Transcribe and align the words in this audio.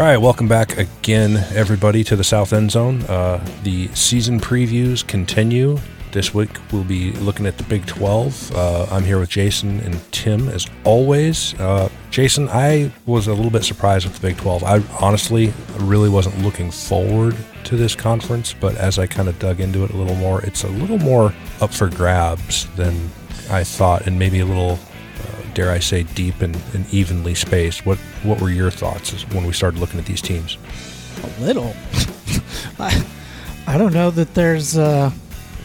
All 0.00 0.06
right, 0.06 0.16
welcome 0.16 0.48
back 0.48 0.78
again, 0.78 1.36
everybody, 1.54 2.02
to 2.04 2.16
the 2.16 2.24
South 2.24 2.54
End 2.54 2.70
Zone. 2.70 3.02
Uh, 3.02 3.46
the 3.64 3.88
season 3.88 4.40
previews 4.40 5.06
continue. 5.06 5.76
This 6.10 6.32
week 6.32 6.48
we'll 6.72 6.84
be 6.84 7.12
looking 7.12 7.44
at 7.44 7.58
the 7.58 7.64
Big 7.64 7.84
12. 7.84 8.56
Uh, 8.56 8.86
I'm 8.90 9.04
here 9.04 9.20
with 9.20 9.28
Jason 9.28 9.78
and 9.80 10.00
Tim 10.10 10.48
as 10.48 10.66
always. 10.84 11.52
Uh, 11.60 11.90
Jason, 12.10 12.48
I 12.48 12.90
was 13.04 13.26
a 13.26 13.34
little 13.34 13.50
bit 13.50 13.62
surprised 13.62 14.06
with 14.06 14.18
the 14.18 14.26
Big 14.26 14.38
12. 14.38 14.64
I 14.64 14.82
honestly 15.00 15.52
really 15.76 16.08
wasn't 16.08 16.38
looking 16.38 16.70
forward 16.70 17.36
to 17.64 17.76
this 17.76 17.94
conference, 17.94 18.54
but 18.58 18.76
as 18.76 18.98
I 18.98 19.06
kind 19.06 19.28
of 19.28 19.38
dug 19.38 19.60
into 19.60 19.84
it 19.84 19.90
a 19.90 19.96
little 19.98 20.16
more, 20.16 20.40
it's 20.40 20.64
a 20.64 20.68
little 20.68 20.98
more 20.98 21.34
up 21.60 21.74
for 21.74 21.90
grabs 21.90 22.66
than 22.74 23.10
I 23.50 23.64
thought, 23.64 24.06
and 24.06 24.18
maybe 24.18 24.40
a 24.40 24.46
little 24.46 24.78
dare 25.54 25.70
I 25.70 25.78
say, 25.78 26.02
deep 26.02 26.40
and, 26.40 26.56
and 26.74 26.92
evenly 26.92 27.34
spaced. 27.34 27.86
What 27.86 27.98
what 28.22 28.40
were 28.40 28.50
your 28.50 28.70
thoughts 28.70 29.12
when 29.32 29.46
we 29.46 29.52
started 29.52 29.80
looking 29.80 29.98
at 29.98 30.06
these 30.06 30.22
teams? 30.22 30.58
A 31.22 31.40
little. 31.40 31.74
I, 32.78 33.04
I 33.66 33.78
don't 33.78 33.92
know 33.92 34.10
that 34.10 34.34
there's 34.34 34.76
uh, 34.76 35.10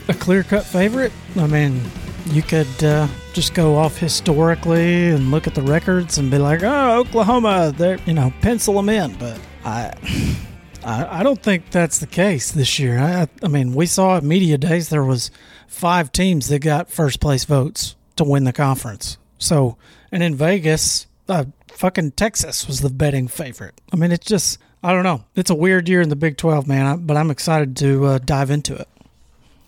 a 0.07 0.13
clear 0.13 0.43
cut 0.43 0.65
favorite. 0.65 1.11
I 1.37 1.47
mean, 1.47 1.81
you 2.27 2.41
could 2.41 2.83
uh, 2.83 3.07
just 3.33 3.53
go 3.53 3.75
off 3.75 3.97
historically 3.97 5.09
and 5.09 5.31
look 5.31 5.47
at 5.47 5.55
the 5.55 5.61
records 5.61 6.17
and 6.17 6.29
be 6.29 6.37
like, 6.37 6.63
oh, 6.63 6.99
Oklahoma, 6.99 7.73
they're, 7.75 7.99
you 8.05 8.13
know, 8.13 8.33
pencil 8.41 8.73
them 8.75 8.89
in. 8.89 9.15
But 9.17 9.39
I. 9.63 9.93
I, 10.85 11.21
I 11.21 11.23
don't 11.23 11.41
think 11.41 11.71
that's 11.71 11.97
the 11.97 12.05
case 12.05 12.51
this 12.51 12.77
year. 12.77 12.99
I, 12.99 13.27
I 13.41 13.47
mean, 13.47 13.73
we 13.73 13.87
saw 13.87 14.17
at 14.17 14.23
media 14.23 14.59
days 14.59 14.89
there 14.89 15.03
was 15.03 15.31
five 15.67 16.11
teams 16.11 16.47
that 16.49 16.59
got 16.59 16.91
first 16.91 17.19
place 17.19 17.43
votes 17.43 17.95
to 18.17 18.23
win 18.23 18.43
the 18.43 18.53
conference. 18.53 19.17
So, 19.37 19.77
and 20.11 20.23
in 20.23 20.35
Vegas, 20.35 21.07
uh, 21.27 21.45
fucking 21.69 22.11
Texas 22.11 22.67
was 22.67 22.81
the 22.81 22.89
betting 22.89 23.27
favorite. 23.27 23.79
I 23.91 23.95
mean, 23.95 24.11
it's 24.11 24.25
just, 24.25 24.59
I 24.83 24.93
don't 24.93 25.03
know. 25.03 25.23
It's 25.35 25.49
a 25.49 25.55
weird 25.55 25.89
year 25.89 26.01
in 26.01 26.09
the 26.09 26.15
Big 26.15 26.37
12, 26.37 26.67
man, 26.67 27.05
but 27.05 27.17
I'm 27.17 27.31
excited 27.31 27.75
to 27.77 28.05
uh, 28.05 28.19
dive 28.19 28.49
into 28.49 28.75
it. 28.75 28.87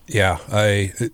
Yeah, 0.08 0.40
I. 0.52 0.94
It, 1.00 1.14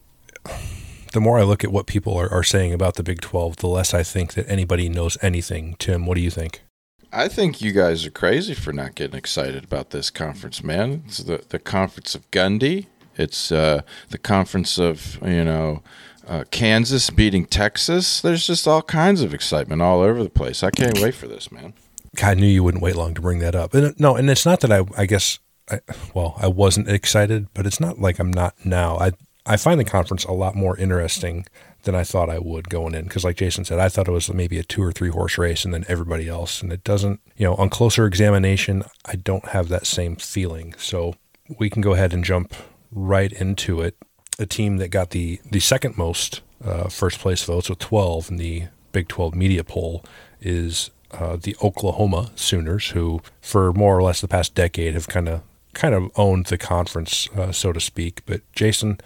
the 1.13 1.21
more 1.21 1.39
I 1.39 1.43
look 1.43 1.63
at 1.63 1.71
what 1.71 1.85
people 1.85 2.17
are, 2.17 2.31
are 2.31 2.43
saying 2.43 2.73
about 2.73 2.95
the 2.95 3.03
Big 3.03 3.21
12, 3.21 3.57
the 3.57 3.67
less 3.67 3.93
I 3.93 4.01
think 4.01 4.33
that 4.33 4.49
anybody 4.49 4.89
knows 4.89 5.15
anything. 5.21 5.75
Tim, 5.77 6.07
what 6.07 6.15
do 6.15 6.21
you 6.21 6.31
think? 6.31 6.63
I 7.11 7.27
think 7.27 7.61
you 7.61 7.71
guys 7.71 8.05
are 8.05 8.11
crazy 8.11 8.55
for 8.55 8.73
not 8.73 8.95
getting 8.95 9.17
excited 9.17 9.63
about 9.63 9.91
this 9.91 10.09
conference, 10.09 10.63
man. 10.63 11.03
It's 11.05 11.19
the, 11.19 11.43
the 11.49 11.59
conference 11.59 12.15
of 12.15 12.29
Gundy. 12.31 12.87
It's 13.15 13.51
uh, 13.51 13.83
the 14.09 14.17
conference 14.17 14.79
of, 14.79 15.19
you 15.21 15.43
know, 15.43 15.83
uh, 16.28 16.44
Kansas 16.51 17.09
beating 17.09 17.45
Texas. 17.45 18.22
There's 18.22 18.47
just 18.47 18.67
all 18.67 18.81
kinds 18.81 19.22
of 19.22 19.34
excitement 19.34 19.81
all 19.81 20.01
over 20.01 20.23
the 20.23 20.29
place. 20.29 20.63
I 20.63 20.72
can't 20.72 21.00
wait 21.00 21.16
for 21.16 21.28
this, 21.28 21.51
man. 21.51 21.73
I 22.22 22.34
knew 22.35 22.47
you 22.47 22.63
wouldn't 22.63 22.84
wait 22.84 22.95
long 22.95 23.13
to 23.16 23.22
bring 23.22 23.39
that 23.39 23.56
up. 23.56 23.73
And 23.73 24.00
no, 24.00 24.16
and 24.16 24.29
it's 24.29 24.45
not 24.45 24.62
that 24.62 24.72
I, 24.72 24.83
I 24.97 25.06
guess, 25.06 25.39
I, 25.69 25.79
well, 26.13 26.35
I 26.38 26.47
wasn't 26.47 26.89
excited, 26.89 27.47
but 27.53 27.66
it's 27.66 27.79
not 27.79 28.00
like 28.00 28.19
I'm 28.19 28.31
not 28.31 28.53
now. 28.63 28.97
I, 28.97 29.12
I 29.45 29.57
find 29.57 29.79
the 29.79 29.85
conference 29.85 30.23
a 30.23 30.31
lot 30.31 30.56
more 30.56 30.78
interesting 30.78 31.45
than 31.83 31.95
I 31.95 32.03
thought 32.03 32.29
I 32.29 32.39
would 32.39 32.69
going 32.69 32.94
in. 32.94 33.06
Because, 33.06 33.25
like 33.25 33.38
Jason 33.38 33.66
said, 33.66 33.79
I 33.79 33.89
thought 33.89 34.07
it 34.07 34.12
was 34.12 34.31
maybe 34.31 34.57
a 34.57 34.63
two 34.63 34.81
or 34.81 34.91
three 34.91 35.09
horse 35.09 35.38
race, 35.38 35.66
and 35.66 35.73
then 35.73 35.85
everybody 35.88 36.29
else. 36.29 36.62
And 36.62 36.72
it 36.72 36.83
doesn't, 36.83 37.19
you 37.35 37.45
know, 37.45 37.56
on 37.56 37.69
closer 37.69 38.06
examination, 38.06 38.83
I 39.06 39.16
don't 39.16 39.50
have 39.50 39.69
that 39.69 39.85
same 39.85 40.16
feeling. 40.16 40.75
So 40.78 41.16
we 41.59 41.69
can 41.69 41.81
go 41.81 41.94
ahead 41.94 42.13
and 42.13 42.23
jump 42.23 42.53
right 42.91 43.31
into 43.31 43.81
it 43.81 43.97
a 44.39 44.45
team 44.45 44.77
that 44.77 44.89
got 44.89 45.11
the 45.11 45.39
the 45.49 45.59
second 45.59 45.97
most 45.97 46.41
uh, 46.63 46.89
first 46.89 47.19
place 47.19 47.44
votes 47.44 47.69
with 47.69 47.79
12 47.79 48.31
in 48.31 48.38
the 48.38 48.63
Big 48.91 49.07
12 49.07 49.33
media 49.35 49.63
poll 49.63 50.03
is 50.39 50.91
uh, 51.11 51.35
the 51.35 51.55
Oklahoma 51.61 52.31
Sooners, 52.35 52.89
who 52.89 53.21
for 53.41 53.73
more 53.73 53.97
or 53.97 54.03
less 54.03 54.21
the 54.21 54.27
past 54.27 54.55
decade 54.55 54.94
have 54.94 55.07
kind 55.07 55.27
of 55.27 55.41
kind 55.73 55.95
of 55.95 56.11
owned 56.16 56.45
the 56.47 56.57
conference, 56.57 57.27
uh, 57.35 57.51
so 57.51 57.73
to 57.73 57.79
speak. 57.79 58.21
But 58.25 58.41
Jason, 58.53 58.99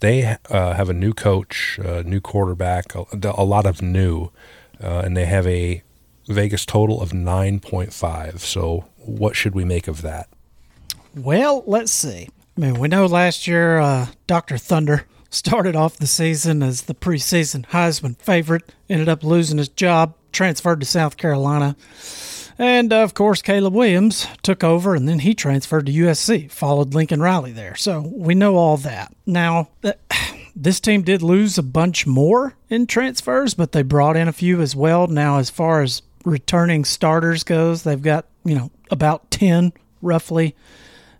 they 0.00 0.36
uh, 0.50 0.74
have 0.74 0.88
a 0.88 0.94
new 0.94 1.12
coach, 1.12 1.78
a 1.82 2.02
new 2.04 2.20
quarterback, 2.20 2.94
a, 2.94 3.04
a 3.36 3.44
lot 3.44 3.66
of 3.66 3.82
new, 3.82 4.30
uh, 4.82 5.02
and 5.04 5.16
they 5.16 5.26
have 5.26 5.46
a 5.46 5.82
Vegas 6.28 6.64
total 6.64 7.00
of 7.02 7.10
9.5. 7.10 8.38
So, 8.38 8.84
what 8.98 9.34
should 9.34 9.54
we 9.54 9.64
make 9.64 9.88
of 9.88 10.02
that? 10.02 10.28
Well, 11.14 11.64
let's 11.66 11.92
see. 11.92 12.28
I 12.56 12.60
mean, 12.60 12.78
we 12.78 12.88
know 12.88 13.06
last 13.06 13.46
year 13.46 13.78
uh, 13.78 14.08
Dr. 14.26 14.58
Thunder 14.58 15.06
started 15.30 15.74
off 15.74 15.96
the 15.96 16.06
season 16.06 16.62
as 16.62 16.82
the 16.82 16.94
preseason 16.94 17.66
Heisman 17.66 18.16
favorite, 18.18 18.72
ended 18.90 19.08
up 19.08 19.24
losing 19.24 19.58
his 19.58 19.68
job, 19.68 20.14
transferred 20.32 20.80
to 20.80 20.86
South 20.86 21.16
Carolina. 21.16 21.76
And 22.58 22.92
uh, 22.92 23.02
of 23.02 23.14
course, 23.14 23.40
Caleb 23.40 23.74
Williams 23.74 24.26
took 24.42 24.62
over 24.62 24.94
and 24.94 25.08
then 25.08 25.20
he 25.20 25.34
transferred 25.34 25.86
to 25.86 25.92
USC, 25.92 26.50
followed 26.50 26.92
Lincoln 26.94 27.22
Riley 27.22 27.52
there. 27.52 27.74
So 27.74 28.12
we 28.14 28.34
know 28.34 28.56
all 28.56 28.76
that. 28.78 29.14
Now, 29.24 29.70
this 30.56 30.78
team 30.78 31.02
did 31.02 31.22
lose 31.22 31.56
a 31.56 31.62
bunch 31.62 32.06
more 32.06 32.54
in 32.68 32.86
transfers, 32.86 33.54
but 33.54 33.72
they 33.72 33.82
brought 33.82 34.16
in 34.16 34.28
a 34.28 34.32
few 34.32 34.60
as 34.60 34.76
well. 34.76 35.06
Now, 35.06 35.38
as 35.38 35.48
far 35.48 35.80
as 35.80 36.02
returning 36.26 36.84
starters 36.84 37.44
goes, 37.44 37.82
they've 37.82 38.00
got, 38.00 38.26
you 38.44 38.54
know, 38.54 38.70
about 38.90 39.30
10 39.30 39.72
roughly 40.02 40.54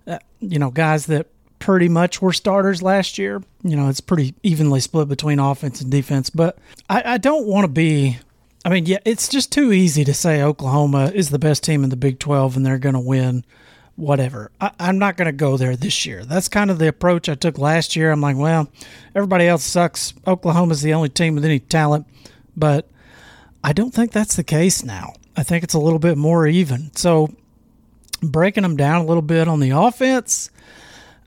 uh, 0.06 0.18
you 0.40 0.58
know, 0.58 0.70
guys 0.70 1.06
that 1.06 1.28
pretty 1.58 1.88
much 1.88 2.20
were 2.20 2.32
starters 2.32 2.82
last 2.82 3.18
year. 3.18 3.42
You 3.62 3.76
know, 3.76 3.88
it's 3.88 4.00
pretty 4.00 4.34
evenly 4.42 4.80
split 4.80 5.08
between 5.08 5.38
offense 5.38 5.80
and 5.80 5.90
defense. 5.90 6.28
But 6.28 6.58
I, 6.90 7.14
I 7.14 7.18
don't 7.18 7.46
want 7.46 7.64
to 7.64 7.68
be. 7.68 8.18
I 8.64 8.68
mean, 8.68 8.86
yeah, 8.86 8.98
it's 9.04 9.28
just 9.28 9.50
too 9.50 9.72
easy 9.72 10.04
to 10.04 10.14
say 10.14 10.42
Oklahoma 10.42 11.10
is 11.14 11.30
the 11.30 11.38
best 11.38 11.64
team 11.64 11.82
in 11.82 11.90
the 11.90 11.96
Big 11.96 12.20
12 12.20 12.56
and 12.56 12.64
they're 12.64 12.78
going 12.78 12.94
to 12.94 13.00
win 13.00 13.44
whatever. 13.96 14.52
I, 14.60 14.70
am 14.78 14.98
not 14.98 15.16
going 15.16 15.26
to 15.26 15.32
go 15.32 15.56
there 15.56 15.76
this 15.76 16.06
year. 16.06 16.24
That's 16.24 16.48
kind 16.48 16.70
of 16.70 16.78
the 16.78 16.88
approach 16.88 17.28
I 17.28 17.34
took 17.34 17.58
last 17.58 17.96
year. 17.96 18.10
I'm 18.10 18.20
like, 18.20 18.36
well, 18.36 18.68
everybody 19.14 19.46
else 19.46 19.64
sucks. 19.64 20.14
Oklahoma's 20.26 20.82
the 20.82 20.94
only 20.94 21.08
team 21.08 21.34
with 21.34 21.44
any 21.44 21.58
talent. 21.58 22.06
But 22.56 22.88
I 23.64 23.72
don't 23.72 23.92
think 23.92 24.12
that's 24.12 24.36
the 24.36 24.44
case 24.44 24.84
now. 24.84 25.14
I 25.36 25.42
think 25.42 25.64
it's 25.64 25.74
a 25.74 25.80
little 25.80 25.98
bit 25.98 26.18
more 26.18 26.46
even. 26.46 26.94
So 26.94 27.34
breaking 28.22 28.62
them 28.62 28.76
down 28.76 29.00
a 29.00 29.04
little 29.04 29.22
bit 29.22 29.48
on 29.48 29.60
the 29.60 29.70
offense. 29.70 30.50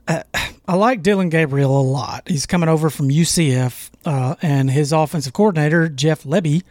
Uh, 0.08 0.22
I 0.68 0.74
like 0.74 1.02
Dillon 1.02 1.28
Gabriel 1.28 1.80
a 1.80 1.82
lot. 1.82 2.28
He's 2.28 2.46
coming 2.46 2.68
over 2.68 2.90
from 2.90 3.08
UCF, 3.08 3.90
uh, 4.04 4.36
and 4.42 4.70
his 4.70 4.92
offensive 4.92 5.32
coordinator, 5.32 5.88
Jeff 5.88 6.24
Lebby, 6.24 6.62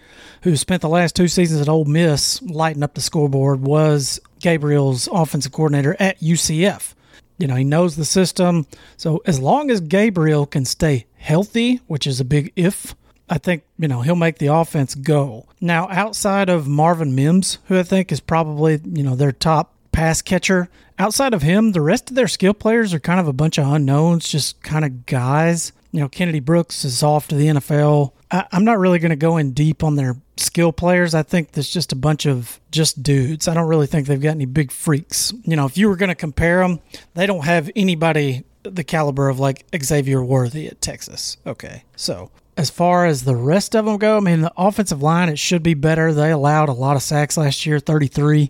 who 0.44 0.56
spent 0.56 0.81
the 0.81 0.89
last 0.89 1.16
two 1.16 1.27
seasons 1.27 1.62
at 1.62 1.69
Ole 1.69 1.86
Miss 1.86 2.42
lighting 2.42 2.83
up 2.83 2.94
the 2.94 3.01
scoreboard, 3.01 3.62
was 3.62 4.19
Gabriel's 4.39 5.07
offensive 5.12 5.51
coordinator 5.51 5.95
at 6.00 6.19
UCF. 6.19 6.94
You 7.38 7.48
know, 7.48 7.56
he 7.56 7.66
knows 7.66 7.95
the 7.95 8.06
system. 8.06 8.68
So 8.95 9.22
as 9.25 9.39
long 9.39 9.69
as 9.69 9.81
Gabriel 9.81 10.45
can 10.45 10.63
stay 10.63 11.06
healthy, 11.18 11.81
which 11.88 12.07
is 12.07 12.22
a 12.22 12.25
big 12.25 12.54
if, 12.56 12.95
I 13.30 13.38
think, 13.38 13.63
you 13.77 13.88
know, 13.88 14.01
he'll 14.01 14.16
make 14.16 14.38
the 14.38 14.48
offense 14.48 14.95
go. 14.95 15.48
Now, 15.60 15.89
outside 15.89 16.48
of 16.48 16.68
Marvin 16.68 17.16
Mims, 17.16 17.57
who 17.68 17.77
I 17.77 17.83
think 17.83 18.12
is 18.12 18.19
probably, 18.19 18.80
you 18.86 19.04
know, 19.04 19.16
their 19.16 19.31
top 19.31 19.75
pass 19.95 20.21
catcher, 20.21 20.69
outside 21.00 21.33
of 21.33 21.42
him, 21.42 21.71
the 21.71 21.81
rest 21.81 22.09
of 22.09 22.15
their 22.15 22.27
skill 22.27 22.53
players 22.53 22.94
are 22.94 23.00
kind 23.00 23.19
of 23.19 23.27
a 23.27 23.33
bunch 23.33 23.57
of 23.57 23.65
unknowns, 23.68 24.27
just 24.27 24.62
kind 24.62 24.83
of 24.83 25.06
guys. 25.06 25.71
You 25.92 26.01
know, 26.01 26.09
Kennedy 26.09 26.42
Brooks 26.42 26.83
is 26.83 27.01
off 27.01 27.30
to 27.30 27.36
the 27.36 27.47
NFL. 27.47 28.12
I, 28.30 28.45
am 28.51 28.65
not 28.65 28.77
really 28.77 29.00
going 29.00 29.12
to 29.12 29.15
go 29.15 29.38
in 29.38 29.53
deep 29.53 29.83
on 29.83 29.95
their 29.95 30.18
skill 30.36 30.74
players. 30.74 31.15
I 31.15 31.24
think 31.24 31.53
there's 31.53 31.69
just 31.69 31.94
a 31.94 31.95
bunch 31.95 32.25
of 32.25 32.59
just 32.71 33.01
dudes. 33.01 33.47
I 33.47 33.53
don't 33.53 33.69
really 33.69 33.88
think 33.88 34.07
they've 34.07 34.21
got 34.21 34.31
any 34.31 34.45
big 34.45 34.71
freaks. 34.71 35.33
You 35.44 35.56
know, 35.56 35.65
if 35.65 35.77
you 35.77 35.88
were 35.88 35.95
going 35.95 36.09
to 36.09 36.15
compare 36.15 36.59
them, 36.59 36.81
they 37.13 37.25
don't 37.25 37.45
have 37.45 37.71
anybody 37.75 38.44
the 38.63 38.83
caliber 38.83 39.30
of 39.30 39.39
like 39.39 39.63
Xavier 39.81 40.24
Worthy 40.24 40.68
at 40.68 40.81
Texas. 40.81 41.38
Okay. 41.45 41.83
So 41.95 42.31
as 42.57 42.69
far 42.69 43.06
as 43.06 43.24
the 43.24 43.36
rest 43.36 43.75
of 43.75 43.86
them 43.86 43.98
go, 43.98 44.18
I 44.18 44.19
mean, 44.21 44.41
the 44.41 44.53
offensive 44.57 45.01
line, 45.01 45.30
it 45.30 45.39
should 45.39 45.63
be 45.63 45.74
better. 45.74 46.13
They 46.13 46.31
allowed 46.31 46.69
a 46.69 46.74
lot 46.74 46.95
of 46.95 47.03
sacks 47.03 47.38
last 47.38 47.65
year, 47.65 47.80
33. 47.80 48.50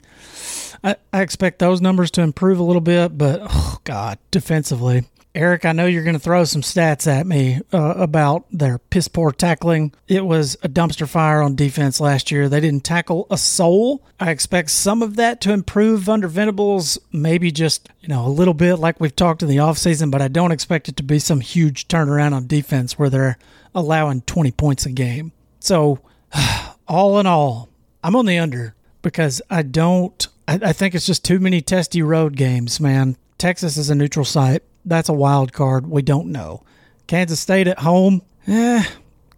I, 0.85 0.95
I 1.11 1.21
expect 1.21 1.57
those 1.57 1.81
numbers 1.81 2.11
to 2.11 2.21
improve 2.21 2.59
a 2.59 2.63
little 2.63 2.81
bit, 2.81 3.17
but 3.17 3.41
oh, 3.43 3.79
God, 3.83 4.19
defensively, 4.29 5.05
Eric, 5.33 5.65
I 5.65 5.71
know 5.71 5.87
you're 5.87 6.03
going 6.03 6.13
to 6.15 6.19
throw 6.19 6.43
some 6.45 6.61
stats 6.61 7.07
at 7.07 7.25
me 7.25 7.59
uh, 7.73 7.95
about 7.97 8.45
their 8.51 8.77
piss 8.77 9.07
poor 9.07 9.31
tackling. 9.31 9.93
It 10.07 10.25
was 10.25 10.55
a 10.61 10.69
dumpster 10.69 11.09
fire 11.09 11.41
on 11.41 11.55
defense 11.55 11.99
last 11.99 12.29
year. 12.29 12.47
They 12.47 12.59
didn't 12.59 12.83
tackle 12.83 13.25
a 13.31 13.37
soul. 13.37 14.05
I 14.19 14.29
expect 14.29 14.69
some 14.69 15.01
of 15.01 15.15
that 15.15 15.41
to 15.41 15.51
improve 15.51 16.07
under 16.07 16.27
Venables, 16.27 16.99
maybe 17.11 17.51
just, 17.51 17.89
you 17.99 18.07
know, 18.07 18.25
a 18.25 18.29
little 18.29 18.53
bit 18.53 18.75
like 18.75 18.99
we've 18.99 19.15
talked 19.15 19.41
in 19.41 19.49
the 19.49 19.57
offseason, 19.57 20.11
but 20.11 20.21
I 20.21 20.27
don't 20.27 20.51
expect 20.51 20.87
it 20.87 20.95
to 20.97 21.03
be 21.03 21.17
some 21.17 21.41
huge 21.41 21.87
turnaround 21.87 22.33
on 22.33 22.45
defense 22.45 22.97
where 22.97 23.09
they're 23.09 23.39
allowing 23.73 24.21
20 24.21 24.51
points 24.51 24.85
a 24.85 24.91
game. 24.91 25.31
So, 25.59 25.99
all 26.87 27.19
in 27.19 27.25
all, 27.25 27.69
I'm 28.03 28.15
on 28.15 28.27
the 28.27 28.37
under 28.37 28.75
because 29.01 29.41
I 29.49 29.63
don't, 29.63 30.27
I, 30.47 30.59
I 30.61 30.73
think 30.73 30.95
it's 30.95 31.05
just 31.05 31.25
too 31.25 31.39
many 31.39 31.61
testy 31.61 32.01
road 32.01 32.35
games, 32.35 32.79
man. 32.79 33.17
Texas 33.37 33.77
is 33.77 33.89
a 33.89 33.95
neutral 33.95 34.25
site 34.25 34.63
that's 34.85 35.09
a 35.09 35.13
wild 35.13 35.51
card. 35.51 35.87
We 35.87 36.01
don't 36.01 36.31
know. 36.31 36.63
Kansas 37.07 37.39
State 37.39 37.67
at 37.67 37.79
home, 37.79 38.21
eh, 38.47 38.83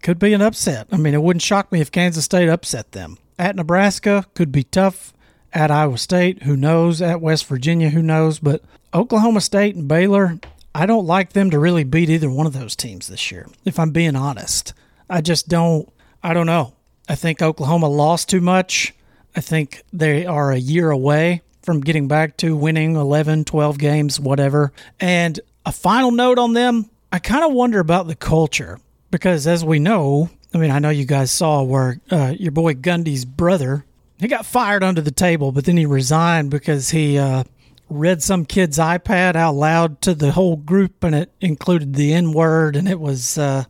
could 0.02 0.20
be 0.20 0.34
an 0.34 0.42
upset. 0.42 0.88
I 0.92 0.98
mean, 0.98 1.14
it 1.14 1.22
wouldn't 1.22 1.42
shock 1.42 1.72
me 1.72 1.82
if 1.82 1.92
Kansas 1.92 2.26
State 2.26 2.50
upset 2.50 2.92
them. 2.92 3.18
At 3.40 3.56
Nebraska, 3.56 4.26
could 4.34 4.52
be 4.52 4.64
tough. 4.64 5.14
At 5.54 5.72
Iowa 5.72 5.98
State, 5.98 6.44
who 6.44 6.58
knows? 6.58 7.02
At 7.02 7.22
West 7.22 7.46
Virginia, 7.48 7.90
who 7.90 8.04
knows? 8.04 8.40
But 8.40 8.62
Oklahoma 8.94 9.42
State 9.42 9.76
and 9.76 9.88
Baylor, 9.88 10.40
I 10.76 10.86
don't 10.86 11.06
like 11.06 11.34
them 11.34 11.50
to 11.52 11.58
really 11.60 11.86
beat 11.86 12.10
either 12.10 12.30
one 12.30 12.46
of 12.46 12.54
those 12.54 12.76
teams 12.76 13.08
this 13.08 13.32
year, 13.32 13.48
if 13.64 13.80
I'm 13.80 13.92
being 13.92 14.16
honest. 14.16 14.74
I 15.10 15.22
just 15.22 15.48
don't, 15.48 15.92
I 16.22 16.34
don't 16.34 16.46
know. 16.46 16.74
I 17.08 17.16
think 17.16 17.42
Oklahoma 17.42 17.88
lost 17.88 18.30
too 18.30 18.42
much. 18.42 18.94
I 19.38 19.40
think 19.40 19.84
they 19.94 20.26
are 20.26 20.52
a 20.52 20.58
year 20.58 20.90
away 20.90 21.44
from 21.62 21.82
getting 21.82 22.08
back 22.08 22.38
to 22.38 22.58
winning 22.58 22.96
11, 22.96 23.46
12 23.46 23.78
games, 23.78 24.20
whatever. 24.20 24.74
And 25.00 25.40
a 25.64 25.72
final 25.72 26.10
note 26.10 26.40
on 26.40 26.54
them, 26.54 26.90
I 27.12 27.20
kind 27.20 27.46
of 27.46 27.54
wonder 27.54 27.80
about 27.80 28.08
the 28.08 28.16
culture 28.16 28.80
because 29.12 29.46
as 29.46 29.64
we 29.64 29.78
know, 29.78 30.32
I 30.56 30.58
mean, 30.58 30.72
I 30.72 30.80
know 30.80 30.90
you 30.90 31.06
guys 31.06 31.30
saw 31.30 31.62
where 31.62 32.02
uh, 32.10 32.34
your 32.36 32.52
boy 32.52 32.74
Gundy's 32.74 33.26
brother, 33.26 33.86
he 34.18 34.28
got 34.28 34.44
fired 34.44 34.84
under 34.84 35.02
the 35.02 35.12
table, 35.12 35.52
but 35.52 35.66
then 35.66 35.78
he 35.78 35.86
resigned 35.86 36.50
because 36.50 36.90
he 36.90 37.20
uh, 37.20 37.44
read 37.92 38.24
some 38.24 38.44
kid's 38.44 38.80
iPad 38.80 39.36
out 39.36 39.54
loud 39.54 40.02
to 40.02 40.16
the 40.16 40.32
whole 40.32 40.56
group 40.56 41.04
and 41.04 41.14
it 41.14 41.32
included 41.42 41.94
the 41.94 42.12
N 42.12 42.34
word 42.34 42.76
and 42.76 42.88
it 42.90 43.00
was 43.00 43.38
uh, 43.38 43.66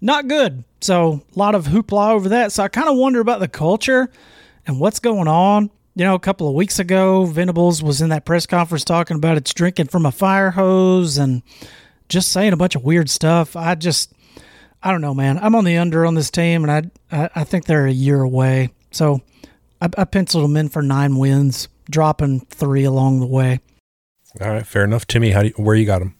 not 0.00 0.26
good. 0.26 0.64
So 0.80 1.22
a 1.36 1.38
lot 1.38 1.54
of 1.54 1.66
hoopla 1.66 2.10
over 2.10 2.30
that. 2.30 2.50
So 2.50 2.64
I 2.64 2.68
kind 2.68 2.88
of 2.88 2.96
wonder 2.96 3.20
about 3.20 3.38
the 3.38 3.46
culture 3.46 4.10
and 4.66 4.80
what's 4.80 5.00
going 5.00 5.28
on 5.28 5.70
you 5.94 6.04
know, 6.04 6.14
a 6.14 6.20
couple 6.20 6.48
of 6.48 6.54
weeks 6.54 6.78
ago, 6.78 7.24
Venables 7.24 7.82
was 7.82 8.00
in 8.00 8.08
that 8.08 8.24
press 8.24 8.46
conference 8.46 8.84
talking 8.84 9.16
about 9.16 9.36
it's 9.36 9.54
drinking 9.54 9.86
from 9.86 10.06
a 10.06 10.12
fire 10.12 10.50
hose 10.50 11.18
and 11.18 11.42
just 12.08 12.32
saying 12.32 12.52
a 12.52 12.56
bunch 12.56 12.74
of 12.74 12.82
weird 12.82 13.08
stuff. 13.08 13.54
I 13.54 13.76
just, 13.76 14.12
I 14.82 14.90
don't 14.90 15.00
know, 15.00 15.14
man. 15.14 15.38
I'm 15.38 15.54
on 15.54 15.64
the 15.64 15.76
under 15.76 16.04
on 16.04 16.14
this 16.14 16.30
team, 16.30 16.68
and 16.68 16.92
I, 17.12 17.30
I, 17.34 17.44
think 17.44 17.66
they're 17.66 17.86
a 17.86 17.92
year 17.92 18.20
away. 18.20 18.70
So 18.90 19.20
I, 19.80 19.88
I 19.96 20.04
penciled 20.04 20.44
them 20.44 20.56
in 20.56 20.68
for 20.68 20.82
nine 20.82 21.16
wins, 21.16 21.68
dropping 21.88 22.40
three 22.40 22.84
along 22.84 23.20
the 23.20 23.26
way. 23.26 23.60
All 24.40 24.48
right, 24.48 24.66
fair 24.66 24.82
enough. 24.82 25.06
Timmy, 25.06 25.30
how 25.30 25.42
do 25.42 25.48
you, 25.48 25.54
where 25.54 25.76
you 25.76 25.86
got 25.86 26.00
them? 26.00 26.16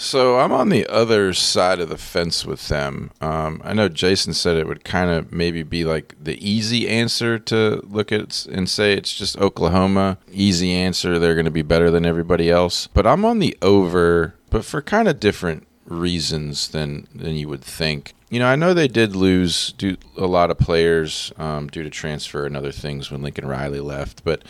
So 0.00 0.38
I'm 0.38 0.52
on 0.52 0.68
the 0.68 0.86
other 0.86 1.34
side 1.34 1.80
of 1.80 1.88
the 1.88 1.98
fence 1.98 2.46
with 2.46 2.68
them. 2.68 3.10
Um, 3.20 3.60
I 3.64 3.74
know 3.74 3.88
Jason 3.88 4.32
said 4.32 4.56
it 4.56 4.68
would 4.68 4.84
kind 4.84 5.10
of 5.10 5.32
maybe 5.32 5.64
be 5.64 5.84
like 5.84 6.14
the 6.22 6.38
easy 6.38 6.88
answer 6.88 7.36
to 7.40 7.82
look 7.84 8.12
at 8.12 8.46
and 8.46 8.70
say 8.70 8.92
it's 8.92 9.12
just 9.12 9.36
Oklahoma. 9.38 10.18
Easy 10.30 10.72
answer, 10.72 11.18
they're 11.18 11.34
going 11.34 11.46
to 11.46 11.50
be 11.50 11.62
better 11.62 11.90
than 11.90 12.06
everybody 12.06 12.48
else. 12.48 12.86
But 12.86 13.08
I'm 13.08 13.24
on 13.24 13.40
the 13.40 13.58
over, 13.60 14.34
but 14.50 14.64
for 14.64 14.80
kind 14.80 15.08
of 15.08 15.18
different 15.18 15.66
reasons 15.84 16.68
than 16.68 17.08
than 17.12 17.34
you 17.34 17.48
would 17.48 17.64
think. 17.64 18.14
You 18.30 18.38
know, 18.38 18.46
I 18.46 18.54
know 18.54 18.74
they 18.74 18.88
did 18.88 19.16
lose 19.16 19.74
a 20.16 20.26
lot 20.26 20.52
of 20.52 20.58
players 20.58 21.32
um, 21.38 21.66
due 21.66 21.82
to 21.82 21.90
transfer 21.90 22.46
and 22.46 22.56
other 22.56 22.72
things 22.72 23.10
when 23.10 23.22
Lincoln 23.22 23.48
Riley 23.48 23.80
left, 23.80 24.22
but 24.22 24.42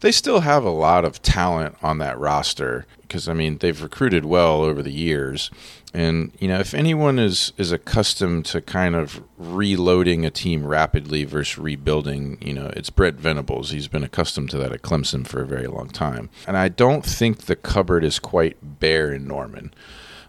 they 0.00 0.12
still 0.12 0.40
have 0.40 0.64
a 0.64 0.70
lot 0.70 1.04
of 1.04 1.22
talent 1.22 1.76
on 1.82 1.98
that 1.98 2.18
roster 2.18 2.86
because 3.02 3.28
I 3.28 3.32
mean 3.32 3.58
they've 3.58 3.82
recruited 3.82 4.24
well 4.24 4.62
over 4.62 4.82
the 4.82 4.92
years. 4.92 5.50
And 5.94 6.32
you 6.38 6.48
know, 6.48 6.58
if 6.58 6.74
anyone 6.74 7.18
is 7.18 7.52
is 7.56 7.72
accustomed 7.72 8.44
to 8.46 8.60
kind 8.60 8.94
of 8.94 9.22
reloading 9.38 10.26
a 10.26 10.30
team 10.30 10.66
rapidly 10.66 11.24
versus 11.24 11.58
rebuilding, 11.58 12.38
you 12.40 12.52
know, 12.52 12.70
it's 12.76 12.90
Brent 12.90 13.18
Venables. 13.18 13.70
He's 13.70 13.88
been 13.88 14.04
accustomed 14.04 14.50
to 14.50 14.58
that 14.58 14.72
at 14.72 14.82
Clemson 14.82 15.26
for 15.26 15.40
a 15.40 15.46
very 15.46 15.66
long 15.66 15.88
time. 15.88 16.28
And 16.46 16.56
I 16.56 16.68
don't 16.68 17.04
think 17.04 17.42
the 17.42 17.56
cupboard 17.56 18.04
is 18.04 18.18
quite 18.18 18.56
bare 18.80 19.12
in 19.12 19.26
Norman. 19.26 19.72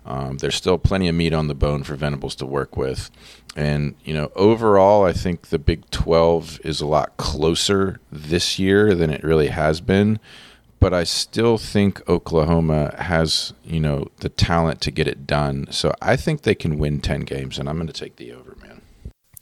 Um, 0.05 0.37
there's 0.37 0.55
still 0.55 0.77
plenty 0.77 1.09
of 1.09 1.15
meat 1.15 1.33
on 1.33 1.49
the 1.49 1.53
bone 1.53 1.83
for 1.83 1.95
Venables 1.95 2.35
to 2.35 2.45
work 2.45 2.77
with. 2.77 3.11
And, 3.57 3.95
you 4.05 4.13
know, 4.13 4.31
overall, 4.35 5.03
I 5.03 5.13
think 5.13 5.47
the 5.47 5.57
Big 5.57 5.89
12 5.89 6.59
is 6.63 6.79
a 6.79 6.85
lot 6.85 7.17
closer 7.17 7.99
this 8.11 8.59
year 8.59 8.93
than 8.93 9.09
it 9.09 9.23
really 9.23 9.47
has 9.47 9.81
been. 9.81 10.19
But 10.79 10.93
I 10.93 11.03
still 11.03 11.57
think 11.57 12.07
Oklahoma 12.07 12.93
has, 12.99 13.53
you 13.65 13.79
know, 13.79 14.09
the 14.17 14.29
talent 14.29 14.79
to 14.81 14.91
get 14.91 15.07
it 15.07 15.25
done. 15.25 15.65
So 15.71 15.91
I 16.03 16.15
think 16.15 16.43
they 16.43 16.53
can 16.53 16.77
win 16.77 17.01
10 17.01 17.21
games, 17.21 17.57
and 17.57 17.67
I'm 17.67 17.77
going 17.77 17.87
to 17.87 17.93
take 17.93 18.17
the 18.17 18.31
over, 18.31 18.55
man. 18.61 18.83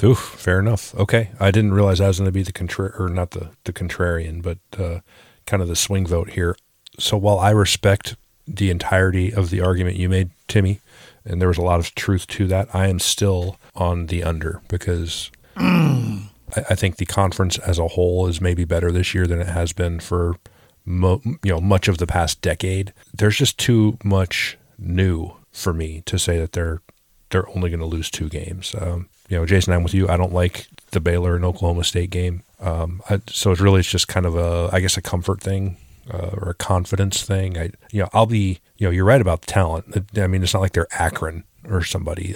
Oof, 0.01 0.17
fair 0.17 0.59
enough. 0.59 0.95
Okay. 0.95 1.31
I 1.37 1.51
didn't 1.51 1.73
realize 1.73 1.99
I 1.99 2.07
was 2.07 2.19
going 2.19 2.29
to 2.29 2.31
be 2.31 2.43
the 2.43 2.53
contra- 2.53 2.95
or 2.97 3.09
not 3.09 3.31
the, 3.31 3.49
the 3.65 3.73
contrarian, 3.73 4.41
but 4.41 4.59
uh, 4.79 5.01
kind 5.45 5.61
of 5.61 5.67
the 5.67 5.75
swing 5.75 6.07
vote 6.07 6.29
here. 6.31 6.55
So 6.97 7.17
while 7.17 7.39
I 7.39 7.49
respect 7.49 8.15
the 8.47 8.69
entirety 8.69 9.33
of 9.33 9.49
the 9.49 9.59
argument 9.59 9.97
you 9.97 10.07
made, 10.07 10.29
Timmy, 10.47 10.79
and 11.25 11.41
there 11.41 11.47
was 11.47 11.57
a 11.57 11.63
lot 11.63 11.79
of 11.79 11.93
truth 11.95 12.27
to 12.27 12.47
that. 12.47 12.73
I 12.73 12.87
am 12.87 12.99
still 12.99 13.57
on 13.75 14.07
the 14.07 14.23
under 14.23 14.61
because 14.67 15.31
mm. 15.55 16.23
I, 16.55 16.63
I, 16.69 16.75
think 16.75 16.97
the 16.97 17.05
conference 17.05 17.57
as 17.59 17.79
a 17.79 17.89
whole 17.89 18.27
is 18.27 18.39
maybe 18.39 18.63
better 18.63 18.91
this 18.91 19.13
year 19.13 19.27
than 19.27 19.41
it 19.41 19.47
has 19.47 19.73
been 19.73 19.99
for 19.99 20.37
mo- 20.85 21.21
you 21.23 21.51
know 21.51 21.59
much 21.59 21.87
of 21.87 21.97
the 21.97 22.07
past 22.07 22.41
decade. 22.41 22.93
There's 23.13 23.37
just 23.37 23.57
too 23.57 23.97
much 24.03 24.57
new 24.77 25.33
for 25.51 25.73
me 25.73 26.03
to 26.05 26.19
say 26.19 26.37
that 26.37 26.53
they're 26.53 26.81
they're 27.29 27.49
only 27.49 27.69
going 27.69 27.79
to 27.79 27.85
lose 27.85 28.09
two 28.09 28.29
games. 28.29 28.75
Um, 28.79 29.09
you 29.27 29.37
know, 29.37 29.45
Jason, 29.45 29.73
I'm 29.73 29.83
with 29.83 29.93
you. 29.93 30.07
I 30.07 30.17
don't 30.17 30.33
like 30.33 30.67
the 30.91 30.99
Baylor 30.99 31.35
and 31.35 31.43
Oklahoma 31.43 31.83
State 31.83 32.11
game. 32.11 32.43
Um, 32.59 33.01
I, 33.09 33.21
so 33.27 33.51
it's 33.51 33.59
really 33.59 33.79
it's 33.79 33.89
just 33.89 34.07
kind 34.07 34.25
of 34.25 34.35
a 34.35 34.69
I 34.71 34.79
guess 34.79 34.97
a 34.97 35.01
comfort 35.01 35.41
thing 35.41 35.77
uh, 36.11 36.29
or 36.33 36.49
a 36.49 36.53
confidence 36.53 37.23
thing. 37.23 37.57
I, 37.57 37.71
you 37.91 38.01
know, 38.01 38.09
I'll 38.13 38.25
be, 38.25 38.59
you 38.77 38.87
know, 38.87 38.91
you're 38.91 39.05
right 39.05 39.21
about 39.21 39.41
the 39.41 39.47
talent. 39.47 40.09
I 40.17 40.27
mean, 40.27 40.43
it's 40.43 40.53
not 40.53 40.61
like 40.61 40.73
they're 40.73 40.87
Akron 40.91 41.43
or 41.67 41.83
somebody. 41.83 42.35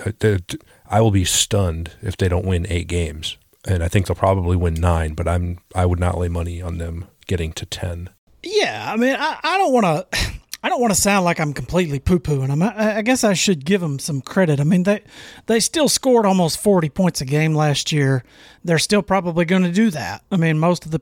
I 0.89 1.01
will 1.01 1.11
be 1.11 1.25
stunned 1.25 1.91
if 2.01 2.17
they 2.17 2.29
don't 2.29 2.45
win 2.45 2.65
eight 2.69 2.87
games, 2.87 3.37
and 3.65 3.83
I 3.83 3.87
think 3.87 4.07
they'll 4.07 4.15
probably 4.15 4.55
win 4.55 4.73
nine. 4.75 5.13
But 5.13 5.27
I'm, 5.27 5.59
I 5.75 5.85
would 5.85 5.99
not 5.99 6.17
lay 6.17 6.29
money 6.29 6.61
on 6.61 6.77
them 6.77 7.05
getting 7.27 7.53
to 7.53 7.65
ten. 7.65 8.09
Yeah, 8.41 8.91
I 8.91 8.95
mean, 8.97 9.15
I, 9.19 9.37
I 9.43 9.57
don't 9.57 9.73
want 9.73 10.11
to. 10.11 10.38
I 10.61 10.69
don't 10.69 10.81
want 10.81 10.93
to 10.93 10.99
sound 10.99 11.23
like 11.23 11.39
I'm 11.39 11.53
completely 11.53 11.99
poo 11.99 12.19
pooing 12.19 12.47
them. 12.47 12.61
I, 12.61 12.97
I, 12.97 13.01
guess 13.01 13.23
I 13.23 13.33
should 13.33 13.63
give 13.63 13.79
them 13.79 13.97
some 13.97 14.19
credit. 14.19 14.59
I 14.59 14.65
mean, 14.65 14.83
they 14.83 15.03
they 15.45 15.59
still 15.61 15.87
scored 15.87 16.25
almost 16.25 16.61
40 16.61 16.89
points 16.89 17.21
a 17.21 17.25
game 17.25 17.55
last 17.55 17.91
year. 17.91 18.23
They're 18.63 18.79
still 18.79 19.01
probably 19.01 19.45
going 19.45 19.63
to 19.63 19.71
do 19.71 19.89
that. 19.91 20.23
I 20.31 20.35
mean, 20.35 20.59
most 20.59 20.85
of 20.85 20.91
the 20.91 21.01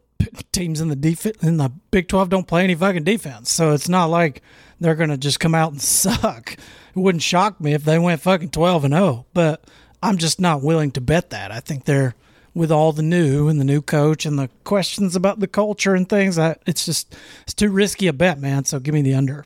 teams 0.51 0.79
in 0.79 0.89
the 0.89 0.95
def- 0.95 1.43
in 1.43 1.57
the 1.57 1.71
Big 1.89 2.07
12 2.07 2.29
don't 2.29 2.47
play 2.47 2.63
any 2.63 2.75
fucking 2.75 3.03
defense, 3.03 3.51
so 3.51 3.73
it's 3.73 3.89
not 3.89 4.05
like 4.05 4.43
they're 4.79 4.95
going 4.95 5.09
to 5.09 5.17
just 5.17 5.39
come 5.39 5.55
out 5.55 5.71
and 5.71 5.81
suck. 5.81 6.53
It 6.53 6.99
wouldn't 6.99 7.23
shock 7.23 7.59
me 7.59 7.73
if 7.73 7.83
they 7.83 7.97
went 7.97 8.21
fucking 8.21 8.51
12 8.51 8.85
and 8.85 8.93
0, 8.93 9.25
but 9.33 9.63
I'm 10.03 10.17
just 10.17 10.39
not 10.39 10.61
willing 10.61 10.91
to 10.91 11.01
bet 11.01 11.31
that. 11.31 11.51
I 11.51 11.61
think 11.61 11.85
they're 11.85 12.13
with 12.57 12.71
all 12.71 12.91
the 12.91 13.03
new 13.03 13.47
and 13.47 13.59
the 13.59 13.63
new 13.63 13.81
coach 13.81 14.25
and 14.25 14.37
the 14.37 14.49
questions 14.63 15.15
about 15.15 15.39
the 15.39 15.47
culture 15.47 15.93
and 15.93 16.09
things. 16.09 16.39
I, 16.39 16.55
it's 16.65 16.85
just 16.85 17.15
it's 17.43 17.53
too 17.53 17.69
risky 17.69 18.07
a 18.07 18.13
bet, 18.13 18.39
man. 18.39 18.65
So 18.65 18.79
give 18.79 18.93
me 18.93 19.01
the 19.01 19.13
under. 19.13 19.45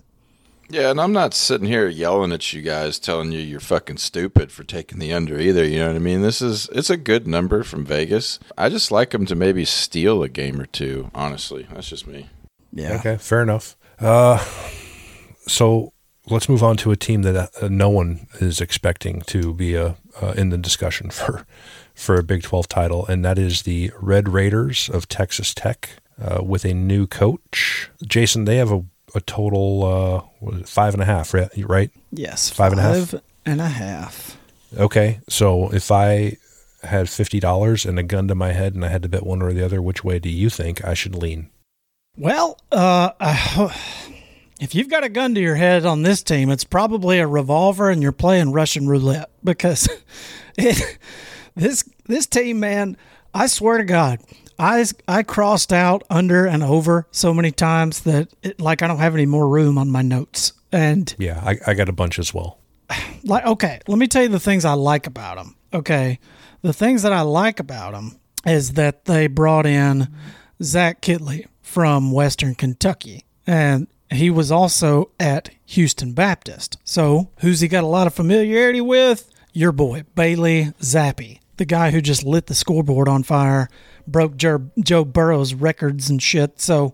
Yeah, 0.70 0.90
and 0.90 1.02
I'm 1.02 1.12
not 1.12 1.34
sitting 1.34 1.68
here 1.68 1.90
yelling 1.90 2.32
at 2.32 2.54
you 2.54 2.62
guys, 2.62 2.98
telling 2.98 3.34
you 3.34 3.40
you're 3.40 3.60
fucking 3.60 3.98
stupid 3.98 4.54
for 4.54 4.64
taking 4.64 5.00
the 5.00 5.12
under 5.12 5.38
either. 5.38 5.66
You 5.66 5.80
know 5.80 5.88
what 5.88 5.98
I 5.98 6.00
mean? 6.00 6.22
This 6.22 6.42
is 6.42 6.70
it's 6.72 6.90
a 6.90 6.96
good 6.96 7.28
number 7.28 7.64
from 7.64 7.86
Vegas. 7.86 8.40
I 8.58 8.70
just 8.70 8.90
like 8.90 9.10
them 9.10 9.26
to 9.26 9.36
maybe 9.36 9.66
steal 9.66 10.24
a 10.24 10.30
game 10.30 10.62
or 10.62 10.66
two. 10.66 11.12
Honestly, 11.14 11.68
that's 11.74 11.90
just 11.90 12.08
me. 12.08 12.30
Yeah. 12.72 12.94
Okay, 12.94 13.18
fair 13.18 13.42
enough. 13.42 13.76
Uh, 14.00 14.38
so 15.46 15.92
let's 16.30 16.48
move 16.48 16.64
on 16.64 16.78
to 16.78 16.92
a 16.92 16.96
team 16.96 17.24
that 17.24 17.52
uh, 17.62 17.68
no 17.68 17.90
one 17.90 18.28
is 18.40 18.62
expecting 18.62 19.22
to 19.24 19.54
be 19.54 19.78
uh, 19.78 19.94
uh, 20.22 20.34
in 20.38 20.50
the 20.50 20.58
discussion 20.58 21.10
for 21.12 21.46
for 22.02 22.16
a 22.16 22.24
Big 22.24 22.42
12 22.42 22.68
title, 22.68 23.06
and 23.06 23.24
that 23.24 23.38
is 23.38 23.62
the 23.62 23.92
Red 24.00 24.28
Raiders 24.28 24.90
of 24.90 25.08
Texas 25.08 25.54
Tech 25.54 25.92
uh, 26.20 26.44
with 26.44 26.66
a 26.66 26.74
new 26.74 27.06
coach. 27.08 27.90
Jason, 28.06 28.46
they 28.46 28.58
have 28.58 28.72
a, 28.72 28.84
a 29.14 29.22
total 29.22 29.84
uh, 29.86 30.22
what 30.40 30.56
is 30.56 30.62
it, 30.62 30.70
five 30.70 30.94
and 30.94 31.04
a 31.04 31.06
half, 31.06 31.34
right? 31.34 31.92
Yes. 32.12 32.50
Five 32.50 32.72
and 32.72 32.82
a 32.82 32.84
half? 32.84 33.10
five 33.10 33.22
and 33.46 33.62
a 33.62 33.68
half. 33.68 34.38
Okay, 34.78 35.20
so 35.30 35.72
if 35.72 35.92
I 35.92 36.38
had 36.84 37.10
fifty 37.10 37.40
dollars 37.40 37.86
and 37.86 38.00
a 38.00 38.04
gun 38.04 38.28
to 38.30 38.36
my 38.36 38.54
head 38.54 38.74
and 38.74 38.84
I 38.84 38.88
had 38.88 39.04
to 39.04 39.10
bet 39.10 39.26
one 39.26 39.42
or 39.42 39.54
the 39.54 39.64
other, 39.64 39.82
which 39.82 40.04
way 40.04 40.18
do 40.18 40.30
you 40.30 40.50
think 40.50 40.84
I 40.84 40.94
should 40.94 41.16
lean? 41.16 41.50
Well, 42.18 42.58
uh, 42.72 43.12
I, 43.20 43.76
if 44.60 44.74
you've 44.74 44.90
got 44.90 45.04
a 45.04 45.10
gun 45.10 45.36
to 45.36 45.42
your 45.42 45.56
head 45.56 45.86
on 45.86 46.04
this 46.04 46.24
team, 46.24 46.50
it's 46.50 46.64
probably 46.64 47.20
a 47.20 47.28
revolver, 47.28 47.90
and 47.90 48.02
you're 48.02 48.12
playing 48.12 48.54
Russian 48.54 48.88
roulette 48.88 49.30
because 49.44 49.88
it, 50.58 50.98
this 51.56 51.84
this 52.06 52.28
team, 52.28 52.60
man, 52.60 52.98
I 53.34 53.48
swear 53.48 53.78
to 53.78 53.84
God, 53.84 54.20
I 54.60 54.86
I 55.08 55.24
crossed 55.24 55.74
out 55.74 56.04
under 56.10 56.46
and 56.46 56.64
over 56.64 57.08
so 57.12 57.34
many 57.34 57.52
times 57.52 58.02
that 58.02 58.30
it, 58.44 58.60
like 58.62 58.82
I 58.82 58.88
don't 58.88 59.00
have 59.00 59.16
any 59.16 59.26
more 59.26 59.48
room 59.48 59.78
on 59.78 59.90
my 59.90 60.02
notes. 60.02 60.54
And 60.72 61.14
Yeah, 61.18 61.42
I, 61.44 61.58
I 61.68 61.74
got 61.74 61.90
a 61.90 61.94
bunch 61.94 62.20
as 62.20 62.34
well. 62.34 62.62
like 63.24 63.46
okay 63.46 63.80
let 63.88 63.98
me 63.98 64.08
tell 64.08 64.24
you 64.24 64.30
the 64.30 64.40
things 64.40 64.66
i 64.66 64.74
like 64.74 65.08
about 65.08 65.38
them 65.38 65.56
okay 65.74 66.20
the 66.62 66.74
things 66.74 67.04
that 67.04 67.14
i 67.14 67.22
like 67.22 67.60
about 67.60 67.94
them 67.94 68.20
is 68.46 68.74
that 68.74 69.06
they 69.06 69.28
brought 69.28 69.66
in 69.66 70.08
zach 70.62 71.02
kittley 71.02 71.46
from 71.62 72.12
western 72.12 72.56
kentucky 72.56 73.26
and 73.46 73.88
he 74.10 74.30
was 74.30 74.52
also 74.52 75.12
at 75.20 75.50
houston 75.66 76.14
baptist 76.14 76.78
so 76.84 77.30
who's 77.40 77.60
he 77.62 77.68
got 77.68 77.84
a 77.84 77.88
lot 77.88 78.08
of 78.08 78.14
familiarity 78.14 78.82
with 78.82 79.30
your 79.54 79.72
boy 79.72 80.04
bailey 80.16 80.74
zappe 80.82 81.40
the 81.58 81.66
guy 81.66 81.92
who 81.92 82.02
just 82.02 82.24
lit 82.24 82.48
the 82.48 82.56
scoreboard 82.56 83.08
on 83.08 83.24
fire 83.24 83.68
broke 84.08 84.36
joe, 84.38 84.70
joe 84.80 85.06
burrow's 85.06 85.54
records 85.54 86.10
and 86.10 86.22
shit 86.22 86.60
so 86.60 86.94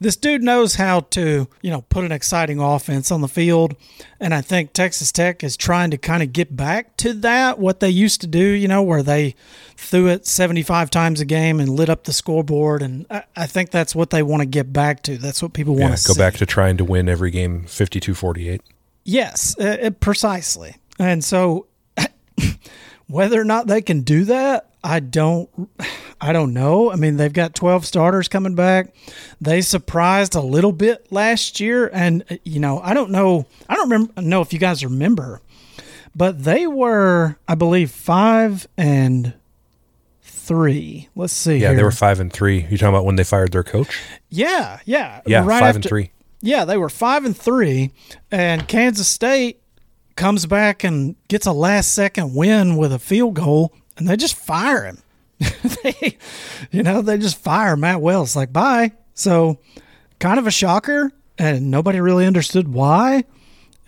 this 0.00 0.16
dude 0.16 0.42
knows 0.42 0.74
how 0.74 1.00
to, 1.00 1.48
you 1.62 1.70
know, 1.70 1.82
put 1.82 2.04
an 2.04 2.12
exciting 2.12 2.58
offense 2.58 3.10
on 3.12 3.22
the 3.22 3.28
field. 3.28 3.74
And 4.20 4.34
I 4.34 4.42
think 4.42 4.72
Texas 4.74 5.10
Tech 5.12 5.42
is 5.42 5.56
trying 5.56 5.92
to 5.92 5.96
kind 5.96 6.22
of 6.22 6.32
get 6.32 6.54
back 6.54 6.96
to 6.98 7.14
that, 7.14 7.58
what 7.58 7.78
they 7.80 7.88
used 7.88 8.20
to 8.20 8.26
do, 8.26 8.42
you 8.44 8.66
know, 8.68 8.82
where 8.82 9.04
they 9.04 9.34
threw 9.76 10.08
it 10.08 10.26
75 10.26 10.90
times 10.90 11.20
a 11.20 11.24
game 11.24 11.58
and 11.58 11.70
lit 11.70 11.88
up 11.88 12.04
the 12.04 12.12
scoreboard. 12.12 12.82
And 12.82 13.06
I, 13.08 13.22
I 13.36 13.46
think 13.46 13.70
that's 13.70 13.94
what 13.94 14.10
they 14.10 14.22
want 14.22 14.40
to 14.40 14.46
get 14.46 14.72
back 14.74 15.02
to. 15.04 15.16
That's 15.16 15.40
what 15.42 15.54
people 15.54 15.74
want 15.74 15.92
Yeah, 15.92 15.96
to 15.96 16.08
go 16.08 16.12
see. 16.14 16.18
back 16.18 16.34
to 16.34 16.44
trying 16.44 16.76
to 16.78 16.84
win 16.84 17.08
every 17.08 17.30
game 17.30 17.62
52-48. 17.64 18.60
Yes, 19.04 19.56
uh, 19.58 19.78
uh, 19.84 19.90
precisely. 19.90 20.74
And 20.98 21.24
so 21.24 21.66
whether 23.08 23.40
or 23.40 23.44
not 23.44 23.66
they 23.66 23.82
can 23.82 24.00
do 24.02 24.24
that, 24.24 24.70
I 24.82 25.00
don't 25.00 25.48
I 26.20 26.32
don't 26.32 26.52
know. 26.54 26.90
I 26.90 26.96
mean, 26.96 27.16
they've 27.16 27.32
got 27.32 27.54
12 27.54 27.84
starters 27.86 28.28
coming 28.28 28.54
back. 28.54 28.94
They 29.40 29.60
surprised 29.62 30.34
a 30.34 30.40
little 30.40 30.72
bit 30.72 31.10
last 31.12 31.60
year 31.60 31.90
and 31.92 32.22
uh, 32.30 32.36
you 32.44 32.60
know, 32.60 32.80
I 32.80 32.94
don't 32.94 33.10
know 33.10 33.46
I 33.68 33.74
don't 33.76 33.90
remember 33.90 34.20
know 34.22 34.40
if 34.42 34.52
you 34.52 34.58
guys 34.58 34.84
remember, 34.84 35.40
but 36.14 36.44
they 36.44 36.66
were 36.66 37.36
I 37.48 37.54
believe 37.54 37.90
5 37.90 38.66
and 38.76 39.34
3. 40.22 41.08
Let's 41.16 41.32
see 41.32 41.56
Yeah, 41.58 41.68
here. 41.68 41.76
they 41.76 41.82
were 41.82 41.90
five 41.90 42.20
and 42.20 42.30
three. 42.32 42.66
You 42.70 42.76
talking 42.76 42.88
about 42.94 43.04
when 43.06 43.16
they 43.16 43.24
fired 43.24 43.52
their 43.52 43.62
coach? 43.62 43.98
Yeah, 44.28 44.80
yeah. 44.84 45.22
Yeah, 45.26 45.44
right 45.46 45.60
five 45.60 45.76
and 45.76 45.84
three. 45.84 46.10
Yeah, 46.42 46.66
they 46.66 46.76
were 46.76 46.90
five 46.90 47.24
and 47.24 47.34
three, 47.36 47.92
and 48.30 48.68
Kansas 48.68 49.08
State 49.08 49.62
comes 50.16 50.46
back 50.46 50.84
and 50.84 51.16
gets 51.28 51.46
a 51.46 51.52
last 51.52 51.94
second 51.94 52.34
win 52.34 52.76
with 52.76 52.92
a 52.92 52.98
field 52.98 53.34
goal, 53.34 53.72
and 53.96 54.08
they 54.08 54.16
just 54.16 54.36
fire 54.36 54.84
him. 54.84 54.98
they, 55.82 56.18
you 56.70 56.82
know, 56.82 57.02
they 57.02 57.18
just 57.18 57.38
fire 57.38 57.76
Matt 57.76 58.00
Wells 58.00 58.36
like 58.36 58.52
bye. 58.52 58.92
So, 59.14 59.58
kind 60.18 60.38
of 60.38 60.46
a 60.46 60.50
shocker, 60.50 61.12
and 61.38 61.70
nobody 61.70 62.00
really 62.00 62.26
understood 62.26 62.68
why. 62.68 63.24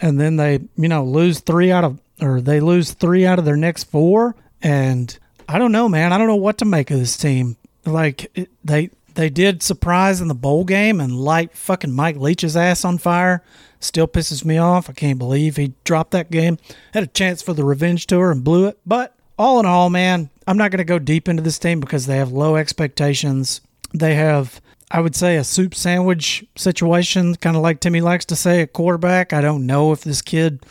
And 0.00 0.20
then 0.20 0.36
they, 0.36 0.60
you 0.76 0.88
know, 0.88 1.04
lose 1.04 1.40
three 1.40 1.72
out 1.72 1.84
of, 1.84 2.00
or 2.20 2.40
they 2.40 2.60
lose 2.60 2.92
three 2.92 3.24
out 3.26 3.38
of 3.38 3.44
their 3.44 3.56
next 3.56 3.84
four, 3.84 4.34
and 4.62 5.16
I 5.48 5.58
don't 5.58 5.72
know, 5.72 5.88
man. 5.88 6.12
I 6.12 6.18
don't 6.18 6.26
know 6.26 6.36
what 6.36 6.58
to 6.58 6.64
make 6.64 6.90
of 6.90 6.98
this 6.98 7.16
team. 7.16 7.56
Like 7.84 8.30
it, 8.34 8.50
they 8.64 8.90
they 9.16 9.30
did 9.30 9.62
surprise 9.62 10.20
in 10.20 10.28
the 10.28 10.34
bowl 10.34 10.64
game 10.64 11.00
and 11.00 11.18
light 11.18 11.56
fucking 11.56 11.92
Mike 11.92 12.16
Leach's 12.16 12.56
ass 12.56 12.84
on 12.84 12.98
fire. 12.98 13.42
Still 13.80 14.06
pisses 14.06 14.44
me 14.44 14.58
off. 14.58 14.88
I 14.88 14.92
can't 14.92 15.18
believe 15.18 15.56
he 15.56 15.72
dropped 15.84 16.10
that 16.12 16.30
game. 16.30 16.58
Had 16.92 17.02
a 17.02 17.08
chance 17.08 17.42
for 17.42 17.54
the 17.54 17.64
revenge 17.64 18.06
tour 18.06 18.30
and 18.30 18.44
blew 18.44 18.66
it. 18.66 18.78
But 18.86 19.14
all 19.38 19.58
in 19.58 19.66
all, 19.66 19.90
man, 19.90 20.30
I'm 20.46 20.58
not 20.58 20.70
going 20.70 20.78
to 20.78 20.84
go 20.84 20.98
deep 20.98 21.28
into 21.28 21.42
this 21.42 21.58
team 21.58 21.80
because 21.80 22.06
they 22.06 22.18
have 22.18 22.30
low 22.30 22.56
expectations. 22.56 23.60
They 23.94 24.14
have, 24.14 24.60
I 24.90 25.00
would 25.00 25.16
say, 25.16 25.36
a 25.36 25.44
soup 25.44 25.74
sandwich 25.74 26.44
situation, 26.54 27.36
kind 27.36 27.56
of 27.56 27.62
like 27.62 27.80
Timmy 27.80 28.00
likes 28.02 28.26
to 28.26 28.36
say, 28.36 28.60
a 28.60 28.66
quarterback. 28.66 29.32
I 29.32 29.40
don't 29.40 29.66
know 29.66 29.92
if 29.92 30.02
this 30.02 30.22
kid 30.22 30.64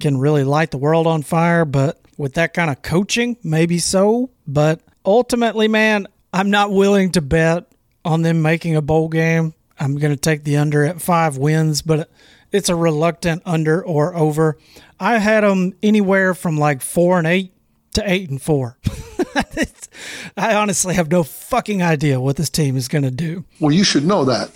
can 0.00 0.18
really 0.18 0.44
light 0.44 0.70
the 0.70 0.78
world 0.78 1.06
on 1.06 1.22
fire, 1.22 1.64
but 1.64 2.00
with 2.16 2.34
that 2.34 2.54
kind 2.54 2.70
of 2.70 2.82
coaching, 2.82 3.36
maybe 3.42 3.78
so. 3.78 4.30
But 4.46 4.80
ultimately, 5.04 5.68
man, 5.68 6.06
I'm 6.32 6.50
not 6.50 6.72
willing 6.72 7.12
to 7.12 7.20
bet 7.20 7.71
on 8.04 8.22
them 8.22 8.42
making 8.42 8.76
a 8.76 8.82
bowl 8.82 9.08
game. 9.08 9.54
I'm 9.78 9.98
going 9.98 10.12
to 10.12 10.20
take 10.20 10.44
the 10.44 10.56
under 10.56 10.84
at 10.84 11.00
five 11.00 11.36
wins, 11.36 11.82
but 11.82 12.10
it's 12.52 12.68
a 12.68 12.76
reluctant 12.76 13.42
under 13.44 13.84
or 13.84 14.14
over. 14.14 14.58
I 15.00 15.18
had 15.18 15.42
them 15.42 15.74
anywhere 15.82 16.34
from 16.34 16.58
like 16.58 16.82
four 16.82 17.18
and 17.18 17.26
eight 17.26 17.52
to 17.94 18.10
eight 18.10 18.30
and 18.30 18.40
four. 18.40 18.78
I 20.36 20.54
honestly 20.54 20.94
have 20.94 21.10
no 21.10 21.22
fucking 21.22 21.82
idea 21.82 22.20
what 22.20 22.36
this 22.36 22.50
team 22.50 22.76
is 22.76 22.88
going 22.88 23.04
to 23.04 23.10
do. 23.10 23.44
Well, 23.60 23.72
you 23.72 23.84
should 23.84 24.04
know 24.04 24.24
that. 24.24 24.50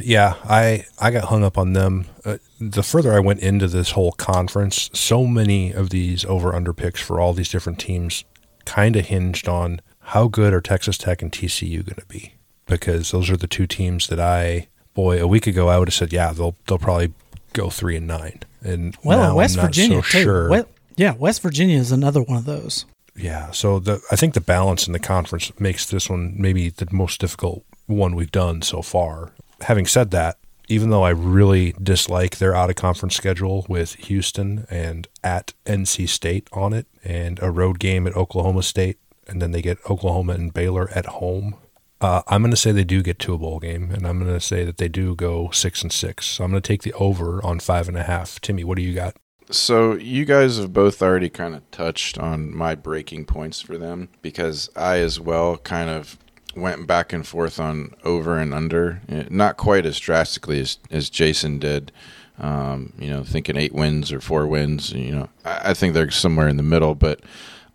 Yeah, 0.00 0.34
I 0.44 0.86
I 0.98 1.10
got 1.10 1.24
hung 1.24 1.44
up 1.44 1.58
on 1.58 1.74
them. 1.74 2.06
Uh, 2.24 2.38
the 2.60 2.82
further 2.82 3.12
I 3.12 3.20
went 3.20 3.40
into 3.40 3.68
this 3.68 3.90
whole 3.92 4.12
conference, 4.12 4.90
so 4.92 5.26
many 5.26 5.72
of 5.72 5.90
these 5.90 6.24
over 6.24 6.54
under 6.54 6.72
picks 6.72 7.00
for 7.00 7.20
all 7.20 7.34
these 7.34 7.50
different 7.50 7.78
teams 7.78 8.24
kind 8.64 8.96
of 8.96 9.06
hinged 9.06 9.48
on 9.48 9.80
how 10.00 10.28
good 10.28 10.54
are 10.54 10.60
Texas 10.60 10.96
Tech 10.96 11.20
and 11.20 11.30
TCU 11.30 11.84
going 11.84 11.96
to 11.96 12.06
be 12.06 12.34
because 12.68 13.10
those 13.10 13.28
are 13.30 13.36
the 13.36 13.48
two 13.48 13.66
teams 13.66 14.06
that 14.06 14.20
I 14.20 14.68
boy 14.94 15.20
a 15.20 15.26
week 15.26 15.46
ago 15.48 15.68
I 15.68 15.78
would 15.78 15.88
have 15.88 15.94
said 15.94 16.12
yeah 16.12 16.32
they'll 16.32 16.54
they'll 16.66 16.78
probably 16.78 17.12
go 17.54 17.70
three 17.70 17.96
and 17.96 18.06
nine 18.06 18.40
and 18.62 18.96
Well, 19.02 19.36
West 19.36 19.56
Virginia 19.58 20.02
so 20.02 20.18
too. 20.18 20.22
sure. 20.22 20.48
Well, 20.50 20.66
yeah, 20.96 21.14
West 21.14 21.42
Virginia 21.42 21.78
is 21.78 21.92
another 21.92 22.20
one 22.22 22.36
of 22.38 22.44
those. 22.44 22.84
Yeah, 23.16 23.50
so 23.52 23.78
the 23.78 24.00
I 24.12 24.16
think 24.16 24.34
the 24.34 24.40
balance 24.40 24.86
in 24.86 24.92
the 24.92 24.98
conference 24.98 25.50
makes 25.58 25.86
this 25.86 26.08
one 26.10 26.34
maybe 26.36 26.68
the 26.70 26.86
most 26.92 27.20
difficult 27.20 27.64
one 27.86 28.14
we've 28.14 28.30
done 28.32 28.62
so 28.62 28.82
far. 28.82 29.32
Having 29.62 29.86
said 29.86 30.10
that, 30.12 30.38
even 30.68 30.90
though 30.90 31.02
I 31.04 31.10
really 31.10 31.72
dislike 31.82 32.36
their 32.38 32.54
out 32.54 32.68
of 32.70 32.76
conference 32.76 33.16
schedule 33.16 33.64
with 33.68 33.94
Houston 33.94 34.66
and 34.70 35.08
at 35.24 35.52
NC 35.66 36.08
State 36.08 36.48
on 36.52 36.72
it 36.72 36.86
and 37.04 37.40
a 37.42 37.50
road 37.50 37.78
game 37.78 38.06
at 38.06 38.14
Oklahoma 38.16 38.62
State 38.62 38.98
and 39.26 39.40
then 39.40 39.52
they 39.52 39.62
get 39.62 39.78
Oklahoma 39.88 40.32
and 40.34 40.52
Baylor 40.52 40.90
at 40.94 41.06
home. 41.06 41.54
Uh, 42.00 42.22
I'm 42.28 42.42
going 42.42 42.52
to 42.52 42.56
say 42.56 42.70
they 42.70 42.84
do 42.84 43.02
get 43.02 43.18
to 43.20 43.34
a 43.34 43.38
bowl 43.38 43.58
game, 43.58 43.90
and 43.90 44.06
I'm 44.06 44.20
going 44.20 44.32
to 44.32 44.40
say 44.40 44.64
that 44.64 44.76
they 44.78 44.88
do 44.88 45.16
go 45.16 45.50
six 45.50 45.82
and 45.82 45.92
six. 45.92 46.26
So 46.26 46.44
I'm 46.44 46.50
going 46.50 46.62
to 46.62 46.66
take 46.66 46.82
the 46.82 46.92
over 46.94 47.44
on 47.44 47.58
five 47.58 47.88
and 47.88 47.96
a 47.96 48.04
half. 48.04 48.40
Timmy, 48.40 48.62
what 48.62 48.76
do 48.76 48.82
you 48.82 48.94
got? 48.94 49.16
So 49.50 49.94
you 49.94 50.24
guys 50.24 50.58
have 50.58 50.72
both 50.72 51.02
already 51.02 51.30
kind 51.30 51.54
of 51.54 51.68
touched 51.70 52.18
on 52.18 52.54
my 52.54 52.74
breaking 52.74 53.24
points 53.24 53.60
for 53.60 53.78
them 53.78 54.10
because 54.20 54.68
I 54.76 54.98
as 54.98 55.18
well 55.18 55.56
kind 55.56 55.88
of 55.88 56.18
went 56.54 56.86
back 56.86 57.12
and 57.12 57.26
forth 57.26 57.58
on 57.58 57.94
over 58.04 58.38
and 58.38 58.52
under, 58.52 59.00
Eh, 59.08 59.24
not 59.30 59.56
quite 59.56 59.86
as 59.86 59.98
drastically 59.98 60.60
as 60.60 60.78
as 60.90 61.08
Jason 61.08 61.58
did. 61.58 61.92
Um, 62.38 62.92
you 62.98 63.10
know, 63.10 63.24
thinking 63.24 63.56
eight 63.56 63.72
wins 63.72 64.12
or 64.12 64.20
four 64.20 64.46
wins. 64.46 64.92
You 64.92 65.12
know, 65.12 65.28
I, 65.44 65.70
I 65.70 65.74
think 65.74 65.94
they're 65.94 66.10
somewhere 66.10 66.46
in 66.46 66.56
the 66.56 66.62
middle, 66.62 66.94
but 66.94 67.20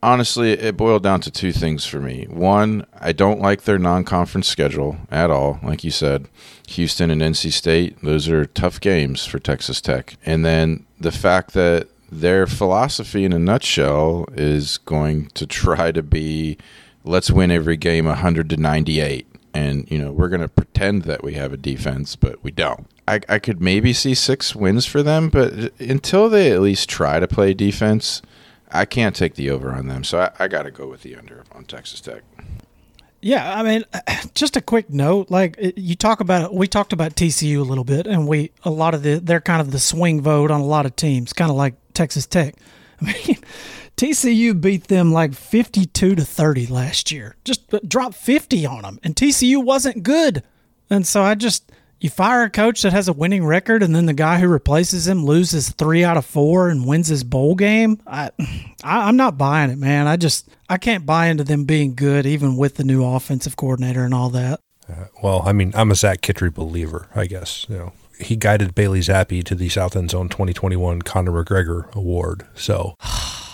honestly, 0.03 0.51
it 0.51 0.77
boiled 0.77 1.01
down 1.03 1.21
to 1.21 1.31
two 1.31 1.51
things 1.51 1.85
for 1.85 1.99
me. 1.99 2.25
One, 2.29 2.85
I 2.99 3.13
don't 3.13 3.39
like 3.39 3.63
their 3.63 3.79
non-conference 3.79 4.47
schedule 4.47 4.97
at 5.09 5.31
all. 5.31 5.59
Like 5.63 5.83
you 5.83 5.91
said, 5.91 6.27
Houston 6.67 7.09
and 7.09 7.21
NC 7.21 7.51
State; 7.53 7.97
those 8.03 8.27
are 8.29 8.45
tough 8.45 8.79
games 8.79 9.25
for 9.25 9.39
Texas 9.39 9.81
Tech. 9.81 10.17
And 10.25 10.45
then 10.45 10.85
the 10.99 11.11
fact 11.11 11.53
that 11.53 11.87
their 12.11 12.45
philosophy, 12.45 13.23
in 13.23 13.33
a 13.33 13.39
nutshell, 13.39 14.25
is 14.33 14.77
going 14.77 15.27
to 15.29 15.47
try 15.47 15.91
to 15.91 16.03
be, 16.03 16.57
let's 17.03 17.31
win 17.31 17.49
every 17.49 17.77
game 17.77 18.05
100 18.05 18.49
to 18.51 18.57
98. 18.57 19.25
and 19.55 19.89
you 19.91 19.99
know 19.99 20.11
we're 20.11 20.29
going 20.29 20.41
to 20.41 20.47
pretend 20.47 21.03
that 21.03 21.23
we 21.23 21.33
have 21.35 21.53
a 21.53 21.57
defense, 21.57 22.15
but 22.15 22.43
we 22.43 22.51
don't. 22.51 22.87
I, 23.07 23.19
I 23.27 23.39
could 23.39 23.61
maybe 23.61 23.93
see 23.93 24.15
six 24.15 24.55
wins 24.55 24.85
for 24.85 25.03
them, 25.03 25.29
but 25.29 25.77
until 25.79 26.29
they 26.29 26.51
at 26.51 26.61
least 26.61 26.89
try 26.89 27.19
to 27.19 27.27
play 27.27 27.53
defense, 27.53 28.21
I 28.73 28.85
can't 28.85 29.15
take 29.15 29.35
the 29.35 29.49
over 29.51 29.71
on 29.71 29.87
them. 29.87 30.03
So 30.03 30.19
I, 30.19 30.31
I 30.39 30.47
got 30.47 30.63
to 30.63 30.71
go 30.71 30.87
with 30.87 31.03
the 31.03 31.15
under 31.15 31.43
on 31.51 31.65
Texas 31.65 32.01
Tech. 32.01 32.23
Yeah, 33.21 33.57
I 33.57 33.63
mean, 33.63 33.85
just 34.33 34.57
a 34.57 34.61
quick 34.61 34.89
note. 34.89 35.31
Like 35.31 35.57
you 35.77 35.95
talk 35.95 36.19
about, 36.19 36.53
we 36.53 36.67
talked 36.67 36.91
about 36.91 37.15
TCU 37.15 37.59
a 37.59 37.63
little 37.63 37.85
bit, 37.85 38.05
and 38.05 38.27
we 38.27 38.51
a 38.63 38.69
lot 38.69 38.93
of 38.93 39.03
the 39.03 39.19
they're 39.19 39.39
kind 39.39 39.61
of 39.61 39.71
the 39.71 39.79
swing 39.79 40.21
vote 40.21 40.51
on 40.51 40.59
a 40.59 40.65
lot 40.65 40.85
of 40.85 40.95
teams, 40.95 41.31
kind 41.31 41.49
of 41.49 41.55
like 41.55 41.75
Texas 41.93 42.25
Tech. 42.25 42.55
I 43.01 43.05
mean, 43.05 43.37
TCU 43.95 44.59
beat 44.59 44.85
them 44.85 45.13
like 45.13 45.33
fifty-two 45.33 46.15
to 46.15 46.25
thirty 46.25 46.67
last 46.67 47.11
year. 47.11 47.37
Just 47.45 47.73
uh, 47.73 47.79
dropped 47.87 48.15
fifty 48.15 48.65
on 48.65 48.81
them, 48.81 48.99
and 49.03 49.15
TCU 49.15 49.63
wasn't 49.63 50.03
good. 50.03 50.43
And 50.89 51.07
so 51.07 51.21
I 51.21 51.35
just 51.35 51.71
you 52.03 52.09
fire 52.09 52.43
a 52.43 52.49
coach 52.49 52.81
that 52.81 52.91
has 52.91 53.07
a 53.07 53.13
winning 53.13 53.45
record, 53.45 53.81
and 53.81 53.95
then 53.95 54.05
the 54.05 54.13
guy 54.13 54.39
who 54.39 54.47
replaces 54.49 55.07
him 55.07 55.25
loses 55.25 55.69
three 55.69 56.03
out 56.03 56.17
of 56.17 56.25
four 56.25 56.69
and 56.69 56.85
wins 56.85 57.07
his 57.07 57.23
bowl 57.23 57.55
game. 57.55 57.99
I, 58.05 58.29
I 58.83 59.07
I'm 59.07 59.15
not 59.15 59.37
buying 59.37 59.69
it, 59.69 59.77
man. 59.77 60.05
I 60.05 60.17
just 60.17 60.49
I 60.69 60.77
can't 60.77 61.05
buy 61.05 61.27
into 61.27 61.45
them 61.45 61.63
being 61.63 61.95
good, 61.95 62.25
even 62.25 62.57
with 62.57 62.75
the 62.75 62.83
new 62.83 63.05
offensive 63.05 63.55
coordinator 63.55 64.03
and 64.03 64.13
all 64.13 64.29
that. 64.31 64.59
Uh, 64.89 65.05
well, 65.23 65.43
I 65.45 65.53
mean, 65.53 65.71
I'm 65.75 65.91
a 65.91 65.95
Zach 65.95 66.19
Kittley 66.19 66.53
believer, 66.53 67.07
I 67.15 67.25
guess. 67.25 67.65
You 67.69 67.77
know, 67.77 67.93
he 68.19 68.35
guided 68.35 68.75
Bailey 68.75 68.99
Zappe 68.99 69.41
to 69.45 69.55
the 69.55 69.69
South 69.69 69.95
End 69.95 70.11
Zone 70.11 70.27
2021 70.27 71.03
Conor 71.03 71.31
McGregor 71.31 71.93
Award. 71.95 72.45
So. 72.53 72.95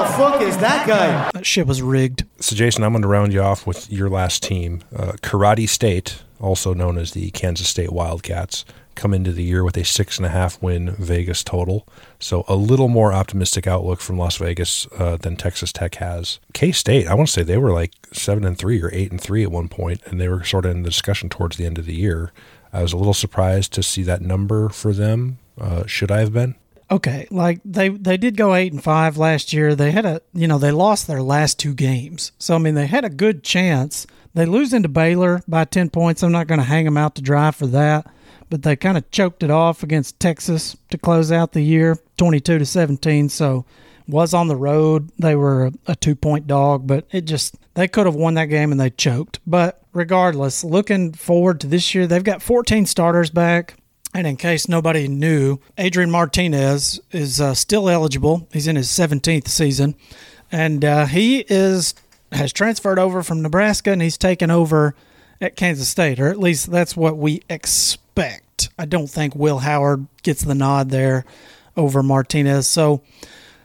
Who 0.00 0.06
the 0.06 0.12
fuck 0.12 0.40
is 0.40 0.56
that 0.58 0.86
guy? 0.86 1.30
That 1.34 1.44
shit 1.44 1.66
was 1.66 1.82
rigged. 1.82 2.24
So, 2.40 2.56
Jason, 2.56 2.84
I'm 2.84 2.92
going 2.92 3.02
to 3.02 3.08
round 3.08 3.32
you 3.32 3.42
off 3.42 3.66
with 3.66 3.92
your 3.92 4.08
last 4.08 4.42
team, 4.42 4.82
uh, 4.96 5.12
Karate 5.22 5.68
State 5.68 6.22
also 6.40 6.74
known 6.74 6.98
as 6.98 7.12
the 7.12 7.30
Kansas 7.30 7.68
State 7.68 7.92
Wildcats, 7.92 8.64
come 8.94 9.14
into 9.14 9.32
the 9.32 9.44
year 9.44 9.62
with 9.62 9.76
a 9.76 9.84
six 9.84 10.16
and 10.16 10.26
a 10.26 10.30
half 10.30 10.60
win 10.62 10.90
Vegas 10.92 11.44
total. 11.44 11.86
So 12.18 12.44
a 12.48 12.56
little 12.56 12.88
more 12.88 13.12
optimistic 13.12 13.66
outlook 13.66 14.00
from 14.00 14.18
Las 14.18 14.36
Vegas 14.38 14.86
uh, 14.98 15.16
than 15.16 15.36
Texas 15.36 15.72
Tech 15.72 15.96
has. 15.96 16.40
K 16.52 16.72
State, 16.72 17.06
I 17.06 17.14
want 17.14 17.28
to 17.28 17.32
say 17.32 17.42
they 17.42 17.58
were 17.58 17.72
like 17.72 17.92
seven 18.12 18.44
and 18.44 18.58
three 18.58 18.82
or 18.82 18.90
eight 18.92 19.10
and 19.10 19.20
three 19.20 19.42
at 19.42 19.52
one 19.52 19.68
point, 19.68 20.00
and 20.06 20.20
they 20.20 20.28
were 20.28 20.44
sort 20.44 20.64
of 20.64 20.72
in 20.72 20.82
the 20.82 20.90
discussion 20.90 21.28
towards 21.28 21.56
the 21.56 21.66
end 21.66 21.78
of 21.78 21.86
the 21.86 21.94
year. 21.94 22.32
I 22.72 22.82
was 22.82 22.92
a 22.92 22.96
little 22.96 23.14
surprised 23.14 23.72
to 23.74 23.82
see 23.82 24.02
that 24.04 24.22
number 24.22 24.68
for 24.68 24.92
them. 24.92 25.38
Uh, 25.58 25.86
should 25.86 26.10
I 26.10 26.20
have 26.20 26.32
been? 26.32 26.54
Okay, 26.90 27.28
like 27.30 27.60
they 27.64 27.88
they 27.88 28.16
did 28.16 28.36
go 28.36 28.54
eight 28.54 28.72
and 28.72 28.82
five 28.82 29.16
last 29.16 29.52
year. 29.52 29.74
They 29.76 29.92
had 29.92 30.04
a 30.04 30.20
you 30.32 30.48
know 30.48 30.58
they 30.58 30.72
lost 30.72 31.06
their 31.06 31.22
last 31.22 31.58
two 31.58 31.74
games, 31.74 32.32
so 32.38 32.56
I 32.56 32.58
mean 32.58 32.74
they 32.74 32.86
had 32.86 33.04
a 33.04 33.10
good 33.10 33.44
chance 33.44 34.06
they 34.34 34.46
lose 34.46 34.72
into 34.72 34.88
Baylor 34.88 35.42
by 35.48 35.64
10 35.64 35.90
points. 35.90 36.22
I'm 36.22 36.32
not 36.32 36.46
going 36.46 36.60
to 36.60 36.66
hang 36.66 36.84
them 36.84 36.96
out 36.96 37.14
to 37.16 37.22
dry 37.22 37.50
for 37.50 37.66
that, 37.68 38.06
but 38.48 38.62
they 38.62 38.76
kind 38.76 38.96
of 38.96 39.10
choked 39.10 39.42
it 39.42 39.50
off 39.50 39.82
against 39.82 40.20
Texas 40.20 40.76
to 40.90 40.98
close 40.98 41.32
out 41.32 41.52
the 41.52 41.62
year, 41.62 41.98
22 42.16 42.58
to 42.58 42.66
17. 42.66 43.28
So 43.28 43.64
was 44.06 44.34
on 44.34 44.48
the 44.48 44.56
road. 44.56 45.10
They 45.18 45.34
were 45.34 45.70
a 45.86 45.96
two 45.96 46.14
point 46.14 46.46
dog, 46.46 46.86
but 46.86 47.06
it 47.10 47.22
just, 47.22 47.56
they 47.74 47.88
could 47.88 48.06
have 48.06 48.14
won 48.14 48.34
that 48.34 48.46
game 48.46 48.70
and 48.70 48.80
they 48.80 48.90
choked. 48.90 49.40
But 49.46 49.82
regardless, 49.92 50.62
looking 50.62 51.12
forward 51.12 51.60
to 51.60 51.66
this 51.66 51.94
year, 51.94 52.06
they've 52.06 52.22
got 52.22 52.42
14 52.42 52.86
starters 52.86 53.30
back. 53.30 53.76
And 54.12 54.26
in 54.26 54.36
case 54.36 54.68
nobody 54.68 55.06
knew, 55.06 55.58
Adrian 55.78 56.10
Martinez 56.10 57.00
is 57.12 57.40
uh, 57.40 57.54
still 57.54 57.88
eligible. 57.88 58.48
He's 58.52 58.66
in 58.66 58.76
his 58.76 58.88
17th 58.88 59.48
season. 59.48 59.94
And 60.50 60.84
uh, 60.84 61.06
he 61.06 61.44
is 61.48 61.94
has 62.32 62.52
transferred 62.52 62.98
over 62.98 63.22
from 63.22 63.42
Nebraska 63.42 63.90
and 63.90 64.00
he's 64.00 64.16
taken 64.16 64.50
over 64.50 64.94
at 65.40 65.56
Kansas 65.56 65.88
State, 65.88 66.20
or 66.20 66.28
at 66.28 66.38
least 66.38 66.70
that's 66.70 66.96
what 66.96 67.16
we 67.16 67.42
expect. 67.48 68.68
I 68.78 68.84
don't 68.84 69.08
think 69.08 69.34
Will 69.34 69.60
Howard 69.60 70.06
gets 70.22 70.42
the 70.42 70.54
nod 70.54 70.90
there 70.90 71.24
over 71.76 72.02
Martinez. 72.02 72.66
So, 72.66 73.02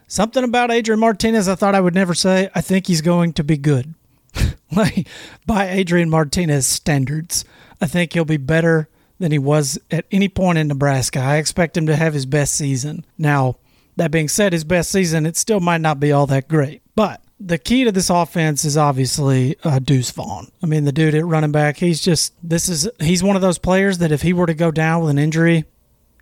something 0.07 0.43
about 0.43 0.71
Adrian 0.71 0.99
Martinez 0.99 1.47
I 1.47 1.55
thought 1.55 1.75
I 1.75 1.81
would 1.81 1.95
never 1.95 2.13
say. 2.13 2.49
I 2.55 2.61
think 2.61 2.87
he's 2.87 3.01
going 3.01 3.33
to 3.33 3.43
be 3.43 3.57
good. 3.57 3.93
like, 4.71 5.07
by 5.45 5.69
Adrian 5.69 6.09
Martinez 6.09 6.65
standards, 6.65 7.43
I 7.81 7.87
think 7.87 8.13
he'll 8.13 8.25
be 8.25 8.37
better 8.37 8.87
than 9.19 9.31
he 9.31 9.39
was 9.39 9.79
at 9.91 10.05
any 10.11 10.29
point 10.29 10.57
in 10.57 10.67
Nebraska. 10.67 11.19
I 11.19 11.37
expect 11.37 11.77
him 11.77 11.85
to 11.87 11.95
have 11.95 12.13
his 12.13 12.25
best 12.25 12.55
season. 12.55 13.05
Now, 13.17 13.57
that 13.95 14.11
being 14.11 14.27
said, 14.27 14.53
his 14.53 14.63
best 14.63 14.91
season, 14.91 15.25
it 15.25 15.37
still 15.37 15.59
might 15.59 15.81
not 15.81 15.99
be 15.99 16.11
all 16.11 16.27
that 16.27 16.47
great. 16.47 16.81
But 16.95 17.21
the 17.39 17.57
key 17.57 17.83
to 17.83 17.91
this 17.91 18.09
offense 18.09 18.65
is 18.65 18.77
obviously 18.77 19.55
uh, 19.63 19.79
Deuce 19.79 20.11
Vaughn. 20.11 20.51
I 20.61 20.65
mean, 20.65 20.83
the 20.85 20.91
dude 20.91 21.15
at 21.15 21.25
running 21.25 21.51
back, 21.51 21.77
he's 21.77 22.01
just 22.01 22.33
this 22.43 22.69
is 22.69 22.89
he's 22.99 23.23
one 23.23 23.35
of 23.35 23.41
those 23.41 23.57
players 23.57 23.97
that 23.99 24.11
if 24.11 24.21
he 24.21 24.33
were 24.33 24.45
to 24.45 24.53
go 24.53 24.71
down 24.71 25.01
with 25.01 25.11
an 25.11 25.19
injury, 25.19 25.65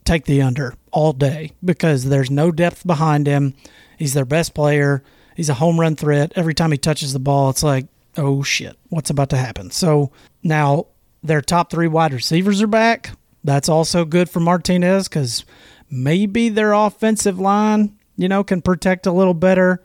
take 0.06 0.25
the 0.25 0.41
under 0.41 0.75
all 0.91 1.13
day 1.13 1.51
because 1.63 2.06
there's 2.06 2.32
no 2.32 2.51
depth 2.51 2.86
behind 2.86 3.27
him. 3.27 3.53
He's 3.97 4.13
their 4.13 4.25
best 4.25 4.53
player. 4.53 5.03
He's 5.36 5.49
a 5.49 5.56
home 5.56 5.79
run 5.79 5.95
threat. 5.95 6.34
Every 6.36 6.53
time 6.53 6.71
he 6.71 6.77
touches 6.77 7.13
the 7.13 7.19
ball, 7.19 7.49
it's 7.49 7.63
like, 7.63 7.88
oh 8.17 8.43
shit, 8.43 8.77
what's 8.89 9.10
about 9.10 9.29
to 9.29 9.38
happen? 9.38 9.71
So 9.71 10.12
now 10.43 10.88
their 11.23 11.41
top 11.41 11.71
three 11.71 11.88
wide 11.88 12.13
receivers 12.13 12.62
are 12.62 12.67
back. 12.67 13.12
That's 13.43 13.69
also 13.69 14.05
good 14.05 14.29
for 14.29 14.39
Martinez 14.39 15.07
because 15.07 15.45
maybe 15.89 16.49
their 16.49 16.73
offensive 16.73 17.39
line, 17.39 17.97
you 18.15 18.27
know, 18.27 18.43
can 18.43 18.62
protect 18.62 19.05
a 19.05 19.12
little 19.12 19.33
better. 19.33 19.83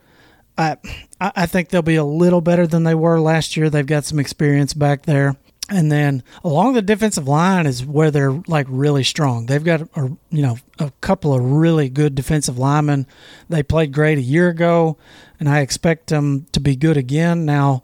I 0.57 0.77
I 1.19 1.45
think 1.45 1.69
they'll 1.69 1.81
be 1.81 1.95
a 1.95 2.03
little 2.03 2.41
better 2.41 2.67
than 2.67 2.83
they 2.83 2.95
were 2.95 3.19
last 3.19 3.57
year. 3.57 3.69
They've 3.69 3.85
got 3.85 4.05
some 4.05 4.19
experience 4.19 4.73
back 4.73 5.05
there. 5.05 5.35
And 5.71 5.91
then 5.91 6.23
along 6.43 6.73
the 6.73 6.81
defensive 6.81 7.27
line 7.27 7.67
is 7.67 7.85
where 7.85 8.09
they're 8.09 8.41
like 8.47 8.65
really 8.69 9.03
strong. 9.03 9.45
They've 9.45 9.63
got 9.63 9.81
a, 9.95 10.09
you 10.29 10.41
know 10.41 10.57
a 10.79 10.91
couple 11.01 11.33
of 11.33 11.43
really 11.43 11.89
good 11.89 12.15
defensive 12.15 12.57
linemen. 12.57 13.05
They 13.49 13.61
played 13.61 13.93
great 13.93 14.17
a 14.17 14.21
year 14.21 14.49
ago, 14.49 14.97
and 15.39 15.47
I 15.47 15.59
expect 15.59 16.07
them 16.07 16.47
to 16.53 16.59
be 16.59 16.75
good 16.75 16.97
again. 16.97 17.45
Now, 17.45 17.83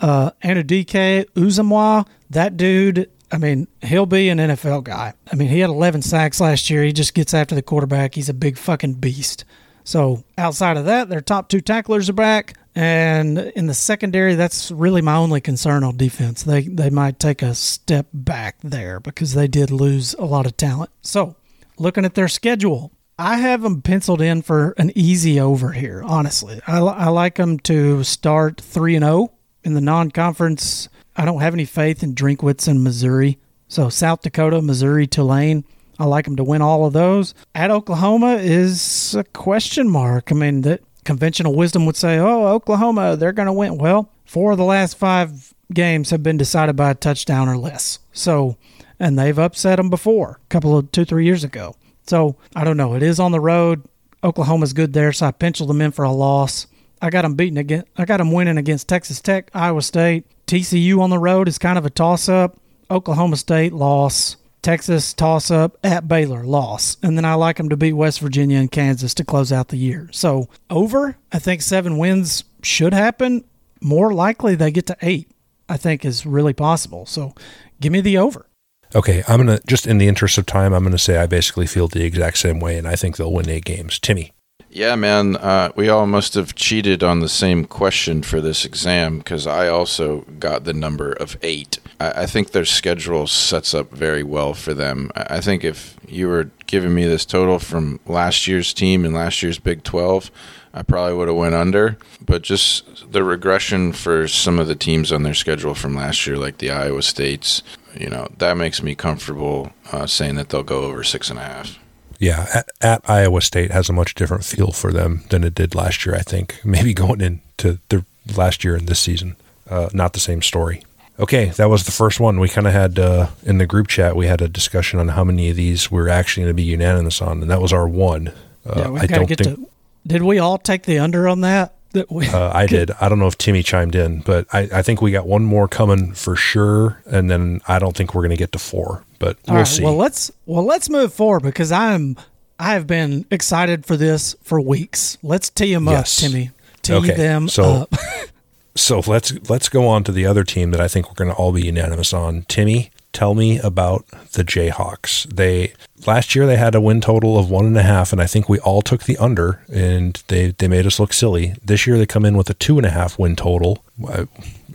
uh, 0.00 0.30
Anudike 0.42 1.26
Uzomah, 1.34 2.06
that 2.30 2.56
dude. 2.56 3.10
I 3.32 3.38
mean, 3.38 3.68
he'll 3.82 4.06
be 4.06 4.28
an 4.28 4.38
NFL 4.38 4.84
guy. 4.84 5.14
I 5.30 5.36
mean, 5.36 5.48
he 5.48 5.60
had 5.60 5.70
11 5.70 6.02
sacks 6.02 6.40
last 6.40 6.68
year. 6.68 6.82
He 6.82 6.92
just 6.92 7.14
gets 7.14 7.32
after 7.32 7.54
the 7.54 7.62
quarterback. 7.62 8.14
He's 8.14 8.28
a 8.28 8.34
big 8.34 8.58
fucking 8.58 8.94
beast. 8.94 9.44
So 9.84 10.24
outside 10.36 10.76
of 10.76 10.84
that, 10.86 11.08
their 11.08 11.20
top 11.20 11.48
two 11.48 11.60
tacklers 11.60 12.08
are 12.08 12.14
back. 12.14 12.56
And 12.74 13.38
in 13.38 13.66
the 13.66 13.74
secondary, 13.74 14.34
that's 14.34 14.70
really 14.70 15.02
my 15.02 15.16
only 15.16 15.40
concern 15.40 15.82
on 15.82 15.96
defense. 15.96 16.44
They 16.44 16.62
they 16.62 16.88
might 16.88 17.18
take 17.18 17.42
a 17.42 17.54
step 17.54 18.06
back 18.12 18.58
there 18.62 19.00
because 19.00 19.34
they 19.34 19.48
did 19.48 19.70
lose 19.72 20.14
a 20.14 20.24
lot 20.24 20.46
of 20.46 20.56
talent. 20.56 20.90
So 21.02 21.34
looking 21.78 22.04
at 22.04 22.14
their 22.14 22.28
schedule, 22.28 22.92
I 23.18 23.38
have 23.38 23.62
them 23.62 23.82
penciled 23.82 24.22
in 24.22 24.42
for 24.42 24.74
an 24.78 24.92
easy 24.94 25.40
over 25.40 25.72
here. 25.72 26.02
Honestly, 26.06 26.60
I, 26.66 26.78
I 26.78 27.08
like 27.08 27.34
them 27.34 27.58
to 27.60 28.04
start 28.04 28.60
three 28.60 28.94
and 28.94 29.04
zero 29.04 29.14
oh 29.16 29.32
in 29.64 29.74
the 29.74 29.80
non-conference. 29.80 30.88
I 31.16 31.24
don't 31.24 31.40
have 31.40 31.54
any 31.54 31.64
faith 31.64 32.02
in 32.02 32.14
Drinkwitz 32.14 32.68
and 32.68 32.82
Missouri. 32.82 33.38
So 33.68 33.88
South 33.88 34.22
Dakota, 34.22 34.62
Missouri, 34.62 35.06
Tulane. 35.06 35.64
I 35.98 36.04
like 36.04 36.24
them 36.24 36.36
to 36.36 36.44
win 36.44 36.62
all 36.62 36.86
of 36.86 36.94
those. 36.94 37.34
At 37.54 37.70
Oklahoma 37.70 38.36
is 38.36 39.14
a 39.14 39.24
question 39.24 39.88
mark. 39.88 40.32
I 40.32 40.34
mean, 40.34 40.62
that 40.62 40.82
conventional 41.04 41.54
wisdom 41.54 41.84
would 41.86 41.96
say, 41.96 42.18
oh, 42.18 42.46
Oklahoma, 42.46 43.16
they're 43.16 43.32
going 43.32 43.46
to 43.46 43.52
win. 43.52 43.76
Well, 43.76 44.10
four 44.24 44.52
of 44.52 44.58
the 44.58 44.64
last 44.64 44.96
five 44.96 45.52
games 45.74 46.10
have 46.10 46.22
been 46.22 46.38
decided 46.38 46.74
by 46.74 46.90
a 46.90 46.94
touchdown 46.94 47.48
or 47.48 47.58
less. 47.58 47.98
So, 48.12 48.56
and 48.98 49.18
they've 49.18 49.38
upset 49.38 49.76
them 49.76 49.90
before, 49.90 50.40
a 50.42 50.48
couple 50.48 50.76
of 50.76 50.90
two, 50.90 51.04
three 51.04 51.26
years 51.26 51.44
ago. 51.44 51.76
So, 52.06 52.36
I 52.56 52.64
don't 52.64 52.76
know. 52.76 52.94
It 52.94 53.02
is 53.02 53.20
on 53.20 53.32
the 53.32 53.40
road. 53.40 53.84
Oklahoma's 54.24 54.72
good 54.72 54.92
there, 54.94 55.12
so 55.12 55.26
I 55.26 55.30
penciled 55.30 55.70
them 55.70 55.80
in 55.80 55.92
for 55.92 56.04
a 56.04 56.12
loss. 56.12 56.66
I 57.02 57.10
got 57.10 57.22
them 57.22 57.34
beating 57.34 57.58
again. 57.58 57.84
I 57.96 58.04
got 58.04 58.18
them 58.18 58.32
winning 58.32 58.58
against 58.58 58.88
Texas 58.88 59.20
Tech, 59.20 59.50
Iowa 59.54 59.82
State. 59.82 60.26
TCU 60.46 61.00
on 61.00 61.10
the 61.10 61.18
road 61.18 61.48
is 61.48 61.58
kind 61.58 61.78
of 61.78 61.86
a 61.86 61.90
toss 61.90 62.28
up. 62.28 62.58
Oklahoma 62.90 63.36
State 63.36 63.72
loss. 63.72 64.36
Texas 64.62 65.14
toss 65.14 65.50
up 65.50 65.78
at 65.82 66.06
Baylor 66.06 66.44
loss. 66.44 66.98
And 67.02 67.16
then 67.16 67.24
I 67.24 67.34
like 67.34 67.56
them 67.56 67.70
to 67.70 67.76
beat 67.76 67.94
West 67.94 68.20
Virginia 68.20 68.58
and 68.58 68.70
Kansas 68.70 69.14
to 69.14 69.24
close 69.24 69.52
out 69.52 69.68
the 69.68 69.76
year. 69.76 70.08
So 70.12 70.48
over, 70.68 71.16
I 71.32 71.38
think 71.38 71.62
seven 71.62 71.96
wins 71.96 72.44
should 72.62 72.92
happen. 72.92 73.44
More 73.80 74.12
likely 74.12 74.54
they 74.54 74.70
get 74.70 74.86
to 74.88 74.96
eight, 75.00 75.30
I 75.68 75.78
think 75.78 76.04
is 76.04 76.26
really 76.26 76.52
possible. 76.52 77.06
So 77.06 77.34
give 77.80 77.92
me 77.92 78.02
the 78.02 78.18
over. 78.18 78.46
Okay, 78.94 79.22
I'm 79.28 79.46
going 79.46 79.58
to, 79.58 79.66
just 79.66 79.86
in 79.86 79.98
the 79.98 80.08
interest 80.08 80.36
of 80.36 80.46
time, 80.46 80.74
I'm 80.74 80.82
going 80.82 80.92
to 80.92 80.98
say 80.98 81.16
I 81.16 81.26
basically 81.26 81.66
feel 81.66 81.86
the 81.86 82.04
exact 82.04 82.38
same 82.38 82.58
way, 82.58 82.76
and 82.76 82.88
I 82.88 82.96
think 82.96 83.16
they'll 83.16 83.32
win 83.32 83.48
eight 83.48 83.64
games. 83.64 84.00
Timmy. 84.00 84.32
Yeah, 84.70 84.94
man. 84.94 85.36
Uh, 85.36 85.72
we 85.74 85.88
all 85.88 86.06
must 86.06 86.34
have 86.34 86.54
cheated 86.54 87.02
on 87.02 87.20
the 87.20 87.28
same 87.28 87.64
question 87.64 88.22
for 88.22 88.40
this 88.40 88.64
exam 88.64 89.18
because 89.18 89.46
I 89.46 89.66
also 89.66 90.20
got 90.38 90.64
the 90.64 90.72
number 90.72 91.12
of 91.12 91.36
eight 91.42 91.80
I, 92.00 92.22
I 92.22 92.26
think 92.26 92.50
their 92.50 92.64
schedule 92.64 93.26
sets 93.26 93.74
up 93.74 93.92
very 93.92 94.22
well 94.22 94.54
for 94.54 94.74
them. 94.74 95.10
I, 95.14 95.36
I 95.36 95.40
think 95.40 95.62
if 95.62 95.96
you 96.08 96.28
were 96.28 96.50
giving 96.66 96.94
me 96.94 97.04
this 97.04 97.24
total 97.24 97.58
from 97.58 98.00
last 98.06 98.48
year's 98.48 98.72
team 98.72 99.04
and 99.04 99.14
last 99.14 99.42
year's 99.42 99.58
Big 99.58 99.84
12, 99.84 100.30
I 100.72 100.82
probably 100.82 101.14
would 101.14 101.28
have 101.28 101.36
went 101.36 101.54
under. 101.54 101.98
But 102.24 102.42
just 102.42 103.12
the 103.12 103.22
regression 103.22 103.92
for 103.92 104.26
some 104.26 104.58
of 104.58 104.66
the 104.66 104.74
teams 104.74 105.12
on 105.12 105.22
their 105.22 105.34
schedule 105.34 105.74
from 105.74 105.94
last 105.94 106.26
year, 106.26 106.36
like 106.36 106.58
the 106.58 106.70
Iowa 106.70 107.02
States, 107.02 107.62
you 107.94 108.08
know, 108.08 108.28
that 108.38 108.56
makes 108.56 108.82
me 108.82 108.94
comfortable 108.94 109.72
uh, 109.92 110.06
saying 110.06 110.36
that 110.36 110.48
they'll 110.48 110.62
go 110.62 110.84
over 110.84 111.04
six 111.04 111.28
and 111.28 111.38
a 111.38 111.42
half. 111.42 111.79
Yeah, 112.20 112.46
at, 112.54 112.68
at, 112.82 113.08
Iowa 113.08 113.40
State 113.40 113.70
has 113.70 113.88
a 113.88 113.94
much 113.94 114.14
different 114.14 114.44
feel 114.44 114.72
for 114.72 114.92
them 114.92 115.24
than 115.30 115.42
it 115.42 115.54
did 115.54 115.74
last 115.74 116.04
year. 116.04 116.14
I 116.14 116.20
think 116.20 116.60
maybe 116.64 116.94
going 116.94 117.22
into 117.22 117.80
the 117.88 118.04
last 118.36 118.62
year 118.62 118.76
and 118.76 118.86
this 118.86 119.00
season, 119.00 119.36
uh, 119.68 119.88
not 119.92 120.12
the 120.12 120.20
same 120.20 120.42
story. 120.42 120.84
Okay, 121.18 121.46
that 121.46 121.70
was 121.70 121.84
the 121.84 121.92
first 121.92 122.20
one. 122.20 122.38
We 122.38 122.48
kind 122.48 122.66
of 122.66 122.74
had 122.74 122.98
uh, 122.98 123.28
in 123.42 123.58
the 123.58 123.66
group 123.66 123.88
chat. 123.88 124.16
We 124.16 124.26
had 124.26 124.42
a 124.42 124.48
discussion 124.48 125.00
on 125.00 125.08
how 125.08 125.24
many 125.24 125.50
of 125.50 125.56
these 125.56 125.90
we're 125.90 126.08
actually 126.08 126.44
going 126.44 126.50
to 126.50 126.62
be 126.62 126.62
unanimous 126.62 127.20
on, 127.20 127.42
and 127.42 127.50
that 127.50 127.60
was 127.60 127.72
our 127.72 127.88
one. 127.88 128.28
Uh, 128.66 128.74
yeah, 128.76 128.88
we 128.90 129.06
got 129.06 129.18
to 129.18 129.26
get 129.26 129.38
think, 129.38 129.56
to. 129.56 129.68
Did 130.06 130.22
we 130.22 130.38
all 130.38 130.58
take 130.58 130.84
the 130.84 130.98
under 130.98 131.26
on 131.26 131.40
that? 131.40 131.74
That 131.92 132.10
we, 132.10 132.28
uh, 132.28 132.52
I 132.54 132.66
did. 132.66 132.92
I 133.00 133.08
don't 133.08 133.18
know 133.18 133.26
if 133.26 133.36
Timmy 133.36 133.64
chimed 133.64 133.96
in, 133.96 134.20
but 134.20 134.46
I, 134.52 134.68
I, 134.72 134.82
think 134.82 135.02
we 135.02 135.10
got 135.10 135.26
one 135.26 135.44
more 135.44 135.66
coming 135.66 136.12
for 136.12 136.36
sure, 136.36 137.02
and 137.04 137.28
then 137.28 137.60
I 137.66 137.80
don't 137.80 137.96
think 137.96 138.14
we're 138.14 138.22
going 138.22 138.30
to 138.30 138.36
get 138.36 138.52
to 138.52 138.60
four, 138.60 139.02
but 139.18 139.38
we'll 139.48 139.56
right, 139.56 139.66
see. 139.66 139.82
Well, 139.82 139.96
let's 139.96 140.30
well 140.46 140.64
let's 140.64 140.88
move 140.88 141.12
forward 141.12 141.42
because 141.42 141.72
I'm 141.72 142.16
I 142.60 142.74
have 142.74 142.86
been 142.86 143.26
excited 143.30 143.86
for 143.86 143.96
this 143.96 144.36
for 144.42 144.60
weeks. 144.60 145.18
Let's 145.22 145.50
tee 145.50 145.74
them 145.74 145.86
yes. 145.86 146.22
up, 146.22 146.30
Timmy. 146.30 146.50
Tee 146.82 146.94
okay. 146.94 147.14
them 147.16 147.48
so, 147.48 147.64
up. 147.64 147.94
so 148.76 149.02
let's 149.06 149.32
let's 149.48 149.68
go 149.68 149.88
on 149.88 150.04
to 150.04 150.12
the 150.12 150.26
other 150.26 150.44
team 150.44 150.70
that 150.70 150.80
I 150.80 150.86
think 150.86 151.08
we're 151.08 151.14
going 151.14 151.30
to 151.30 151.36
all 151.36 151.52
be 151.52 151.62
unanimous 151.62 152.12
on. 152.12 152.42
Timmy, 152.42 152.90
tell 153.12 153.34
me 153.34 153.58
about 153.58 154.06
the 154.32 154.44
Jayhawks. 154.44 155.24
They 155.34 155.72
last 156.06 156.34
year 156.34 156.46
they 156.46 156.56
had 156.56 156.74
a 156.74 156.80
win 156.80 157.00
total 157.00 157.38
of 157.38 157.50
one 157.50 157.66
and 157.66 157.76
a 157.76 157.82
half, 157.82 158.12
and 158.12 158.20
I 158.20 158.26
think 158.26 158.48
we 158.48 158.58
all 158.60 158.82
took 158.82 159.04
the 159.04 159.18
under, 159.18 159.62
and 159.72 160.22
they 160.28 160.52
they 160.52 160.68
made 160.68 160.86
us 160.86 161.00
look 161.00 161.12
silly. 161.12 161.54
This 161.64 161.86
year 161.86 161.98
they 161.98 162.06
come 162.06 162.24
in 162.24 162.36
with 162.36 162.50
a 162.50 162.54
two 162.54 162.78
and 162.78 162.86
a 162.86 162.90
half 162.90 163.18
win 163.18 163.36
total. 163.36 163.84
I, 164.08 164.26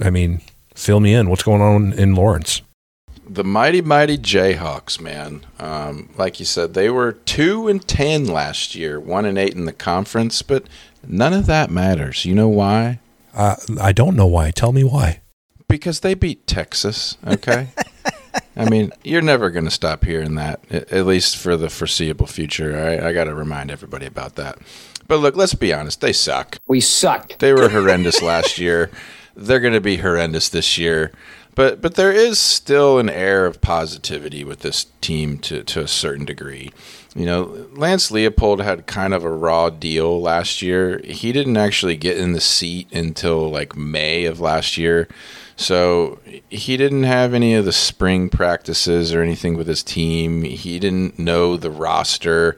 I 0.01 0.09
mean, 0.09 0.41
fill 0.73 0.99
me 0.99 1.13
in. 1.13 1.29
What's 1.29 1.43
going 1.43 1.61
on 1.61 1.93
in 1.93 2.15
Lawrence? 2.15 2.61
The 3.27 3.43
mighty 3.43 3.81
mighty 3.81 4.17
Jayhawks, 4.17 5.01
man. 5.01 5.45
Um, 5.59 6.09
like 6.15 6.39
you 6.39 6.45
said, 6.45 6.73
they 6.73 6.89
were 6.89 7.13
two 7.13 7.67
and 7.67 7.85
ten 7.87 8.25
last 8.25 8.75
year, 8.75 8.99
one 8.99 9.25
and 9.25 9.37
eight 9.37 9.55
in 9.55 9.65
the 9.65 9.73
conference, 9.73 10.41
but 10.41 10.65
none 11.07 11.33
of 11.33 11.47
that 11.47 11.71
matters. 11.71 12.25
You 12.25 12.35
know 12.35 12.49
why? 12.49 12.99
Uh, 13.33 13.55
I 13.81 13.91
don't 13.91 14.15
know 14.15 14.27
why. 14.27 14.51
Tell 14.51 14.71
me 14.71 14.83
why. 14.83 15.21
Because 15.67 16.01
they 16.01 16.13
beat 16.13 16.45
Texas. 16.45 17.17
Okay. 17.25 17.69
I 18.57 18.69
mean, 18.69 18.91
you're 19.03 19.21
never 19.21 19.49
going 19.49 19.65
to 19.65 19.71
stop 19.71 20.05
hearing 20.05 20.35
that, 20.35 20.61
at 20.71 21.05
least 21.05 21.37
for 21.37 21.57
the 21.57 21.69
foreseeable 21.69 22.27
future. 22.27 22.77
I, 22.77 23.09
I 23.09 23.13
got 23.13 23.25
to 23.25 23.35
remind 23.35 23.69
everybody 23.69 24.05
about 24.05 24.35
that. 24.35 24.57
But 25.07 25.17
look, 25.17 25.35
let's 25.35 25.53
be 25.53 25.73
honest. 25.73 26.01
They 26.01 26.13
suck. 26.13 26.59
We 26.67 26.79
sucked. 26.79 27.39
They 27.39 27.53
were 27.53 27.69
horrendous 27.69 28.21
last 28.21 28.57
year. 28.57 28.89
They're 29.35 29.59
going 29.59 29.73
to 29.73 29.81
be 29.81 29.97
horrendous 29.97 30.49
this 30.49 30.77
year. 30.77 31.11
But 31.55 31.81
but 31.81 31.95
there 31.95 32.11
is 32.11 32.37
still 32.37 32.99
an 32.99 33.09
air 33.09 33.45
of 33.45 33.61
positivity 33.61 34.43
with 34.43 34.59
this 34.59 34.87
team 34.99 35.37
to, 35.39 35.63
to 35.63 35.81
a 35.81 35.87
certain 35.87 36.25
degree. 36.25 36.71
You 37.15 37.25
know, 37.25 37.67
Lance 37.71 38.11
Leipold 38.11 38.61
had 38.61 38.87
kind 38.87 39.13
of 39.13 39.23
a 39.23 39.31
raw 39.31 39.69
deal 39.69 40.21
last 40.21 40.61
year. 40.61 40.99
He 41.05 41.31
didn't 41.31 41.55
actually 41.55 41.95
get 41.95 42.17
in 42.17 42.33
the 42.33 42.41
seat 42.41 42.91
until 42.91 43.49
like 43.49 43.75
May 43.75 44.25
of 44.25 44.41
last 44.41 44.75
year. 44.77 45.07
So 45.55 46.19
he 46.49 46.75
didn't 46.77 47.03
have 47.03 47.33
any 47.33 47.55
of 47.55 47.65
the 47.65 47.71
spring 47.71 48.29
practices 48.29 49.13
or 49.13 49.21
anything 49.21 49.55
with 49.55 49.67
his 49.67 49.83
team. 49.83 50.43
He 50.43 50.79
didn't 50.79 51.17
know 51.17 51.55
the 51.55 51.71
roster. 51.71 52.57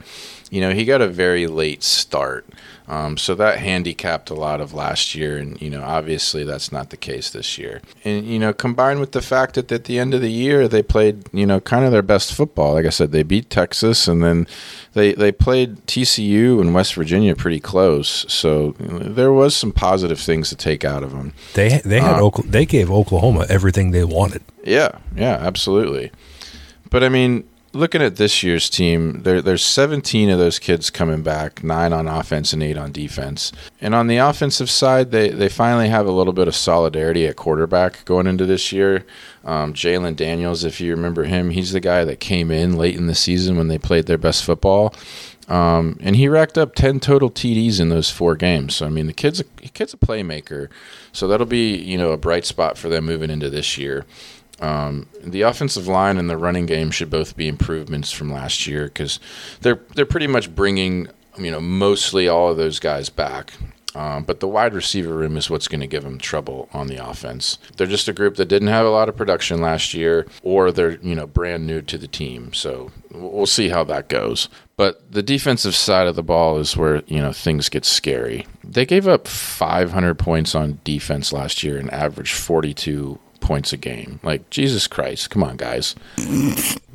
You 0.50 0.60
know, 0.60 0.72
he 0.72 0.84
got 0.84 1.00
a 1.00 1.08
very 1.08 1.46
late 1.46 1.82
start. 1.82 2.46
Um, 2.88 3.18
so 3.18 3.34
that 3.34 3.58
handicapped 3.58 4.30
a 4.30 4.34
lot 4.34 4.62
of 4.62 4.72
last 4.72 5.14
year, 5.14 5.36
and 5.36 5.60
you 5.60 5.68
know, 5.68 5.82
obviously 5.82 6.42
that's 6.42 6.72
not 6.72 6.88
the 6.88 6.96
case 6.96 7.28
this 7.28 7.58
year. 7.58 7.82
And 8.02 8.26
you 8.26 8.38
know, 8.38 8.54
combined 8.54 8.98
with 8.98 9.12
the 9.12 9.20
fact 9.20 9.56
that 9.56 9.70
at 9.70 9.84
the 9.84 9.98
end 9.98 10.14
of 10.14 10.22
the 10.22 10.32
year 10.32 10.66
they 10.66 10.82
played, 10.82 11.28
you 11.34 11.44
know, 11.44 11.60
kind 11.60 11.84
of 11.84 11.92
their 11.92 12.02
best 12.02 12.32
football. 12.32 12.72
Like 12.72 12.86
I 12.86 12.90
said, 12.90 13.12
they 13.12 13.22
beat 13.22 13.50
Texas, 13.50 14.08
and 14.08 14.22
then 14.22 14.46
they 14.94 15.12
they 15.12 15.30
played 15.30 15.86
TCU 15.86 16.62
and 16.62 16.72
West 16.72 16.94
Virginia 16.94 17.36
pretty 17.36 17.60
close. 17.60 18.24
So 18.32 18.74
you 18.80 18.86
know, 18.86 18.98
there 19.00 19.32
was 19.34 19.54
some 19.54 19.70
positive 19.70 20.18
things 20.18 20.48
to 20.48 20.56
take 20.56 20.82
out 20.82 21.02
of 21.02 21.10
them. 21.10 21.34
They 21.52 21.82
they 21.84 22.00
had 22.00 22.22
uh, 22.22 22.30
they 22.46 22.64
gave 22.64 22.90
Oklahoma 22.90 23.44
everything 23.50 23.90
they 23.90 24.04
wanted. 24.04 24.42
Yeah, 24.64 24.98
yeah, 25.14 25.34
absolutely. 25.34 26.10
But 26.88 27.04
I 27.04 27.10
mean, 27.10 27.46
looking 27.72 28.02
at 28.02 28.16
this 28.16 28.42
year's 28.42 28.70
team, 28.70 29.22
there, 29.22 29.42
there's 29.42 29.64
17 29.64 30.30
of 30.30 30.38
those 30.38 30.58
kids 30.58 30.90
coming 30.90 31.22
back, 31.22 31.62
nine 31.62 31.92
on 31.92 32.08
offense 32.08 32.52
and 32.52 32.62
eight 32.62 32.76
on 32.76 32.92
defense. 32.92 33.52
And 33.80 33.94
on 33.94 34.06
the 34.06 34.16
offensive 34.16 34.70
side, 34.70 35.10
they, 35.10 35.28
they 35.28 35.48
finally 35.48 35.88
have 35.88 36.06
a 36.06 36.12
little 36.12 36.32
bit 36.32 36.48
of 36.48 36.54
solidarity 36.54 37.26
at 37.26 37.36
quarterback 37.36 38.04
going 38.04 38.26
into 38.26 38.46
this 38.46 38.72
year. 38.72 39.04
Um, 39.44 39.74
Jalon 39.74 40.16
Daniels, 40.16 40.64
if 40.64 40.80
you 40.80 40.90
remember 40.94 41.24
him, 41.24 41.50
he's 41.50 41.72
the 41.72 41.80
guy 41.80 42.04
that 42.04 42.20
came 42.20 42.50
in 42.50 42.76
late 42.76 42.96
in 42.96 43.06
the 43.06 43.14
season 43.14 43.56
when 43.56 43.68
they 43.68 43.78
played 43.78 44.06
their 44.06 44.18
best 44.18 44.44
football. 44.44 44.94
Um, 45.48 45.96
and 46.00 46.14
he 46.14 46.28
racked 46.28 46.58
up 46.58 46.74
10 46.74 47.00
total 47.00 47.30
TDs 47.30 47.80
in 47.80 47.88
those 47.88 48.10
four 48.10 48.36
games. 48.36 48.76
So, 48.76 48.86
I 48.86 48.90
mean, 48.90 49.06
the 49.06 49.14
kid's 49.14 49.40
a, 49.40 49.44
kid's 49.44 49.94
a 49.94 49.96
playmaker. 49.96 50.68
So 51.12 51.26
that'll 51.26 51.46
be, 51.46 51.74
you 51.74 51.96
know, 51.96 52.12
a 52.12 52.18
bright 52.18 52.44
spot 52.44 52.76
for 52.76 52.90
them 52.90 53.06
moving 53.06 53.30
into 53.30 53.48
this 53.48 53.78
year. 53.78 54.04
Um, 54.60 55.06
the 55.22 55.42
offensive 55.42 55.86
line 55.86 56.18
and 56.18 56.28
the 56.28 56.36
running 56.36 56.66
game 56.66 56.90
should 56.90 57.10
both 57.10 57.36
be 57.36 57.48
improvements 57.48 58.10
from 58.12 58.32
last 58.32 58.66
year 58.66 58.84
because 58.84 59.20
they're 59.60 59.80
they're 59.94 60.06
pretty 60.06 60.26
much 60.26 60.54
bringing 60.54 61.08
you 61.38 61.50
know 61.50 61.60
mostly 61.60 62.28
all 62.28 62.50
of 62.50 62.56
those 62.56 62.80
guys 62.80 63.08
back. 63.08 63.52
Um, 63.94 64.24
but 64.24 64.40
the 64.40 64.48
wide 64.48 64.74
receiver 64.74 65.14
room 65.14 65.36
is 65.36 65.48
what's 65.48 65.66
going 65.66 65.80
to 65.80 65.86
give 65.86 66.04
them 66.04 66.18
trouble 66.18 66.68
on 66.72 66.88
the 66.88 67.04
offense. 67.04 67.58
They're 67.76 67.86
just 67.86 68.06
a 68.06 68.12
group 68.12 68.36
that 68.36 68.44
didn't 68.44 68.68
have 68.68 68.84
a 68.86 68.90
lot 68.90 69.08
of 69.08 69.16
production 69.16 69.60
last 69.60 69.94
year, 69.94 70.26
or 70.42 70.70
they're 70.70 70.98
you 70.98 71.14
know 71.14 71.26
brand 71.26 71.66
new 71.66 71.82
to 71.82 71.98
the 71.98 72.06
team. 72.06 72.52
So 72.52 72.90
we'll 73.10 73.46
see 73.46 73.70
how 73.70 73.84
that 73.84 74.08
goes. 74.08 74.48
But 74.76 75.10
the 75.10 75.22
defensive 75.22 75.74
side 75.74 76.06
of 76.06 76.16
the 76.16 76.22
ball 76.22 76.58
is 76.58 76.76
where 76.76 77.02
you 77.06 77.20
know 77.20 77.32
things 77.32 77.68
get 77.68 77.84
scary. 77.84 78.46
They 78.62 78.84
gave 78.84 79.08
up 79.08 79.26
500 79.26 80.16
points 80.16 80.54
on 80.54 80.80
defense 80.84 81.32
last 81.32 81.62
year 81.62 81.78
and 81.78 81.90
averaged 81.92 82.34
42 82.34 83.18
points 83.48 83.72
a 83.72 83.78
game. 83.78 84.20
Like, 84.22 84.50
Jesus 84.50 84.86
Christ, 84.86 85.30
come 85.30 85.42
on, 85.42 85.56
guys. 85.56 85.94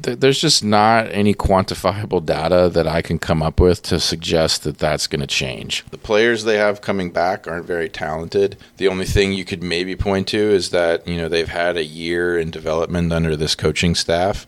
There's 0.04 0.40
just 0.40 0.64
not 0.64 1.08
any 1.12 1.34
quantifiable 1.34 2.26
data 2.26 2.70
that 2.74 2.88
I 2.88 3.02
can 3.02 3.20
come 3.20 3.42
up 3.42 3.60
with 3.60 3.82
to 3.84 4.00
suggest 4.00 4.64
that 4.64 4.78
that's 4.78 5.08
going 5.08 5.22
to 5.22 5.28
change. 5.28 5.86
The 5.92 5.98
players 5.98 6.44
they 6.44 6.58
have 6.58 6.82
coming 6.82 7.12
back 7.12 7.48
aren't 7.48 7.66
very 7.66 7.90
talented. 7.90 8.58
The 8.78 8.88
only 8.88 9.06
thing 9.06 9.34
you 9.34 9.46
could 9.46 9.64
maybe 9.64 9.96
point 9.96 10.28
to 10.30 10.38
is 10.38 10.70
that, 10.72 11.08
you 11.08 11.18
know, 11.18 11.30
they've 11.30 11.48
had 11.48 11.78
a 11.78 11.86
year 11.86 12.38
in 12.38 12.52
development 12.52 13.12
under 13.14 13.36
this 13.36 13.56
coaching 13.56 13.96
staff 13.96 14.46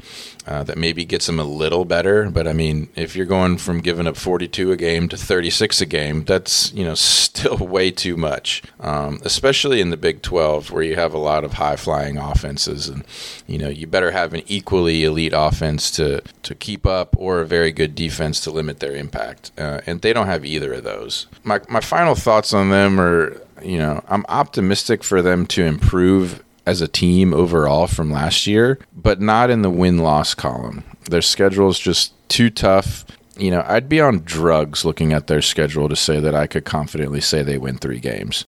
uh, 0.48 0.63
that 0.63 0.78
maybe 0.78 1.06
gets 1.06 1.26
them 1.26 1.39
a 1.39 1.44
little 1.44 1.86
better. 1.86 2.30
But 2.30 2.48
I 2.48 2.54
mean, 2.54 2.89
if 2.96 3.15
you're 3.15 3.26
going 3.26 3.58
from 3.58 3.82
giving 3.82 4.08
up 4.08 4.15
42 4.15 4.72
a 4.72 4.78
game 4.78 5.10
to 5.10 5.18
36 5.18 5.82
a 5.82 5.86
game, 5.86 6.24
that's 6.24 6.72
you 6.74 6.84
know 6.84 6.96
still 6.96 7.58
way 7.60 7.91
too 7.91 8.15
much, 8.15 8.62
um, 8.80 9.20
especially 9.24 9.82
in 9.82 9.89
the 9.89 9.98
Big 9.98 10.22
12 10.22 10.72
where 10.72 10.84
you 10.84 10.96
have 10.96 11.13
a 11.13 11.20
lot 11.20 11.44
of 11.44 11.54
high 11.54 11.76
flying 11.76 12.18
offenses, 12.18 12.88
and 12.88 13.04
you 13.48 13.58
know 13.58 13.70
you 13.70 13.88
better 13.88 14.12
have 14.12 14.34
an 14.34 14.44
equally 14.48 15.04
elite 15.04 15.34
offense 15.36 15.45
to 15.52 16.22
to 16.44 16.56
keep 16.56 16.86
up 16.86 17.16
or 17.18 17.42
a 17.42 17.46
very 17.46 17.72
good 17.72 17.96
defense 17.96 18.40
to 18.42 18.52
limit 18.52 18.80
their 18.80 18.96
impact, 18.96 19.52
uh, 19.58 19.82
and 19.86 20.02
they 20.02 20.14
don't 20.14 20.28
have 20.28 20.46
either 20.46 20.74
of 20.74 20.84
those. 20.84 21.28
My 21.44 21.62
my 21.70 21.82
final 21.82 22.16
thoughts 22.16 22.54
on 22.54 22.70
them 22.70 23.00
are. 23.00 23.42
You 23.64 23.80
know, 23.80 24.04
I'm 24.10 24.26
optimistic 24.28 25.02
for 25.02 25.22
them 25.22 25.46
to 25.48 25.64
improve 25.64 26.44
as 26.66 26.82
a 26.82 26.88
team 26.88 27.34
overall 27.34 27.88
from 27.88 28.12
last 28.12 28.48
year, 28.48 28.80
but 28.96 29.22
not 29.22 29.50
in 29.50 29.62
the 29.62 29.70
win 29.70 30.00
loss 30.00 30.34
column. 30.34 30.84
Their 31.10 31.22
schedule 31.22 31.70
is 31.70 31.80
just 31.80 32.14
too 32.28 32.50
tough. 32.50 33.06
You 33.38 33.52
know, 33.52 33.64
I'd 33.68 33.90
be 33.90 34.02
on 34.02 34.20
drugs 34.20 34.86
looking 34.86 35.14
at 35.14 35.28
their 35.28 35.42
schedule 35.42 35.90
to 35.90 35.96
say 35.96 36.20
that 36.20 36.36
I 36.36 36.48
could 36.48 36.66
confidently 36.66 37.22
say 37.22 37.44
they 37.44 37.58
win 37.58 37.78
three 37.78 38.00
games. 38.00 38.46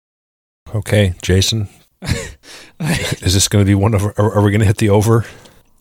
Okay, 0.74 1.16
Jason. 1.22 1.70
is 2.80 3.34
this 3.34 3.48
going 3.48 3.64
to 3.64 3.70
be 3.70 3.76
one 3.76 3.94
of? 3.94 4.04
Are, 4.04 4.14
are 4.18 4.42
we 4.42 4.52
going 4.52 4.60
to 4.60 4.66
hit 4.66 4.78
the 4.78 4.90
over? 4.90 5.26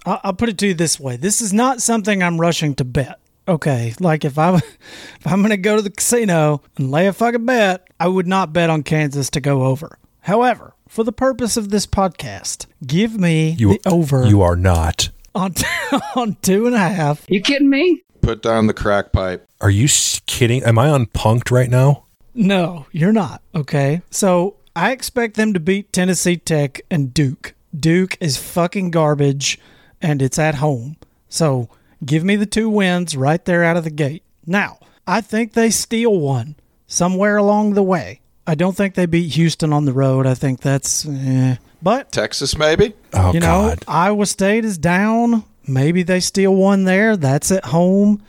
I'll 0.07 0.33
put 0.33 0.49
it 0.49 0.59
to 0.59 0.69
you 0.69 0.75
this 0.75 0.99
way: 0.99 1.17
This 1.17 1.41
is 1.41 1.53
not 1.53 1.83
something 1.83 2.23
I'm 2.23 2.41
rushing 2.41 2.75
to 2.77 2.85
bet. 2.85 3.21
Okay, 3.49 3.95
like 4.01 4.25
if 4.25 4.39
I 4.39 4.55
if 4.57 5.27
I'm 5.27 5.41
going 5.41 5.51
to 5.51 5.57
go 5.57 5.77
to 5.77 5.83
the 5.83 5.91
casino 5.91 6.63
and 6.77 6.91
lay 6.91 7.07
a 7.07 7.13
fucking 7.13 7.47
bet, 7.47 7.89
I 7.99 8.09
would 8.09 8.27
not 8.27 8.53
bet 8.53 8.71
on 8.71 8.83
Kansas 8.83 9.31
to 9.31 9.41
go 9.41 9.65
over. 9.65 9.99
However, 10.21 10.75
for 10.89 11.05
the 11.05 11.13
purpose 11.13 11.57
of 11.57 11.71
this 11.71 11.87
podcast, 11.87 12.67
give 12.87 13.19
me 13.19 13.57
you, 13.59 13.71
the 13.71 13.81
over. 13.89 14.27
You 14.27 14.43
are 14.43 14.57
not 14.57 15.11
on 15.35 15.55
on 16.15 16.37
two 16.43 16.67
and 16.67 16.75
a 16.75 16.79
half. 16.79 17.25
You 17.29 17.41
kidding 17.41 17.71
me? 17.71 18.03
Put 18.21 18.43
down 18.43 18.67
the 18.67 18.75
crack 18.75 19.13
pipe. 19.13 19.49
Are 19.61 19.71
you 19.71 19.89
kidding? 20.27 20.63
Am 20.63 20.79
I 20.79 20.89
on 20.89 21.07
punked 21.07 21.51
right 21.51 21.71
now? 21.71 22.05
No, 22.35 22.87
you're 22.93 23.13
not. 23.13 23.43
Okay, 23.55 24.03
so 24.11 24.57
I 24.77 24.93
expect 24.93 25.37
them 25.37 25.53
to 25.55 25.61
beat 25.61 25.93
Tennessee 25.93 26.37
Tech 26.37 26.81
and 26.91 27.13
Duke. 27.13 27.55
Duke 27.79 28.17
is 28.21 28.37
fucking 28.37 28.91
garbage 28.91 29.59
and 30.01 30.23
it's 30.23 30.39
at 30.39 30.57
home. 30.57 30.97
So 31.29 31.69
give 32.05 32.25
me 32.25 32.37
the 32.37 32.47
two 32.47 32.69
wins 32.69 33.17
right 33.17 33.45
there 33.45 33.65
out 33.65 33.77
of 33.77 33.85
the 33.85 33.91
gate. 33.91 34.23
Now, 34.47 34.79
I 35.07 35.21
think 35.21 35.53
they 35.53 35.71
steal 35.71 36.19
one 36.19 36.57
somewhere 36.87 37.37
along 37.37 37.75
the 37.75 37.83
way. 37.83 38.21
I 38.47 38.55
don't 38.55 38.77
think 38.77 38.95
they 38.95 39.07
beat 39.07 39.35
Houston 39.35 39.73
on 39.73 39.85
the 39.85 39.93
road. 39.93 40.27
I 40.27 40.35
think 40.35 40.61
that's, 40.61 41.07
eh. 41.07 41.57
but 41.83 42.11
Texas, 42.11 42.57
maybe. 42.57 42.95
Oh 43.13 43.33
you 43.33 43.41
know, 43.41 43.69
God. 43.69 43.85
Iowa 43.87 44.27
State 44.27 44.65
is 44.65 44.79
down. 44.79 45.45
Maybe 45.67 46.03
they 46.03 46.21
steal 46.21 46.55
one 46.55 46.85
there. 46.85 47.17
That's 47.17 47.51
at 47.53 47.67
home. 47.67 48.23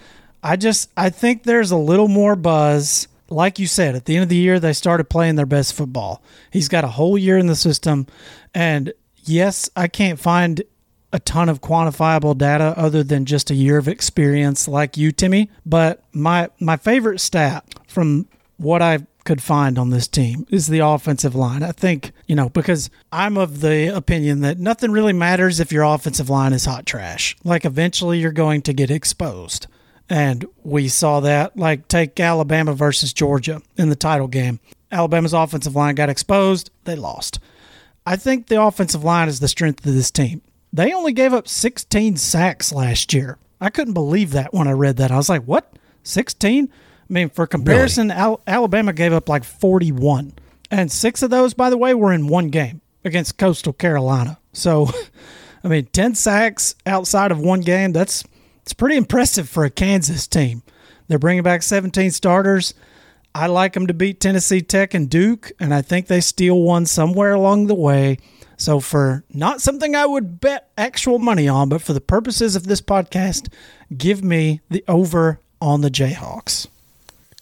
I 0.44 0.56
just 0.58 0.90
I 0.98 1.10
think 1.10 1.44
there's 1.44 1.72
a 1.72 1.78
little 1.78 2.08
more 2.08 2.36
buzz. 2.36 3.08
Like 3.30 3.60
you 3.60 3.68
said, 3.68 3.96
at 3.96 4.06
the 4.06 4.16
end 4.16 4.24
of 4.24 4.30
the 4.30 4.36
year 4.36 4.60
they 4.60 4.74
started 4.74 5.06
playing 5.06 5.36
their 5.36 5.46
best 5.46 5.74
football. 5.74 6.22
He's 6.52 6.68
got 6.68 6.84
a 6.84 6.90
whole 6.90 7.18
year 7.18 7.38
in 7.38 7.48
the 7.48 7.56
system 7.56 8.08
and 8.54 8.94
yes, 9.24 9.70
I 9.76 9.88
can't 9.88 10.20
find 10.20 10.62
a 11.14 11.20
ton 11.20 11.50
of 11.50 11.62
quantifiable 11.62 12.38
data 12.38 12.74
other 12.78 13.04
than 13.04 13.26
just 13.26 13.52
a 13.52 13.56
year 13.56 13.78
of 13.78 13.88
experience 13.88 14.68
like 14.68 14.98
you, 14.98 15.12
Timmy, 15.12 15.50
but 15.66 16.04
my 16.14 16.50
my 16.60 16.78
favorite 16.78 17.20
stat 17.20 17.66
from 17.88 18.28
what 18.58 18.82
I 18.82 19.00
could 19.24 19.42
find 19.42 19.78
on 19.78 19.90
this 19.92 20.08
team 20.08 20.46
is 20.50 20.68
the 20.68 20.80
offensive 20.80 21.36
line. 21.36 21.64
I 21.64 21.72
think, 21.72 22.12
you 22.28 22.36
know, 22.36 22.50
because 22.50 22.90
I'm 23.12 23.38
of 23.38 23.62
the 23.62 23.96
opinion 23.96 24.42
that 24.42 24.58
nothing 24.58 24.92
really 24.92 25.14
matters 25.14 25.60
if 25.60 25.72
your 25.72 25.84
offensive 25.84 26.30
line 26.30 26.54
is 26.54 26.66
hot 26.66 26.86
trash. 26.86 27.36
Like 27.44 27.66
eventually 27.66 28.20
you're 28.20 28.32
going 28.32 28.62
to 28.64 28.74
get 28.74 28.90
exposed. 28.90 29.68
And 30.10 30.46
we 30.64 30.90
saw 30.90 31.22
that, 31.22 31.56
like, 31.56 31.88
take 31.88 32.20
Alabama 32.20 32.74
versus 32.74 33.14
Georgia 33.14 33.62
in 33.78 33.88
the 33.88 33.96
title 33.96 34.28
game. 34.28 34.60
Alabama's 34.92 35.32
offensive 35.32 35.74
line 35.74 35.96
got 35.96 36.10
exposed, 36.10 36.70
they 36.84 36.98
lost. 36.98 37.40
I 38.06 38.18
think 38.18 38.48
the 38.48 38.62
offensive 38.62 39.06
line 39.06 39.30
is 39.30 39.40
the 39.40 39.48
strength 39.48 39.86
of 39.86 39.94
this 39.94 40.12
team. 40.12 40.42
They 40.74 40.94
only 40.94 41.14
gave 41.14 41.34
up 41.34 41.48
16 41.48 42.18
sacks 42.18 42.72
last 42.72 43.14
year. 43.14 43.38
I 43.60 43.70
couldn't 43.70 43.94
believe 43.94 44.32
that 44.32 44.54
when 44.54 44.68
I 44.68 44.72
read 44.72 44.98
that. 44.98 45.12
I 45.12 45.18
was 45.18 45.30
like, 45.30 45.44
what? 45.44 45.72
16? 46.04 46.70
I 46.72 47.14
mean, 47.14 47.30
for 47.30 47.46
comparison, 47.46 48.10
Al- 48.10 48.42
Alabama 48.48 48.94
gave 48.94 49.14
up 49.14 49.28
like 49.28 49.44
41. 49.44 50.34
And 50.72 50.92
six 50.92 51.22
of 51.22 51.30
those, 51.30 51.54
by 51.54 51.70
the 51.70 51.78
way, 51.78 51.94
were 51.94 52.14
in 52.14 52.28
one 52.28 52.48
game 52.48 52.82
against 53.04 53.38
Coastal 53.38 53.74
Carolina. 53.74 54.40
So, 54.54 54.90
I 55.64 55.68
mean, 55.68 55.86
10 55.88 56.16
sacks 56.16 56.76
outside 56.86 57.32
of 57.32 57.40
one 57.40 57.62
game, 57.62 57.92
that's 57.92 58.24
it's 58.62 58.74
pretty 58.74 58.96
impressive 58.96 59.50
for 59.50 59.66
a 59.66 59.70
Kansas 59.70 60.28
team. 60.28 60.64
They're 61.08 61.20
bringing 61.20 61.44
back 61.44 61.64
17 61.64 62.12
starters. 62.12 62.74
I 63.36 63.48
like 63.48 63.74
them 63.74 63.88
to 63.88 63.94
beat 63.94 64.20
Tennessee 64.20 64.62
Tech 64.62 64.94
and 64.94 65.10
Duke, 65.10 65.52
and 65.60 65.74
I 65.74 65.82
think 65.82 66.08
they 66.08 66.22
steal 66.22 66.62
one 66.62 66.86
somewhere 66.86 67.34
along 67.34 67.68
the 67.68 67.76
way. 67.76 68.18
So, 68.62 68.80
for 68.80 69.24
not 69.34 69.60
something 69.60 69.96
I 69.96 70.06
would 70.06 70.40
bet 70.40 70.70
actual 70.78 71.18
money 71.18 71.48
on, 71.48 71.68
but 71.68 71.82
for 71.82 71.94
the 71.94 72.00
purposes 72.00 72.56
of 72.56 72.68
this 72.68 72.80
podcast, 72.80 73.52
give 73.98 74.24
me 74.24 74.62
the 74.70 74.84
over 74.88 75.40
on 75.60 75.82
the 75.82 75.90
Jayhawks. 75.90 76.68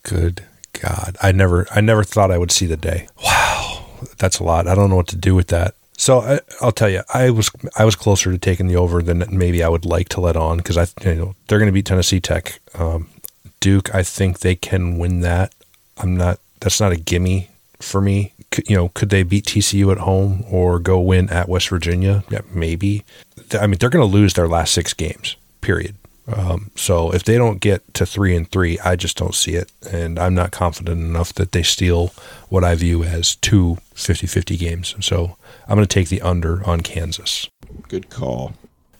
Good 0.03 0.45
God. 0.71 1.17
I 1.21 1.33
never 1.33 1.67
I 1.71 1.81
never 1.81 2.05
thought 2.05 2.31
I 2.31 2.37
would 2.37 2.51
see 2.51 2.67
the 2.67 2.77
day. 2.77 3.09
Wow. 3.21 3.85
That's 4.17 4.39
a 4.39 4.45
lot. 4.45 4.65
I 4.65 4.75
don't 4.75 4.89
know 4.89 4.95
what 4.95 5.09
to 5.09 5.17
do 5.17 5.35
with 5.35 5.47
that. 5.47 5.75
So 5.97 6.21
I, 6.21 6.39
I'll 6.61 6.71
tell 6.71 6.89
you, 6.89 7.01
I 7.13 7.31
was 7.31 7.51
I 7.75 7.83
was 7.83 7.97
closer 7.97 8.31
to 8.31 8.37
taking 8.37 8.67
the 8.67 8.77
over 8.77 9.01
than 9.01 9.25
maybe 9.29 9.61
I 9.61 9.67
would 9.67 9.83
like 9.83 10.07
to 10.09 10.21
let 10.21 10.37
on 10.37 10.55
because 10.55 10.77
I 10.77 10.87
you 11.03 11.15
know 11.15 11.35
they're 11.47 11.59
going 11.59 11.67
to 11.67 11.73
beat 11.73 11.85
Tennessee 11.85 12.21
Tech, 12.21 12.61
um, 12.75 13.09
Duke. 13.59 13.93
I 13.93 14.03
think 14.03 14.39
they 14.39 14.55
can 14.55 14.97
win 14.97 15.19
that. 15.19 15.53
I'm 15.97 16.15
not. 16.15 16.39
That's 16.61 16.79
not 16.79 16.93
a 16.93 16.97
gimme 16.97 17.48
for 17.79 18.01
me. 18.01 18.33
Could, 18.51 18.69
you 18.69 18.75
know, 18.75 18.89
could 18.89 19.09
they 19.09 19.23
beat 19.23 19.45
TCU 19.45 19.91
at 19.91 19.99
home 19.99 20.43
or 20.49 20.79
go 20.79 20.99
win 20.99 21.29
at 21.29 21.49
West 21.49 21.69
Virginia? 21.69 22.23
Yeah, 22.29 22.41
maybe. 22.51 23.03
I 23.53 23.67
mean, 23.67 23.77
they're 23.79 23.89
going 23.89 24.07
to 24.07 24.17
lose 24.17 24.33
their 24.33 24.47
last 24.47 24.73
six 24.73 24.93
games. 24.93 25.35
Period. 25.61 25.95
Um, 26.31 26.71
so 26.75 27.11
if 27.11 27.23
they 27.23 27.37
don't 27.37 27.59
get 27.59 27.93
to 27.95 28.05
three 28.05 28.35
and 28.35 28.49
three, 28.49 28.79
I 28.79 28.95
just 28.95 29.17
don't 29.17 29.33
see 29.33 29.55
it. 29.55 29.71
And 29.91 30.19
I'm 30.19 30.35
not 30.35 30.51
confident 30.51 30.99
enough 31.01 31.33
that 31.33 31.51
they 31.51 31.63
steal 31.63 32.07
what 32.49 32.63
I 32.63 32.75
view 32.75 33.03
as 33.03 33.35
two 33.35 33.77
50 33.95 34.27
50 34.27 34.57
games. 34.57 34.95
So 34.99 35.37
I'm 35.67 35.75
going 35.75 35.87
to 35.87 35.93
take 35.93 36.09
the 36.09 36.21
under 36.21 36.67
on 36.67 36.81
Kansas. 36.81 37.49
Good 37.87 38.09
call. 38.09 38.53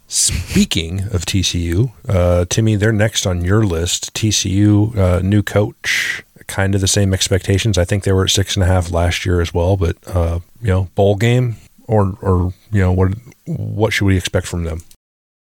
Speaking 0.08 1.02
of 1.02 1.24
TCU, 1.26 1.92
uh, 2.08 2.46
Timmy, 2.50 2.76
they're 2.76 2.92
next 2.92 3.28
on 3.28 3.46
your 3.46 3.64
list. 3.64 4.12
TCU, 4.16 4.98
uh, 4.98 5.20
new 5.22 5.44
coach, 5.44 6.24
kind 6.50 6.76
of 6.76 6.82
the 6.82 6.88
same 6.88 7.14
expectations. 7.14 7.78
I 7.78 7.86
think 7.86 8.04
they 8.04 8.12
were 8.12 8.26
at 8.26 8.32
six 8.32 8.56
and 8.56 8.64
a 8.64 8.68
half 8.68 8.92
last 8.92 9.26
year 9.26 9.40
as 9.40 9.54
well. 9.54 9.78
But 9.78 9.96
uh, 10.08 10.40
you 10.62 10.68
know, 10.68 10.90
bowl 10.96 11.16
game 11.16 11.56
or 11.88 12.18
or 12.22 12.54
you 12.72 12.82
know 12.82 12.92
what 12.92 13.14
what 13.46 13.94
should 13.94 14.06
we 14.06 14.18
expect 14.18 14.48
from 14.48 14.66
them? 14.66 14.82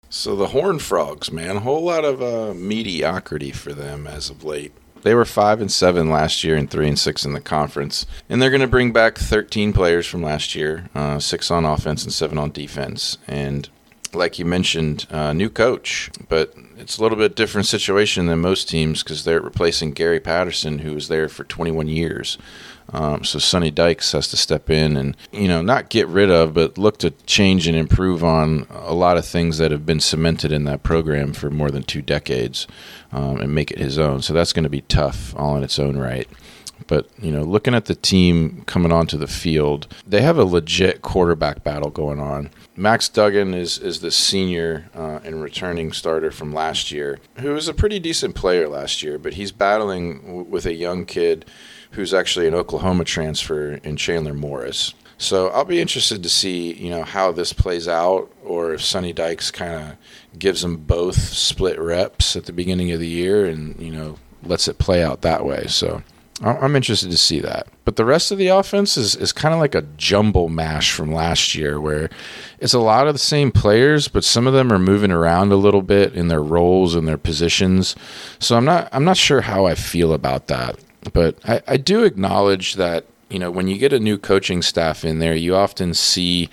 So 0.10 0.36
the 0.36 0.48
Horn 0.48 0.80
Frogs, 0.80 1.32
man, 1.32 1.58
a 1.58 1.62
whole 1.62 1.84
lot 1.84 2.06
of 2.06 2.22
uh, 2.22 2.54
mediocrity 2.54 3.52
for 3.52 3.74
them 3.74 4.08
as 4.08 4.30
of 4.30 4.44
late. 4.44 4.72
They 5.04 5.14
were 5.14 5.26
five 5.26 5.62
and 5.62 5.72
seven 5.72 6.10
last 6.10 6.44
year 6.44 6.56
and 6.56 6.70
three 6.70 6.88
and 6.88 6.98
six 6.98 7.26
in 7.26 7.34
the 7.34 7.42
conference, 7.42 8.06
and 8.30 8.42
they're 8.42 8.50
going 8.50 8.62
to 8.62 8.68
bring 8.68 8.92
back 8.92 9.18
13 9.18 9.74
players 9.74 10.08
from 10.08 10.24
last 10.24 10.56
year, 10.56 10.90
uh, 10.96 11.20
six 11.20 11.52
on 11.52 11.66
offense 11.66 12.04
and 12.04 12.14
seven 12.14 12.38
on 12.38 12.52
defense. 12.52 13.18
And 13.28 13.70
like 14.18 14.40
you 14.40 14.46
mentioned, 14.46 15.08
uh, 15.10 15.34
new 15.34 15.50
coach, 15.50 16.10
but 16.30 16.54
it's 16.78 16.98
a 16.98 17.02
little 17.02 17.18
bit 17.18 17.36
different 17.36 17.68
situation 17.68 18.28
than 18.28 18.40
most 18.40 18.70
teams 18.70 19.04
because 19.04 19.24
they're 19.24 19.42
replacing 19.42 19.92
Gary 19.92 20.20
Patterson, 20.20 20.80
who 20.80 20.94
was 20.94 21.08
there 21.08 21.30
for 21.30 21.44
21 21.44 21.88
years. 21.88 22.38
Um, 22.94 23.24
so 23.24 23.38
Sonny 23.40 23.70
Dykes 23.70 24.14
has 24.14 24.30
to 24.30 24.38
step 24.38 24.70
in 24.70 24.96
and 24.96 25.18
you 25.32 25.48
know 25.48 25.62
not 25.62 25.90
get 25.90 26.08
rid 26.08 26.32
of, 26.32 26.54
but 26.54 26.78
look 26.78 26.98
to 27.00 27.12
change 27.26 27.68
and 27.68 27.76
improve 27.76 28.24
on 28.24 28.66
a 28.70 28.94
lot 28.94 29.18
of 29.18 29.26
things 29.26 29.58
that 29.58 29.72
have 29.72 29.86
been 29.86 30.00
cemented 30.00 30.52
in 30.52 30.64
that 30.66 30.84
program 30.84 31.34
for 31.34 31.50
more 31.50 31.70
than 31.70 31.84
two 31.84 32.02
decades, 32.02 32.66
um, 33.12 33.38
and 33.42 33.54
make 33.54 33.72
it 33.72 33.80
his 33.80 33.98
own. 33.98 34.22
So 34.22 34.34
that's 34.34 34.54
going 34.54 34.64
to 34.64 34.70
be 34.70 34.82
tough 34.82 35.36
all 35.36 35.58
in 35.58 35.64
its 35.64 35.80
own 35.80 35.98
right. 35.98 36.30
But 36.86 37.10
you 37.20 37.32
know, 37.32 37.44
looking 37.44 37.74
at 37.74 37.86
the 37.86 37.96
team 37.96 38.64
coming 38.66 38.92
onto 38.92 39.18
the 39.18 39.28
field, 39.28 39.88
they 40.06 40.22
have 40.22 40.38
a 40.38 40.44
legit 40.44 41.02
quarterback 41.02 41.64
battle 41.64 41.90
going 41.90 42.20
on. 42.20 42.50
Max 42.76 43.10
Duggan 43.10 43.54
is 43.54 43.78
is 43.80 44.02
the 44.02 44.12
senior 44.12 44.90
uh, 44.96 45.20
and 45.24 45.42
returning 45.42 45.92
starter 45.92 46.32
from 46.32 46.54
last 46.54 46.92
year, 46.92 47.20
who 47.40 47.54
was 47.54 47.68
a 47.68 47.74
pretty 47.74 48.00
decent 48.00 48.36
player 48.36 48.68
last 48.68 49.02
year, 49.02 49.18
but 49.18 49.34
he's 49.34 49.52
battling 49.52 50.22
w- 50.22 50.44
with 50.44 50.66
a 50.66 50.74
young 50.74 51.06
kid 51.06 51.46
who's 51.92 52.14
actually 52.14 52.48
an 52.48 52.54
Oklahoma 52.54 53.04
transfer 53.04 53.74
in 53.84 53.96
Chandler 53.96 54.34
Morris. 54.34 54.94
So 55.18 55.48
I'll 55.50 55.66
be 55.66 55.82
interested 55.82 56.22
to 56.22 56.30
see, 56.30 56.74
you 56.74 56.92
know, 56.92 57.02
how 57.02 57.32
this 57.32 57.52
plays 57.52 57.88
out, 57.88 58.32
or 58.44 58.74
if 58.74 58.84
Sonny 58.84 59.14
Dykes 59.14 59.50
kind 59.50 59.74
of 59.74 59.98
gives 60.38 60.62
them 60.62 60.78
both 60.78 61.16
split 61.16 61.80
reps 61.80 62.36
at 62.36 62.46
the 62.46 62.54
beginning 62.54 62.92
of 62.92 63.00
the 63.00 63.08
year, 63.08 63.46
and 63.48 63.80
you 63.80 63.92
know, 63.92 64.18
lets 64.44 64.68
it 64.68 64.78
play 64.78 65.04
out 65.04 65.24
that 65.24 65.44
way. 65.44 65.66
So 65.68 66.04
I'm 66.42 66.76
interested 66.76 67.10
to 67.10 67.18
see 67.18 67.40
that. 67.40 67.68
But 67.84 67.96
the 67.96 68.06
rest 68.06 68.32
of 68.32 68.38
the 68.38 68.50
offense 68.50 68.96
is, 68.96 69.16
is 69.16 69.32
kind 69.32 69.56
of 69.56 69.60
like 69.60 69.74
a 69.74 69.82
jumble 69.98 70.50
mash 70.50 70.92
from 70.92 71.12
last 71.12 71.56
year, 71.56 71.82
where 71.82 72.10
it's 72.60 72.76
a 72.76 72.80
lot 72.80 73.08
of 73.08 73.16
the 73.16 73.20
same 73.20 73.52
players, 73.52 74.08
but 74.08 74.24
some 74.24 74.46
of 74.46 74.54
them 74.54 74.72
are 74.72 74.78
moving 74.78 75.12
around 75.12 75.52
a 75.52 75.56
little 75.56 75.82
bit 75.82 76.14
in 76.14 76.28
their 76.28 76.44
roles 76.44 76.94
and 76.94 77.08
their 77.08 77.18
positions. 77.18 77.96
So 78.40 78.56
I'm 78.56 78.66
not 78.66 78.88
I'm 78.92 79.04
not 79.04 79.18
sure 79.18 79.42
how 79.42 79.66
I 79.66 79.74
feel 79.74 80.14
about 80.14 80.48
that. 80.48 80.78
But 81.12 81.38
I, 81.46 81.62
I 81.68 81.78
do 81.78 82.04
acknowledge 82.04 82.76
that 82.76 83.06
you 83.30 83.40
know 83.40 83.50
when 83.50 83.68
you 83.68 83.78
get 83.80 83.94
a 83.94 84.00
new 84.00 84.20
coaching 84.20 84.62
staff 84.62 85.04
in 85.04 85.18
there, 85.18 85.36
you 85.36 85.56
often 85.56 85.96
see 85.96 86.50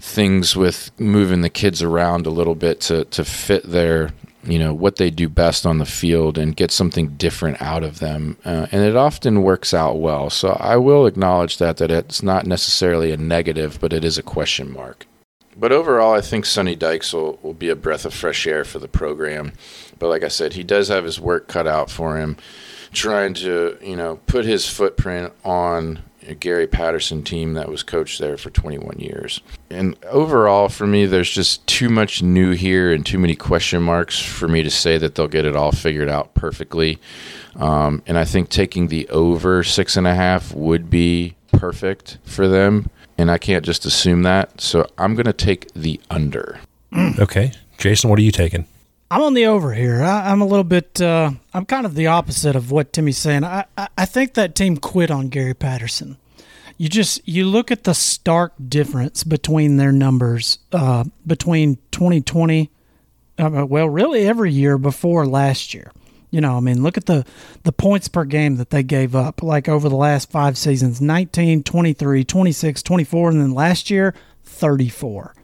things 0.00 0.56
with 0.56 0.92
moving 1.00 1.40
the 1.40 1.50
kids 1.50 1.82
around 1.82 2.26
a 2.26 2.30
little 2.30 2.54
bit 2.54 2.80
to 2.82 3.04
to 3.06 3.24
fit 3.24 3.64
their 3.64 4.12
you 4.48 4.58
know 4.58 4.72
what 4.72 4.96
they 4.96 5.10
do 5.10 5.28
best 5.28 5.66
on 5.66 5.78
the 5.78 5.86
field 5.86 6.38
and 6.38 6.56
get 6.56 6.70
something 6.70 7.08
different 7.16 7.60
out 7.60 7.82
of 7.82 7.98
them 7.98 8.36
uh, 8.44 8.66
and 8.72 8.82
it 8.82 8.96
often 8.96 9.42
works 9.42 9.74
out 9.74 9.98
well. 9.98 10.30
So 10.30 10.50
i 10.60 10.76
will 10.76 11.06
acknowledge 11.06 11.58
that 11.58 11.76
that 11.78 11.90
it's 11.90 12.22
not 12.22 12.46
necessarily 12.46 13.12
a 13.12 13.16
negative 13.16 13.78
but 13.80 13.92
it 13.92 14.04
is 14.04 14.18
a 14.18 14.22
question 14.22 14.72
mark. 14.72 15.06
But 15.56 15.72
overall 15.72 16.14
i 16.14 16.20
think 16.20 16.46
sonny 16.46 16.76
dykes 16.76 17.12
will, 17.12 17.38
will 17.42 17.54
be 17.54 17.68
a 17.68 17.76
breath 17.76 18.04
of 18.04 18.14
fresh 18.14 18.46
air 18.46 18.64
for 18.64 18.78
the 18.78 18.88
program. 18.88 19.52
But 19.98 20.08
like 20.08 20.22
i 20.22 20.28
said 20.28 20.54
he 20.54 20.64
does 20.64 20.88
have 20.88 21.04
his 21.04 21.20
work 21.20 21.48
cut 21.48 21.66
out 21.66 21.90
for 21.90 22.18
him 22.18 22.36
trying 22.92 23.34
to 23.34 23.76
you 23.82 23.96
know 23.96 24.16
put 24.26 24.44
his 24.44 24.68
footprint 24.68 25.32
on 25.44 26.02
Gary 26.34 26.66
Patterson 26.66 27.22
team 27.22 27.54
that 27.54 27.68
was 27.68 27.82
coached 27.82 28.18
there 28.18 28.36
for 28.36 28.50
21 28.50 28.98
years. 28.98 29.40
And 29.70 29.96
overall, 30.06 30.68
for 30.68 30.86
me, 30.86 31.06
there's 31.06 31.30
just 31.30 31.66
too 31.66 31.88
much 31.88 32.22
new 32.22 32.52
here 32.52 32.92
and 32.92 33.04
too 33.04 33.18
many 33.18 33.34
question 33.34 33.82
marks 33.82 34.18
for 34.18 34.48
me 34.48 34.62
to 34.62 34.70
say 34.70 34.98
that 34.98 35.14
they'll 35.14 35.28
get 35.28 35.44
it 35.44 35.56
all 35.56 35.72
figured 35.72 36.08
out 36.08 36.34
perfectly. 36.34 36.98
Um, 37.56 38.02
and 38.06 38.18
I 38.18 38.24
think 38.24 38.48
taking 38.48 38.88
the 38.88 39.08
over 39.08 39.62
six 39.62 39.96
and 39.96 40.06
a 40.06 40.14
half 40.14 40.54
would 40.54 40.90
be 40.90 41.36
perfect 41.52 42.18
for 42.24 42.48
them. 42.48 42.90
And 43.16 43.30
I 43.30 43.38
can't 43.38 43.64
just 43.64 43.84
assume 43.84 44.22
that. 44.22 44.60
So 44.60 44.86
I'm 44.96 45.14
going 45.14 45.26
to 45.26 45.32
take 45.32 45.72
the 45.74 46.00
under. 46.10 46.60
Okay, 47.18 47.52
Jason, 47.76 48.08
what 48.08 48.18
are 48.18 48.22
you 48.22 48.30
taking? 48.32 48.66
I'm 49.10 49.22
on 49.22 49.34
the 49.34 49.46
over 49.46 49.72
here. 49.72 50.02
I, 50.02 50.30
I'm 50.30 50.40
a 50.42 50.46
little 50.46 50.64
bit. 50.64 51.00
Uh, 51.00 51.30
I'm 51.54 51.64
kind 51.64 51.86
of 51.86 51.94
the 51.94 52.08
opposite 52.08 52.54
of 52.56 52.70
what 52.70 52.92
Timmy's 52.92 53.16
saying. 53.18 53.42
I, 53.44 53.64
I, 53.76 53.88
I 53.96 54.04
think 54.04 54.34
that 54.34 54.54
team 54.54 54.76
quit 54.76 55.10
on 55.10 55.28
Gary 55.28 55.54
Patterson. 55.54 56.18
you 56.76 56.88
just 56.88 57.26
you 57.26 57.44
look 57.46 57.70
at 57.70 57.84
the 57.84 57.94
stark 57.94 58.52
difference 58.68 59.24
between 59.24 59.76
their 59.76 59.92
numbers 59.92 60.58
uh, 60.72 61.04
between 61.26 61.76
2020 61.90 62.70
uh, 63.38 63.66
well 63.68 63.88
really 63.88 64.26
every 64.26 64.52
year 64.52 64.78
before 64.78 65.26
last 65.26 65.74
year 65.74 65.90
you 66.30 66.40
know 66.40 66.56
i 66.56 66.60
mean 66.60 66.82
look 66.82 66.96
at 66.96 67.06
the 67.06 67.24
the 67.64 67.72
points 67.72 68.08
per 68.08 68.24
game 68.24 68.56
that 68.56 68.70
they 68.70 68.82
gave 68.82 69.14
up 69.16 69.42
like 69.42 69.68
over 69.68 69.88
the 69.88 69.96
last 69.96 70.30
five 70.30 70.56
seasons 70.58 71.00
19 71.00 71.62
23 71.62 72.24
26 72.24 72.82
24 72.82 73.30
and 73.30 73.40
then 73.40 73.52
last 73.52 73.90
year 73.90 74.14
34 74.44 75.34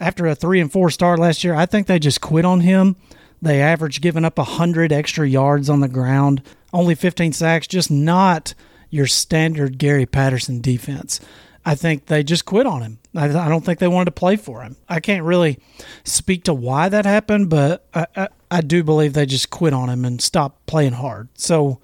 after 0.00 0.26
a 0.26 0.34
three 0.34 0.60
and 0.60 0.72
four 0.72 0.90
start 0.90 1.18
last 1.18 1.44
year 1.44 1.54
i 1.54 1.66
think 1.66 1.86
they 1.86 1.98
just 1.98 2.20
quit 2.20 2.44
on 2.44 2.60
him 2.60 2.96
they 3.40 3.60
averaged 3.60 4.02
giving 4.02 4.24
up 4.24 4.38
100 4.38 4.92
extra 4.92 5.28
yards 5.28 5.68
on 5.68 5.80
the 5.80 5.88
ground 5.88 6.42
only 6.72 6.94
15 6.94 7.32
sacks 7.32 7.66
just 7.66 7.90
not 7.90 8.54
your 8.94 9.08
standard 9.08 9.76
Gary 9.76 10.06
Patterson 10.06 10.60
defense. 10.60 11.18
I 11.64 11.74
think 11.74 12.06
they 12.06 12.22
just 12.22 12.44
quit 12.44 12.64
on 12.64 12.80
him. 12.82 12.98
I, 13.12 13.24
I, 13.24 13.48
don't 13.48 13.64
think 13.64 13.80
they 13.80 13.88
wanted 13.88 14.04
to 14.04 14.12
play 14.12 14.36
for 14.36 14.62
him. 14.62 14.76
I 14.88 15.00
can't 15.00 15.24
really 15.24 15.58
speak 16.04 16.44
to 16.44 16.54
why 16.54 16.88
that 16.88 17.04
happened, 17.04 17.50
but 17.50 17.84
I, 17.92 18.06
I, 18.14 18.28
I 18.52 18.60
do 18.60 18.84
believe 18.84 19.12
they 19.12 19.26
just 19.26 19.50
quit 19.50 19.72
on 19.72 19.88
him 19.88 20.04
and 20.04 20.20
stopped 20.20 20.66
playing 20.66 20.92
hard. 20.92 21.28
So, 21.34 21.80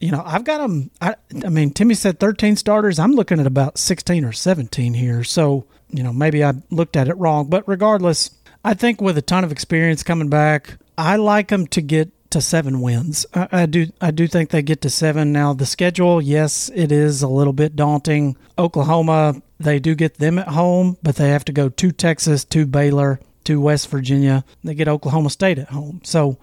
you 0.00 0.10
know, 0.10 0.22
I've 0.22 0.44
got 0.44 0.58
them. 0.58 0.90
I, 1.00 1.14
I 1.42 1.48
mean, 1.48 1.70
Timmy 1.70 1.94
said 1.94 2.20
13 2.20 2.56
starters. 2.56 2.98
I'm 2.98 3.12
looking 3.12 3.40
at 3.40 3.46
about 3.46 3.78
16 3.78 4.22
or 4.22 4.32
17 4.32 4.92
here. 4.92 5.24
So, 5.24 5.64
you 5.90 6.02
know, 6.02 6.12
maybe 6.12 6.44
I 6.44 6.54
looked 6.70 6.96
at 6.96 7.08
it 7.08 7.16
wrong. 7.16 7.48
But 7.48 7.66
regardless, 7.66 8.30
I 8.64 8.74
think 8.74 9.00
with 9.00 9.18
a 9.18 9.22
ton 9.22 9.44
of 9.44 9.52
experience 9.52 10.02
coming 10.02 10.28
back, 10.28 10.78
I 10.96 11.16
like 11.16 11.48
them 11.48 11.66
to 11.68 11.80
get 11.80 12.10
to 12.30 12.40
seven 12.40 12.80
wins. 12.80 13.24
I, 13.34 13.48
I, 13.52 13.66
do 13.66 13.86
I 14.00 14.10
do 14.10 14.26
think 14.26 14.50
they 14.50 14.62
get 14.62 14.82
to 14.82 14.90
seven. 14.90 15.32
Now 15.32 15.54
the 15.54 15.66
schedule, 15.66 16.20
yes, 16.20 16.70
it 16.74 16.92
is 16.92 17.22
a 17.22 17.28
little 17.28 17.52
bit 17.52 17.76
daunting. 17.76 18.36
Oklahoma, 18.58 19.40
they 19.58 19.78
do 19.78 19.94
get 19.94 20.18
them 20.18 20.38
at 20.38 20.48
home, 20.48 20.98
but 21.02 21.16
they 21.16 21.30
have 21.30 21.44
to 21.46 21.52
go 21.52 21.68
to 21.68 21.92
Texas, 21.92 22.44
to 22.46 22.66
Baylor, 22.66 23.20
to 23.44 23.60
West 23.60 23.88
Virginia. 23.88 24.44
They 24.62 24.74
get 24.74 24.88
Oklahoma 24.88 25.30
State 25.30 25.58
at 25.58 25.70
home. 25.70 26.00
So 26.04 26.36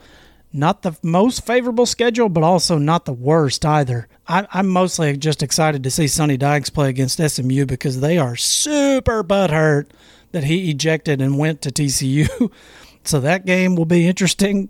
not 0.55 0.81
the 0.81 0.97
most 1.03 1.45
favorable 1.45 1.85
schedule, 1.85 2.29
but 2.29 2.43
also 2.43 2.77
not 2.77 3.05
the 3.05 3.13
worst 3.13 3.65
either. 3.65 4.07
I, 4.27 4.47
am 4.53 4.67
mostly 4.67 5.15
just 5.17 5.43
excited 5.43 5.83
to 5.83 5.91
see 5.91 6.07
Sonny 6.07 6.37
Dykes 6.37 6.69
play 6.69 6.89
against 6.89 7.17
SMU 7.17 7.65
because 7.65 7.99
they 7.99 8.17
are 8.17 8.35
super 8.35 9.23
butthurt 9.23 9.87
that 10.31 10.45
he 10.45 10.69
ejected 10.69 11.21
and 11.21 11.37
went 11.37 11.61
to 11.61 11.69
TCU. 11.69 12.51
so 13.03 13.19
that 13.19 13.45
game 13.45 13.75
will 13.75 13.85
be 13.85 14.07
interesting. 14.07 14.69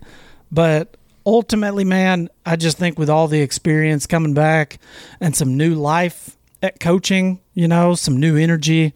But 0.51 0.97
ultimately, 1.25 1.83
man, 1.83 2.29
I 2.45 2.55
just 2.55 2.77
think 2.77 2.99
with 2.99 3.09
all 3.09 3.27
the 3.27 3.41
experience 3.41 4.07
coming 4.07 4.33
back 4.33 4.79
and 5.19 5.35
some 5.35 5.55
new 5.57 5.75
life 5.75 6.37
at 6.61 6.79
coaching, 6.79 7.41
you 7.53 7.67
know, 7.67 7.95
some 7.95 8.19
new 8.19 8.37
energy. 8.37 8.93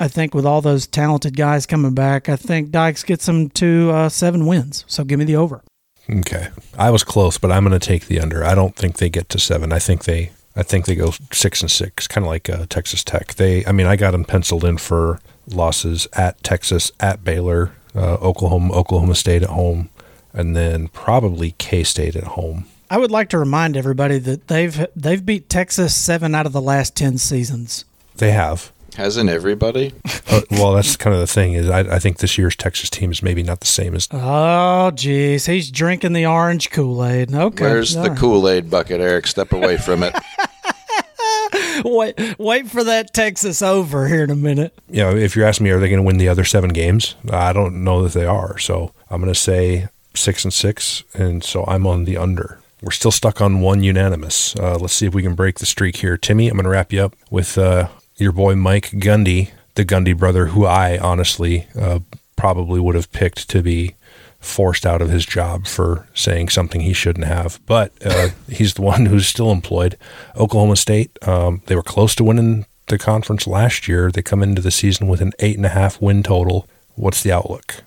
I 0.00 0.08
think 0.08 0.34
with 0.34 0.44
all 0.44 0.60
those 0.60 0.86
talented 0.86 1.36
guys 1.36 1.66
coming 1.66 1.94
back, 1.94 2.28
I 2.28 2.34
think 2.34 2.70
Dykes 2.70 3.04
gets 3.04 3.26
them 3.26 3.50
to 3.50 3.90
uh, 3.92 4.08
seven 4.08 4.46
wins. 4.46 4.84
So 4.88 5.04
give 5.04 5.18
me 5.18 5.24
the 5.24 5.36
over. 5.36 5.62
Okay, 6.10 6.48
I 6.76 6.90
was 6.90 7.04
close, 7.04 7.38
but 7.38 7.52
I'm 7.52 7.64
going 7.64 7.78
to 7.78 7.86
take 7.86 8.06
the 8.06 8.20
under. 8.20 8.44
I 8.44 8.54
don't 8.54 8.74
think 8.76 8.96
they 8.96 9.08
get 9.08 9.28
to 9.30 9.38
seven. 9.38 9.72
I 9.72 9.78
think 9.78 10.04
they, 10.04 10.32
I 10.56 10.62
think 10.62 10.86
they 10.86 10.94
go 10.94 11.12
six 11.32 11.62
and 11.62 11.70
six, 11.70 12.06
kind 12.06 12.24
of 12.24 12.28
like 12.28 12.50
uh, 12.50 12.66
Texas 12.68 13.04
Tech. 13.04 13.34
They, 13.34 13.64
I 13.66 13.72
mean, 13.72 13.86
I 13.86 13.96
got 13.96 14.10
them 14.10 14.24
penciled 14.24 14.64
in 14.64 14.78
for 14.78 15.20
losses 15.46 16.08
at 16.14 16.42
Texas, 16.42 16.90
at 17.00 17.24
Baylor, 17.24 17.72
uh, 17.94 18.14
Oklahoma, 18.14 18.74
Oklahoma 18.74 19.14
State 19.14 19.42
at 19.42 19.50
home, 19.50 19.90
and 20.32 20.56
then 20.56 20.88
probably 20.88 21.52
K 21.58 21.84
State 21.84 22.16
at 22.16 22.24
home. 22.24 22.66
I 22.90 22.98
would 22.98 23.10
like 23.10 23.30
to 23.30 23.38
remind 23.38 23.76
everybody 23.76 24.18
that 24.18 24.48
they've 24.48 24.86
they've 24.94 25.24
beat 25.24 25.48
Texas 25.48 25.94
seven 25.94 26.34
out 26.34 26.46
of 26.46 26.52
the 26.52 26.60
last 26.60 26.94
ten 26.94 27.16
seasons. 27.16 27.84
They 28.16 28.32
have. 28.32 28.72
Hasn't 28.96 29.30
everybody? 29.30 29.92
uh, 30.28 30.42
well, 30.50 30.74
that's 30.74 30.96
kind 30.96 31.14
of 31.14 31.20
the 31.20 31.26
thing 31.26 31.54
is 31.54 31.68
I, 31.68 31.80
I 31.80 31.98
think 31.98 32.18
this 32.18 32.36
year's 32.36 32.56
Texas 32.56 32.90
team 32.90 33.10
is 33.10 33.22
maybe 33.22 33.42
not 33.42 33.60
the 33.60 33.66
same 33.66 33.94
as. 33.94 34.08
Oh, 34.10 34.90
geez, 34.90 35.46
he's 35.46 35.70
drinking 35.70 36.12
the 36.12 36.26
orange 36.26 36.70
Kool 36.70 37.04
Aid. 37.04 37.34
Okay, 37.34 37.64
where's 37.64 37.96
All 37.96 38.02
the 38.04 38.10
right. 38.10 38.18
Kool 38.18 38.48
Aid 38.48 38.70
bucket, 38.70 39.00
Eric? 39.00 39.26
Step 39.26 39.52
away 39.52 39.76
from 39.76 40.02
it. 40.02 40.14
wait, 41.84 42.38
wait 42.38 42.68
for 42.68 42.84
that 42.84 43.12
Texas 43.12 43.62
over 43.62 44.08
here 44.08 44.24
in 44.24 44.30
a 44.30 44.36
minute. 44.36 44.74
You 44.88 45.02
know, 45.02 45.16
if 45.16 45.36
you're 45.36 45.46
asking 45.46 45.64
me, 45.64 45.70
are 45.70 45.78
they 45.80 45.88
going 45.88 46.00
to 46.00 46.06
win 46.06 46.18
the 46.18 46.28
other 46.28 46.44
seven 46.44 46.70
games? 46.70 47.14
I 47.30 47.52
don't 47.52 47.84
know 47.84 48.02
that 48.02 48.12
they 48.12 48.26
are. 48.26 48.58
So 48.58 48.92
I'm 49.10 49.20
going 49.20 49.32
to 49.32 49.38
say 49.38 49.88
six 50.14 50.44
and 50.44 50.52
six, 50.52 51.02
and 51.14 51.42
so 51.42 51.64
I'm 51.66 51.86
on 51.86 52.04
the 52.04 52.16
under. 52.16 52.58
We're 52.82 52.90
still 52.90 53.12
stuck 53.12 53.40
on 53.40 53.60
one 53.60 53.82
unanimous. 53.84 54.56
Uh, 54.56 54.76
let's 54.76 54.92
see 54.92 55.06
if 55.06 55.14
we 55.14 55.22
can 55.22 55.34
break 55.34 55.60
the 55.60 55.66
streak 55.66 55.96
here. 55.96 56.16
Timmy, 56.16 56.48
I'm 56.48 56.56
going 56.56 56.64
to 56.64 56.70
wrap 56.70 56.92
you 56.92 57.02
up 57.04 57.14
with 57.30 57.56
uh, 57.56 57.88
your 58.22 58.32
boy 58.32 58.54
Mike 58.54 58.90
Gundy, 58.92 59.50
the 59.74 59.84
Gundy 59.84 60.16
brother, 60.16 60.46
who 60.46 60.64
I 60.64 60.98
honestly 60.98 61.66
uh, 61.78 62.00
probably 62.36 62.80
would 62.80 62.94
have 62.94 63.12
picked 63.12 63.50
to 63.50 63.62
be 63.62 63.94
forced 64.38 64.84
out 64.84 65.00
of 65.00 65.08
his 65.08 65.24
job 65.24 65.66
for 65.66 66.08
saying 66.14 66.48
something 66.48 66.80
he 66.80 66.92
shouldn't 66.92 67.26
have. 67.26 67.60
But 67.66 67.92
uh, 68.04 68.30
he's 68.48 68.74
the 68.74 68.82
one 68.82 69.06
who's 69.06 69.26
still 69.26 69.50
employed. 69.50 69.96
Oklahoma 70.36 70.76
State, 70.76 71.16
um, 71.26 71.62
they 71.66 71.76
were 71.76 71.82
close 71.82 72.14
to 72.16 72.24
winning 72.24 72.66
the 72.88 72.98
conference 72.98 73.46
last 73.46 73.88
year. 73.88 74.10
They 74.10 74.22
come 74.22 74.42
into 74.42 74.60
the 74.60 74.70
season 74.70 75.08
with 75.08 75.20
an 75.20 75.32
eight 75.38 75.56
and 75.56 75.66
a 75.66 75.70
half 75.70 76.00
win 76.00 76.22
total. 76.22 76.68
What's 76.94 77.22
the 77.22 77.32
outlook? 77.32 77.84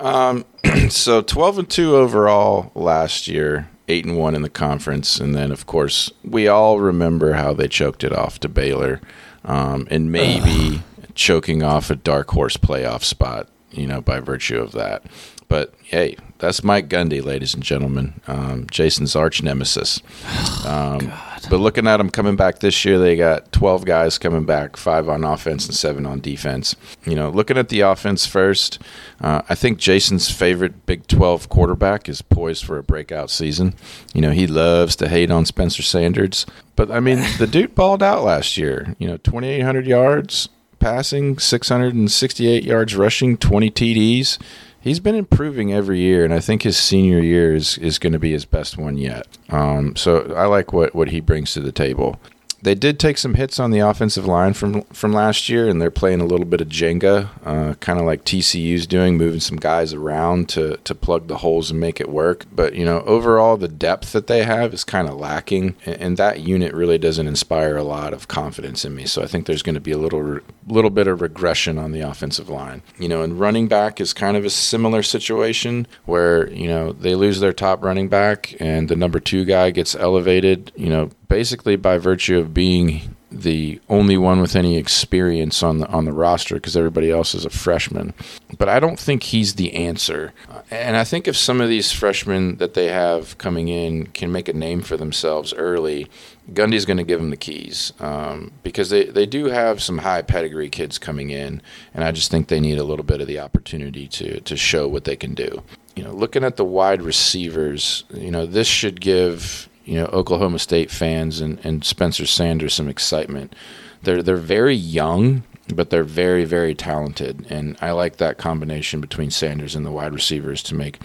Um, 0.00 0.44
so 0.88 1.22
twelve 1.22 1.58
and 1.58 1.70
two 1.70 1.96
overall 1.96 2.72
last 2.74 3.28
year, 3.28 3.70
eight 3.88 4.04
and 4.04 4.18
one 4.18 4.34
in 4.34 4.42
the 4.42 4.50
conference, 4.50 5.20
and 5.20 5.34
then 5.34 5.50
of 5.52 5.66
course 5.66 6.10
we 6.24 6.48
all 6.48 6.80
remember 6.80 7.34
how 7.34 7.54
they 7.54 7.68
choked 7.68 8.04
it 8.04 8.12
off 8.12 8.40
to 8.40 8.48
Baylor, 8.48 9.00
um, 9.44 9.86
and 9.90 10.10
maybe 10.10 10.82
choking 11.14 11.62
off 11.62 11.90
a 11.90 11.96
dark 11.96 12.30
horse 12.30 12.56
playoff 12.56 13.02
spot, 13.02 13.48
you 13.70 13.86
know, 13.86 14.00
by 14.00 14.20
virtue 14.20 14.60
of 14.60 14.72
that. 14.72 15.04
But 15.48 15.74
hey, 15.82 16.16
that's 16.38 16.64
Mike 16.64 16.88
Gundy, 16.88 17.24
ladies 17.24 17.54
and 17.54 17.62
gentlemen, 17.62 18.20
um, 18.26 18.66
Jason's 18.70 19.16
arch 19.16 19.42
nemesis. 19.42 20.00
Um, 20.64 21.12
but 21.50 21.58
looking 21.58 21.86
at 21.86 21.98
them 21.98 22.08
coming 22.08 22.36
back 22.36 22.60
this 22.60 22.86
year, 22.86 22.98
they 22.98 23.16
got 23.16 23.52
12 23.52 23.84
guys 23.84 24.16
coming 24.16 24.46
back, 24.46 24.78
five 24.78 25.10
on 25.10 25.24
offense 25.24 25.66
and 25.66 25.74
seven 25.74 26.06
on 26.06 26.20
defense. 26.20 26.74
You 27.04 27.14
know, 27.14 27.28
looking 27.28 27.58
at 27.58 27.68
the 27.68 27.80
offense 27.80 28.24
first, 28.26 28.78
uh, 29.20 29.42
I 29.48 29.54
think 29.54 29.78
Jason's 29.78 30.30
favorite 30.30 30.86
Big 30.86 31.06
12 31.06 31.50
quarterback 31.50 32.08
is 32.08 32.22
poised 32.22 32.64
for 32.64 32.78
a 32.78 32.82
breakout 32.82 33.30
season. 33.30 33.74
You 34.14 34.22
know, 34.22 34.30
he 34.30 34.46
loves 34.46 34.96
to 34.96 35.08
hate 35.08 35.30
on 35.30 35.44
Spencer 35.44 35.82
Sanders, 35.82 36.46
but 36.76 36.90
I 36.90 37.00
mean, 37.00 37.22
the 37.38 37.46
dude 37.46 37.74
balled 37.74 38.02
out 38.02 38.24
last 38.24 38.56
year. 38.56 38.94
You 38.98 39.06
know, 39.06 39.18
2,800 39.18 39.86
yards 39.86 40.48
passing, 40.78 41.38
668 41.38 42.64
yards 42.64 42.96
rushing, 42.96 43.36
20 43.36 43.70
TDs 43.70 44.38
he's 44.84 45.00
been 45.00 45.14
improving 45.14 45.72
every 45.72 45.98
year, 45.98 46.24
and 46.24 46.32
I 46.32 46.40
think 46.40 46.62
his 46.62 46.76
senior 46.76 47.18
year 47.18 47.54
is, 47.54 47.78
is 47.78 47.98
going 47.98 48.12
to 48.12 48.18
be 48.18 48.32
his 48.32 48.44
best 48.44 48.76
one 48.76 48.98
yet. 48.98 49.26
Um, 49.48 49.96
so 49.96 50.32
I 50.34 50.44
like 50.44 50.72
what, 50.72 50.94
what 50.94 51.08
he 51.08 51.20
brings 51.20 51.54
to 51.54 51.60
the 51.60 51.72
table 51.72 52.20
they 52.64 52.74
did 52.74 52.98
take 52.98 53.18
some 53.18 53.34
hits 53.34 53.60
on 53.60 53.70
the 53.70 53.80
offensive 53.80 54.26
line 54.26 54.54
from 54.54 54.82
from 54.84 55.12
last 55.12 55.48
year, 55.50 55.68
and 55.68 55.80
they're 55.80 55.90
playing 55.90 56.20
a 56.20 56.26
little 56.26 56.46
bit 56.46 56.62
of 56.62 56.68
Jenga, 56.68 57.28
uh, 57.44 57.74
kind 57.74 57.98
of 57.98 58.06
like 58.06 58.24
TCU's 58.24 58.86
doing, 58.86 59.18
moving 59.18 59.40
some 59.40 59.58
guys 59.58 59.92
around 59.92 60.48
to 60.50 60.78
to 60.78 60.94
plug 60.94 61.28
the 61.28 61.38
holes 61.38 61.70
and 61.70 61.78
make 61.78 62.00
it 62.00 62.08
work. 62.08 62.46
But 62.50 62.74
you 62.74 62.84
know, 62.84 63.02
overall, 63.02 63.58
the 63.58 63.68
depth 63.68 64.12
that 64.12 64.28
they 64.28 64.44
have 64.44 64.72
is 64.72 64.82
kind 64.82 65.08
of 65.08 65.16
lacking, 65.16 65.76
and, 65.84 65.96
and, 66.00 66.14
that 66.14 66.40
unit 66.40 66.72
really 66.72 66.96
doesn't 66.96 67.26
inspire 67.26 67.76
a 67.76 67.82
lot 67.82 68.14
of 68.14 68.28
confidence 68.28 68.84
in 68.84 68.94
me. 68.94 69.04
So 69.04 69.20
I 69.20 69.26
think 69.26 69.46
there's 69.46 69.62
going 69.62 69.74
to 69.74 69.80
be 69.80 69.92
a 69.92 69.98
little 69.98 70.40
little 70.66 70.90
bit 70.90 71.06
of 71.06 71.20
regression 71.20 71.76
on 71.76 71.92
the 71.92 72.00
offensive 72.00 72.48
line. 72.48 72.82
You 72.98 73.08
know, 73.08 73.22
and 73.22 73.38
running 73.38 73.68
back 73.68 74.00
is 74.00 74.14
kind 74.14 74.36
of 74.36 74.44
a 74.44 74.50
similar 74.50 75.02
situation 75.02 75.86
where 76.06 76.48
you 76.50 76.68
know 76.68 76.92
they 76.92 77.14
lose 77.14 77.40
their 77.40 77.52
top 77.52 77.84
running 77.84 78.08
back, 78.08 78.54
and 78.58 78.88
the 78.88 78.96
number 78.96 79.20
two 79.20 79.44
guy 79.44 79.70
gets 79.70 79.94
elevated. 79.94 80.72
You 80.76 80.88
know, 80.88 81.10
basically 81.28 81.76
by 81.76 81.98
virtue 81.98 82.38
of 82.38 82.54
being 82.54 83.14
the 83.34 83.80
only 83.88 84.16
one 84.16 84.40
with 84.40 84.54
any 84.54 84.76
experience 84.76 85.62
on 85.62 85.78
the 85.78 85.88
on 85.88 86.04
the 86.04 86.12
roster 86.12 86.54
because 86.54 86.76
everybody 86.76 87.10
else 87.10 87.34
is 87.34 87.44
a 87.44 87.50
freshman. 87.50 88.14
But 88.56 88.68
I 88.68 88.78
don't 88.78 88.98
think 88.98 89.24
he's 89.24 89.54
the 89.54 89.74
answer. 89.74 90.32
And 90.70 90.96
I 90.96 91.04
think 91.04 91.26
if 91.26 91.36
some 91.36 91.60
of 91.60 91.68
these 91.68 91.90
freshmen 91.90 92.56
that 92.56 92.74
they 92.74 92.88
have 92.88 93.36
coming 93.38 93.68
in 93.68 94.06
can 94.06 94.30
make 94.30 94.48
a 94.48 94.52
name 94.52 94.82
for 94.82 94.96
themselves 94.96 95.52
early, 95.54 96.08
Gundy's 96.52 96.84
going 96.84 96.98
to 96.98 97.04
give 97.04 97.20
them 97.20 97.30
the 97.30 97.36
keys 97.36 97.92
um, 97.98 98.52
because 98.62 98.90
they, 98.90 99.06
they 99.06 99.26
do 99.26 99.46
have 99.46 99.82
some 99.82 99.98
high 99.98 100.22
pedigree 100.22 100.70
kids 100.70 100.98
coming 100.98 101.30
in, 101.30 101.60
and 101.92 102.04
I 102.04 102.12
just 102.12 102.30
think 102.30 102.48
they 102.48 102.60
need 102.60 102.78
a 102.78 102.84
little 102.84 103.04
bit 103.04 103.20
of 103.20 103.26
the 103.26 103.40
opportunity 103.40 104.06
to 104.08 104.40
to 104.40 104.56
show 104.56 104.86
what 104.86 105.04
they 105.04 105.16
can 105.16 105.34
do. 105.34 105.62
You 105.96 106.04
know, 106.04 106.12
looking 106.12 106.44
at 106.44 106.56
the 106.56 106.64
wide 106.64 107.02
receivers, 107.02 108.04
you 108.12 108.30
know, 108.30 108.46
this 108.46 108.66
should 108.66 109.00
give 109.00 109.68
you 109.84 109.94
know 109.94 110.06
Oklahoma 110.06 110.58
State 110.58 110.90
fans 110.90 111.40
and, 111.40 111.58
and 111.64 111.84
Spencer 111.84 112.26
Sanders 112.26 112.74
some 112.74 112.88
excitement. 112.88 113.54
They're 114.02 114.22
they're 114.22 114.36
very 114.36 114.74
young, 114.74 115.44
but 115.72 115.90
they're 115.90 116.04
very 116.04 116.44
very 116.44 116.74
talented, 116.74 117.46
and 117.48 117.76
I 117.80 117.92
like 117.92 118.16
that 118.16 118.38
combination 118.38 119.00
between 119.00 119.30
Sanders 119.30 119.74
and 119.74 119.84
the 119.84 119.92
wide 119.92 120.12
receivers 120.12 120.62
to 120.64 120.74
make 120.74 120.98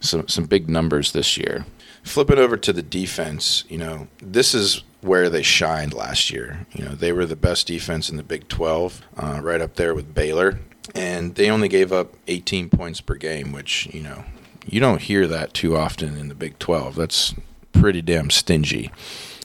some 0.00 0.28
some 0.28 0.44
big 0.44 0.68
numbers 0.68 1.12
this 1.12 1.36
year. 1.36 1.66
Flipping 2.02 2.38
over 2.38 2.56
to 2.58 2.72
the 2.72 2.82
defense, 2.82 3.64
you 3.68 3.78
know 3.78 4.08
this 4.20 4.54
is 4.54 4.82
where 5.04 5.28
they 5.28 5.42
shined 5.42 5.92
last 5.92 6.30
year. 6.30 6.66
You 6.72 6.86
know, 6.86 6.94
they 6.94 7.12
were 7.12 7.26
the 7.26 7.36
best 7.36 7.66
defense 7.66 8.08
in 8.08 8.16
the 8.16 8.22
Big 8.22 8.48
12, 8.48 9.02
uh, 9.18 9.40
right 9.42 9.60
up 9.60 9.76
there 9.76 9.94
with 9.94 10.14
Baylor, 10.14 10.60
and 10.94 11.34
they 11.34 11.50
only 11.50 11.68
gave 11.68 11.92
up 11.92 12.14
18 12.26 12.70
points 12.70 13.02
per 13.02 13.14
game, 13.14 13.52
which 13.52 13.86
you 13.92 14.02
know 14.02 14.24
you 14.66 14.80
don't 14.80 15.02
hear 15.02 15.26
that 15.26 15.54
too 15.54 15.76
often 15.76 16.16
in 16.16 16.28
the 16.28 16.34
Big 16.34 16.58
12. 16.58 16.94
That's 16.94 17.34
pretty 17.74 18.02
damn 18.02 18.30
stingy. 18.30 18.90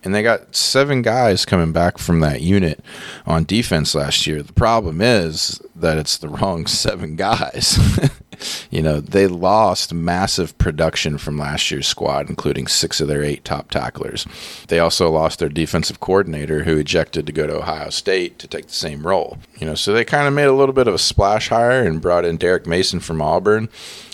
And 0.03 0.15
they 0.15 0.23
got 0.23 0.55
seven 0.55 1.01
guys 1.01 1.43
coming 1.43 1.73
back 1.73 1.97
from 1.97 2.21
that 2.21 2.41
unit 2.41 2.79
on 3.25 3.43
defense 3.43 3.93
last 3.93 4.25
year. 4.25 4.41
The 4.41 4.53
problem 4.53 5.01
is 5.01 5.61
that 5.75 5.97
it's 5.97 6.17
the 6.17 6.29
wrong 6.29 6.67
seven 6.67 7.17
guys. 7.17 7.77
you 8.71 8.81
know, 8.81 9.01
they 9.01 9.27
lost 9.27 9.93
massive 9.93 10.57
production 10.57 11.17
from 11.17 11.37
last 11.37 11.69
year's 11.69 11.87
squad, 11.87 12.29
including 12.29 12.67
six 12.67 13.01
of 13.01 13.09
their 13.09 13.23
eight 13.23 13.43
top 13.43 13.71
tacklers. 13.71 14.25
They 14.69 14.79
also 14.79 15.09
lost 15.09 15.39
their 15.39 15.49
defensive 15.49 15.99
coordinator, 15.99 16.63
who 16.63 16.77
ejected 16.77 17.25
to 17.25 17.33
go 17.33 17.47
to 17.47 17.57
Ohio 17.57 17.89
State 17.89 18.39
to 18.39 18.47
take 18.47 18.67
the 18.67 18.73
same 18.73 19.05
role. 19.05 19.37
You 19.59 19.65
know, 19.65 19.75
so 19.75 19.91
they 19.91 20.05
kind 20.05 20.27
of 20.27 20.33
made 20.33 20.45
a 20.45 20.53
little 20.53 20.73
bit 20.73 20.87
of 20.87 20.93
a 20.93 20.99
splash 20.99 21.49
hire 21.49 21.83
and 21.83 22.01
brought 22.01 22.23
in 22.23 22.37
Derek 22.37 22.65
Mason 22.65 23.01
from 23.01 23.21
Auburn 23.21 23.67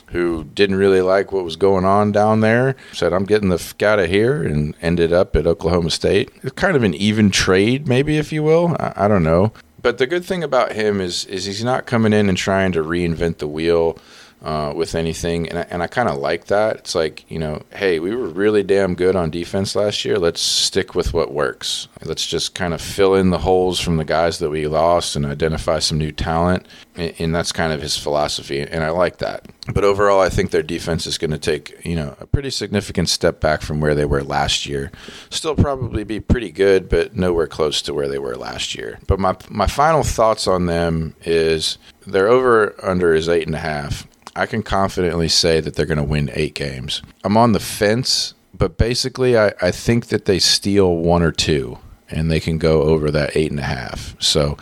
who 0.07 0.43
didn't 0.43 0.77
really 0.77 1.01
like 1.01 1.31
what 1.31 1.43
was 1.43 1.55
going 1.55 1.85
on 1.85 2.11
down 2.11 2.41
there, 2.41 2.75
said, 2.93 3.13
I'm 3.13 3.25
getting 3.25 3.49
the 3.49 3.57
fuck 3.57 3.83
out 3.83 3.99
of 3.99 4.09
here, 4.09 4.43
and 4.43 4.75
ended 4.81 5.11
up 5.11 5.35
at 5.35 5.47
Oklahoma 5.47 5.89
State. 5.89 6.31
It's 6.43 6.53
kind 6.53 6.75
of 6.75 6.83
an 6.83 6.93
even 6.93 7.31
trade, 7.31 7.87
maybe, 7.87 8.17
if 8.17 8.31
you 8.31 8.43
will. 8.43 8.75
I, 8.79 8.93
I 8.95 9.07
don't 9.07 9.23
know. 9.23 9.51
But 9.81 9.97
the 9.97 10.07
good 10.07 10.25
thing 10.25 10.43
about 10.43 10.71
him 10.71 10.99
is, 10.99 11.25
is 11.25 11.45
he's 11.45 11.63
not 11.63 11.85
coming 11.85 12.13
in 12.13 12.27
and 12.27 12.37
trying 12.37 12.71
to 12.71 12.83
reinvent 12.83 13.37
the 13.37 13.47
wheel 13.47 13.97
uh, 14.41 14.73
with 14.75 14.93
anything, 14.95 15.49
and 15.49 15.59
I, 15.59 15.61
and 15.69 15.81
I 15.81 15.87
kind 15.87 16.07
of 16.07 16.17
like 16.17 16.45
that. 16.45 16.77
It's 16.77 16.95
like 16.95 17.29
you 17.29 17.39
know, 17.39 17.63
hey, 17.73 17.99
we 17.99 18.15
were 18.15 18.27
really 18.27 18.63
damn 18.63 18.95
good 18.95 19.15
on 19.15 19.31
defense 19.31 19.75
last 19.75 20.05
year. 20.05 20.19
Let's 20.19 20.41
stick 20.41 20.93
with 20.93 21.13
what 21.13 21.33
works. 21.33 21.87
Let's 22.03 22.25
just 22.25 22.53
kind 22.53 22.73
of 22.73 22.81
fill 22.81 23.15
in 23.15 23.31
the 23.31 23.39
holes 23.39 23.79
from 23.79 23.97
the 23.97 24.05
guys 24.05 24.39
that 24.39 24.49
we 24.49 24.67
lost 24.67 25.15
and 25.15 25.25
identify 25.25 25.79
some 25.79 25.97
new 25.97 26.11
talent, 26.11 26.67
and, 26.95 27.13
and 27.17 27.35
that's 27.35 27.51
kind 27.51 27.73
of 27.73 27.81
his 27.81 27.97
philosophy, 27.97 28.61
and 28.61 28.83
I 28.83 28.89
like 28.89 29.17
that. 29.17 29.47
But 29.73 29.83
overall, 29.83 30.19
I 30.19 30.29
think 30.29 30.51
their 30.51 30.61
defense 30.61 31.07
is 31.07 31.17
going 31.17 31.31
to 31.31 31.39
take 31.39 31.83
you 31.83 31.95
know 31.95 32.15
a 32.19 32.27
pretty 32.27 32.51
significant 32.51 33.09
step 33.09 33.39
back 33.39 33.61
from 33.61 33.79
where 33.79 33.95
they 33.95 34.05
were 34.05 34.23
last 34.23 34.67
year. 34.67 34.91
Still 35.31 35.55
probably 35.55 36.03
be 36.03 36.19
pretty 36.19 36.51
good, 36.51 36.87
but 36.87 37.15
nowhere 37.15 37.47
close 37.47 37.81
to 37.83 37.93
where 37.93 38.07
they 38.07 38.19
were 38.19 38.35
last 38.35 38.75
year. 38.75 38.99
But 39.07 39.19
my 39.19 39.35
my 39.49 39.67
final 39.67 40.03
thoughts 40.03 40.45
on 40.47 40.67
them 40.67 41.15
is 41.23 41.79
their 42.05 42.27
over 42.27 42.75
under 42.83 43.15
is 43.15 43.27
eight 43.27 43.47
and 43.47 43.55
a 43.55 43.59
half. 43.59 44.07
I 44.35 44.45
can 44.45 44.63
confidently 44.63 45.29
say 45.29 45.61
that 45.61 45.75
they're 45.75 45.85
going 45.85 45.97
to 45.97 46.03
win 46.03 46.29
eight 46.33 46.55
games. 46.55 47.01
I'm 47.23 47.37
on 47.37 47.53
the 47.53 47.59
fence, 47.59 48.33
but 48.53 48.77
basically, 48.77 49.37
I, 49.37 49.53
I 49.61 49.71
think 49.71 50.07
that 50.07 50.25
they 50.25 50.39
steal 50.39 50.97
one 50.97 51.23
or 51.23 51.31
two 51.31 51.77
and 52.09 52.29
they 52.29 52.39
can 52.39 52.57
go 52.57 52.83
over 52.83 53.11
that 53.11 53.35
eight 53.35 53.51
and 53.51 53.59
a 53.59 53.63
half. 53.63 54.15
So 54.21 54.57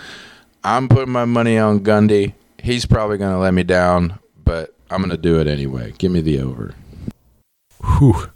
I'm 0.63 0.87
putting 0.87 1.11
my 1.11 1.25
money 1.25 1.57
on 1.57 1.79
Gundy. 1.81 2.33
He's 2.59 2.85
probably 2.85 3.17
going 3.17 3.33
to 3.33 3.39
let 3.39 3.53
me 3.53 3.63
down, 3.63 4.19
but 4.43 4.75
I'm 4.89 4.99
going 4.99 5.09
to 5.09 5.17
do 5.17 5.39
it 5.39 5.47
anyway. 5.47 5.93
Give 5.97 6.11
me 6.11 6.21
the 6.21 6.39
over. 6.39 6.75
Whew. 7.83 8.29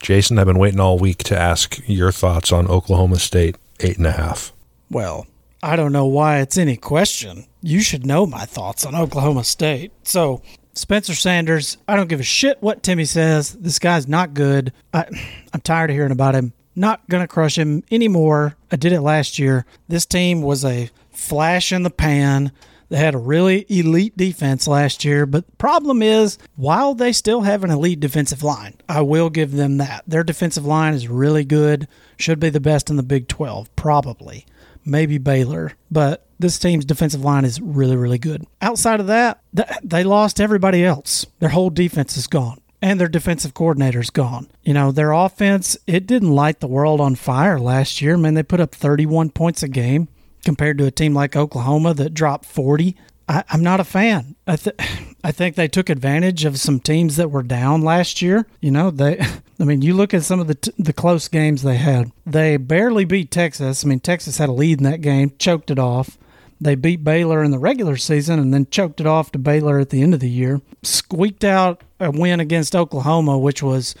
Jason, 0.00 0.38
I've 0.38 0.46
been 0.46 0.58
waiting 0.58 0.80
all 0.80 0.98
week 0.98 1.18
to 1.24 1.38
ask 1.38 1.80
your 1.86 2.10
thoughts 2.10 2.52
on 2.52 2.66
Oklahoma 2.66 3.18
State 3.18 3.56
eight 3.80 3.96
and 3.96 4.06
a 4.06 4.12
half. 4.12 4.52
Well, 4.90 5.26
I 5.62 5.76
don't 5.76 5.92
know 5.92 6.06
why 6.06 6.38
it's 6.40 6.58
any 6.58 6.76
question. 6.76 7.46
You 7.62 7.80
should 7.80 8.06
know 8.06 8.26
my 8.26 8.44
thoughts 8.44 8.84
on 8.84 8.94
Oklahoma 8.94 9.44
State. 9.44 9.92
So 10.02 10.42
Spencer 10.74 11.14
Sanders, 11.14 11.76
I 11.88 11.96
don't 11.96 12.08
give 12.08 12.20
a 12.20 12.24
shit 12.24 12.62
what 12.62 12.82
Timmy 12.82 13.04
says. 13.04 13.52
This 13.54 13.78
guy's 13.78 14.08
not 14.08 14.34
good. 14.34 14.72
I, 14.94 15.06
I'm 15.52 15.60
tired 15.60 15.90
of 15.90 15.96
hearing 15.96 16.12
about 16.12 16.34
him. 16.34 16.52
Not 16.76 17.08
going 17.08 17.22
to 17.22 17.28
crush 17.28 17.58
him 17.58 17.82
anymore. 17.90 18.56
I 18.70 18.76
did 18.76 18.92
it 18.92 19.00
last 19.00 19.38
year. 19.38 19.66
This 19.88 20.06
team 20.06 20.42
was 20.42 20.64
a 20.64 20.90
flash 21.10 21.72
in 21.72 21.82
the 21.82 21.90
pan. 21.90 22.52
They 22.88 22.98
had 22.98 23.14
a 23.14 23.18
really 23.18 23.66
elite 23.68 24.16
defense 24.16 24.66
last 24.66 25.04
year, 25.04 25.24
but 25.24 25.46
the 25.46 25.56
problem 25.56 26.02
is, 26.02 26.38
while 26.56 26.94
they 26.94 27.12
still 27.12 27.42
have 27.42 27.62
an 27.62 27.70
elite 27.70 28.00
defensive 28.00 28.42
line, 28.42 28.74
I 28.88 29.02
will 29.02 29.30
give 29.30 29.52
them 29.52 29.76
that. 29.76 30.02
Their 30.08 30.24
defensive 30.24 30.66
line 30.66 30.94
is 30.94 31.06
really 31.06 31.44
good, 31.44 31.86
should 32.16 32.40
be 32.40 32.50
the 32.50 32.58
best 32.58 32.90
in 32.90 32.96
the 32.96 33.04
Big 33.04 33.28
12, 33.28 33.74
probably. 33.76 34.44
Maybe 34.84 35.18
Baylor, 35.18 35.72
but 35.88 36.26
this 36.40 36.58
team's 36.58 36.84
defensive 36.84 37.24
line 37.24 37.44
is 37.44 37.60
really, 37.60 37.96
really 37.96 38.18
good. 38.18 38.46
Outside 38.60 39.00
of 39.00 39.06
that, 39.08 39.42
they 39.82 40.04
lost 40.04 40.40
everybody 40.40 40.84
else. 40.84 41.26
Their 41.38 41.50
whole 41.50 41.70
defense 41.70 42.16
is 42.16 42.26
gone 42.26 42.60
and 42.82 42.98
their 42.98 43.08
defensive 43.08 43.54
coordinator's 43.54 44.10
gone. 44.10 44.48
You 44.62 44.74
know, 44.74 44.90
their 44.92 45.12
offense, 45.12 45.76
it 45.86 46.06
didn't 46.06 46.34
light 46.34 46.60
the 46.60 46.66
world 46.66 47.00
on 47.00 47.14
fire 47.14 47.58
last 47.58 48.00
year. 48.00 48.16
Man, 48.16 48.34
they 48.34 48.42
put 48.42 48.60
up 48.60 48.74
31 48.74 49.30
points 49.30 49.62
a 49.62 49.68
game 49.68 50.08
compared 50.44 50.78
to 50.78 50.86
a 50.86 50.90
team 50.90 51.14
like 51.14 51.36
Oklahoma 51.36 51.94
that 51.94 52.14
dropped 52.14 52.46
40. 52.46 52.96
I, 53.28 53.44
am 53.52 53.62
not 53.62 53.80
a 53.80 53.84
fan. 53.84 54.34
I, 54.46 54.56
th- 54.56 54.76
I 55.24 55.32
think 55.32 55.54
they 55.54 55.68
took 55.68 55.90
advantage 55.90 56.44
of 56.44 56.58
some 56.58 56.80
teams 56.80 57.16
that 57.16 57.30
were 57.30 57.42
down 57.42 57.82
last 57.82 58.22
year. 58.22 58.46
You 58.60 58.70
know, 58.70 58.90
they. 58.90 59.20
I 59.60 59.64
mean, 59.64 59.82
you 59.82 59.92
look 59.92 60.14
at 60.14 60.22
some 60.22 60.40
of 60.40 60.46
the 60.46 60.54
t- 60.54 60.72
the 60.78 60.94
close 60.94 61.28
games 61.28 61.62
they 61.62 61.76
had. 61.76 62.10
They 62.24 62.56
barely 62.56 63.04
beat 63.04 63.30
Texas. 63.30 63.84
I 63.84 63.88
mean, 63.88 64.00
Texas 64.00 64.38
had 64.38 64.48
a 64.48 64.52
lead 64.52 64.78
in 64.78 64.84
that 64.84 65.02
game, 65.02 65.34
choked 65.38 65.70
it 65.70 65.78
off. 65.78 66.16
They 66.60 66.74
beat 66.74 67.02
Baylor 67.02 67.42
in 67.42 67.50
the 67.50 67.58
regular 67.58 67.96
season 67.96 68.38
and 68.38 68.52
then 68.52 68.66
choked 68.70 69.00
it 69.00 69.06
off 69.06 69.32
to 69.32 69.38
Baylor 69.38 69.78
at 69.78 69.90
the 69.90 70.02
end 70.02 70.12
of 70.12 70.20
the 70.20 70.28
year. 70.28 70.60
Squeaked 70.82 71.44
out 71.44 71.82
a 71.98 72.10
win 72.10 72.38
against 72.38 72.76
Oklahoma, 72.76 73.38
which 73.38 73.62
was 73.62 73.94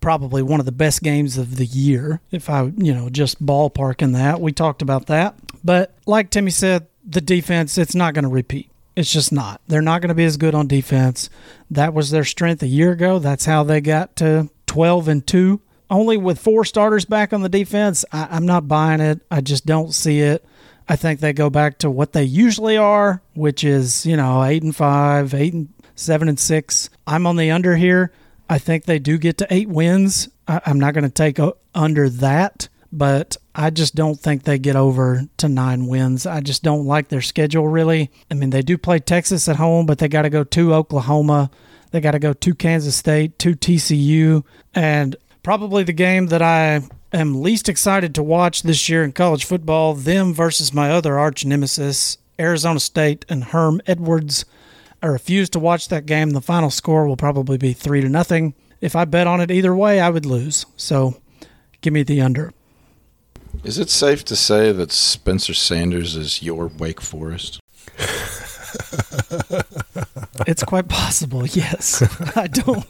probably 0.00 0.42
one 0.42 0.60
of 0.60 0.66
the 0.66 0.72
best 0.72 1.02
games 1.02 1.38
of 1.38 1.56
the 1.56 1.66
year. 1.66 2.20
If 2.30 2.48
I, 2.48 2.70
you 2.76 2.94
know, 2.94 3.08
just 3.08 3.44
ballparking 3.44 4.12
that, 4.12 4.40
we 4.40 4.52
talked 4.52 4.82
about 4.82 5.06
that. 5.06 5.34
But 5.64 5.94
like 6.06 6.30
Timmy 6.30 6.50
said, 6.50 6.86
the 7.04 7.20
defense, 7.20 7.78
it's 7.78 7.94
not 7.94 8.14
going 8.14 8.24
to 8.24 8.28
repeat. 8.28 8.70
It's 8.96 9.12
just 9.12 9.32
not. 9.32 9.60
They're 9.66 9.82
not 9.82 10.00
going 10.00 10.08
to 10.08 10.14
be 10.14 10.24
as 10.24 10.36
good 10.36 10.54
on 10.54 10.68
defense. 10.68 11.30
That 11.70 11.94
was 11.94 12.10
their 12.10 12.24
strength 12.24 12.62
a 12.62 12.68
year 12.68 12.92
ago. 12.92 13.18
That's 13.18 13.46
how 13.46 13.64
they 13.64 13.80
got 13.80 14.14
to 14.16 14.50
12 14.66 15.08
and 15.08 15.26
2. 15.26 15.60
Only 15.90 16.16
with 16.16 16.38
four 16.38 16.64
starters 16.64 17.04
back 17.04 17.32
on 17.32 17.42
the 17.42 17.48
defense, 17.48 18.04
I, 18.12 18.36
am 18.36 18.46
not 18.46 18.68
buying 18.68 19.00
it. 19.00 19.20
I 19.30 19.40
just 19.40 19.66
don't 19.66 19.92
see 19.92 20.20
it. 20.20 20.44
I 20.88 20.96
think 20.96 21.20
they 21.20 21.32
go 21.32 21.48
back 21.48 21.78
to 21.78 21.90
what 21.90 22.12
they 22.12 22.24
usually 22.24 22.76
are, 22.76 23.22
which 23.34 23.64
is, 23.64 24.04
you 24.04 24.16
know, 24.16 24.42
8 24.42 24.62
and 24.62 24.76
5, 24.76 25.34
8 25.34 25.54
and 25.54 25.68
7 25.94 26.28
and 26.28 26.38
6. 26.38 26.90
I'm 27.06 27.26
on 27.26 27.36
the 27.36 27.50
under 27.50 27.76
here. 27.76 28.12
I 28.48 28.58
think 28.58 28.84
they 28.84 28.98
do 28.98 29.16
get 29.16 29.38
to 29.38 29.46
8 29.52 29.68
wins. 29.68 30.28
I, 30.46 30.60
am 30.66 30.78
not 30.78 30.92
going 30.92 31.04
to 31.04 31.10
take 31.10 31.38
under 31.74 32.08
that, 32.10 32.68
but 32.92 33.36
I 33.54 33.70
just 33.70 33.94
don't 33.94 34.20
think 34.20 34.42
they 34.42 34.58
get 34.58 34.76
over 34.76 35.22
to 35.38 35.48
9 35.48 35.86
wins. 35.86 36.26
I 36.26 36.40
just 36.40 36.62
don't 36.62 36.86
like 36.86 37.08
their 37.08 37.22
schedule 37.22 37.66
really. 37.66 38.10
I 38.30 38.34
mean, 38.34 38.50
they 38.50 38.62
do 38.62 38.76
play 38.76 38.98
Texas 38.98 39.48
at 39.48 39.56
home, 39.56 39.86
but 39.86 39.98
they 39.98 40.08
got 40.08 40.22
to 40.22 40.30
go 40.30 40.44
to 40.44 40.74
Oklahoma. 40.74 41.50
They 41.92 42.00
got 42.00 42.10
to 42.10 42.18
go 42.18 42.34
to 42.34 42.54
Kansas 42.54 42.96
State, 42.96 43.38
to 43.38 43.54
TCU, 43.54 44.44
and 44.74 45.16
probably 45.42 45.84
the 45.84 45.92
game 45.92 46.26
that 46.26 46.42
I 46.42 46.82
am 47.14 47.40
least 47.40 47.68
excited 47.68 48.14
to 48.14 48.22
watch 48.22 48.62
this 48.62 48.88
year 48.88 49.04
in 49.04 49.12
college 49.12 49.44
football 49.44 49.94
them 49.94 50.34
versus 50.34 50.72
my 50.72 50.90
other 50.90 51.18
arch 51.18 51.44
nemesis, 51.44 52.18
Arizona 52.38 52.80
State 52.80 53.24
and 53.28 53.44
Herm 53.44 53.80
Edwards. 53.86 54.44
I 55.02 55.06
refuse 55.06 55.48
to 55.50 55.60
watch 55.60 55.88
that 55.88 56.06
game. 56.06 56.30
The 56.30 56.40
final 56.40 56.70
score 56.70 57.06
will 57.06 57.16
probably 57.16 57.58
be 57.58 57.72
3 57.72 58.00
to 58.00 58.08
nothing. 58.08 58.54
If 58.80 58.96
I 58.96 59.04
bet 59.04 59.26
on 59.26 59.40
it 59.40 59.50
either 59.50 59.74
way, 59.74 60.00
I 60.00 60.10
would 60.10 60.26
lose. 60.26 60.66
So 60.76 61.20
give 61.80 61.92
me 61.92 62.02
the 62.02 62.20
under. 62.20 62.52
Is 63.62 63.78
it 63.78 63.90
safe 63.90 64.24
to 64.24 64.36
say 64.36 64.72
that 64.72 64.90
Spencer 64.90 65.54
Sanders 65.54 66.16
is 66.16 66.42
your 66.42 66.66
Wake 66.66 67.00
Forest? 67.00 67.60
it's 70.46 70.64
quite 70.64 70.88
possible. 70.88 71.46
Yes, 71.46 72.02
I 72.36 72.46
don't. 72.46 72.84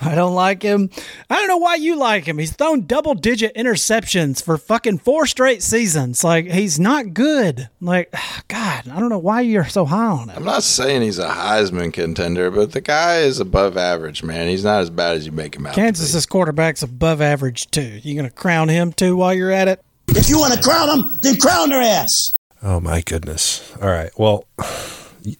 I 0.00 0.14
don't 0.14 0.34
like 0.34 0.62
him. 0.62 0.90
I 1.30 1.36
don't 1.36 1.48
know 1.48 1.56
why 1.56 1.76
you 1.76 1.96
like 1.96 2.24
him. 2.24 2.38
He's 2.38 2.52
thrown 2.52 2.86
double 2.86 3.14
digit 3.14 3.54
interceptions 3.54 4.42
for 4.42 4.58
fucking 4.58 4.98
four 4.98 5.26
straight 5.26 5.62
seasons. 5.62 6.24
Like 6.24 6.46
he's 6.46 6.78
not 6.78 7.14
good. 7.14 7.68
Like 7.80 8.12
God, 8.48 8.88
I 8.88 9.00
don't 9.00 9.08
know 9.08 9.18
why 9.18 9.42
you're 9.42 9.66
so 9.66 9.84
high 9.84 10.06
on 10.06 10.28
him. 10.28 10.36
I'm 10.36 10.44
not 10.44 10.62
saying 10.62 11.02
he's 11.02 11.18
a 11.18 11.28
Heisman 11.28 11.92
contender, 11.92 12.50
but 12.50 12.72
the 12.72 12.80
guy 12.80 13.18
is 13.18 13.40
above 13.40 13.76
average. 13.76 14.22
Man, 14.22 14.48
he's 14.48 14.64
not 14.64 14.80
as 14.80 14.90
bad 14.90 15.16
as 15.16 15.26
you 15.26 15.32
make 15.32 15.56
him 15.56 15.66
out. 15.66 15.74
Kansas's 15.74 16.26
quarterback's 16.26 16.82
above 16.82 17.20
average 17.20 17.70
too. 17.70 18.00
You 18.02 18.16
gonna 18.16 18.30
crown 18.30 18.68
him 18.68 18.92
too 18.92 19.16
while 19.16 19.34
you're 19.34 19.52
at 19.52 19.68
it? 19.68 19.80
If 20.08 20.28
you 20.28 20.38
want 20.38 20.54
to 20.54 20.62
crown 20.62 20.98
him, 20.98 21.18
then 21.20 21.38
crown 21.38 21.68
their 21.68 21.82
ass. 21.82 22.34
Oh 22.62 22.80
my 22.80 23.02
goodness! 23.02 23.72
All 23.80 23.88
right, 23.88 24.10
well 24.18 24.44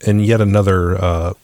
and 0.07 0.25
yet 0.25 0.41
another 0.41 0.97
uh, 1.03 1.35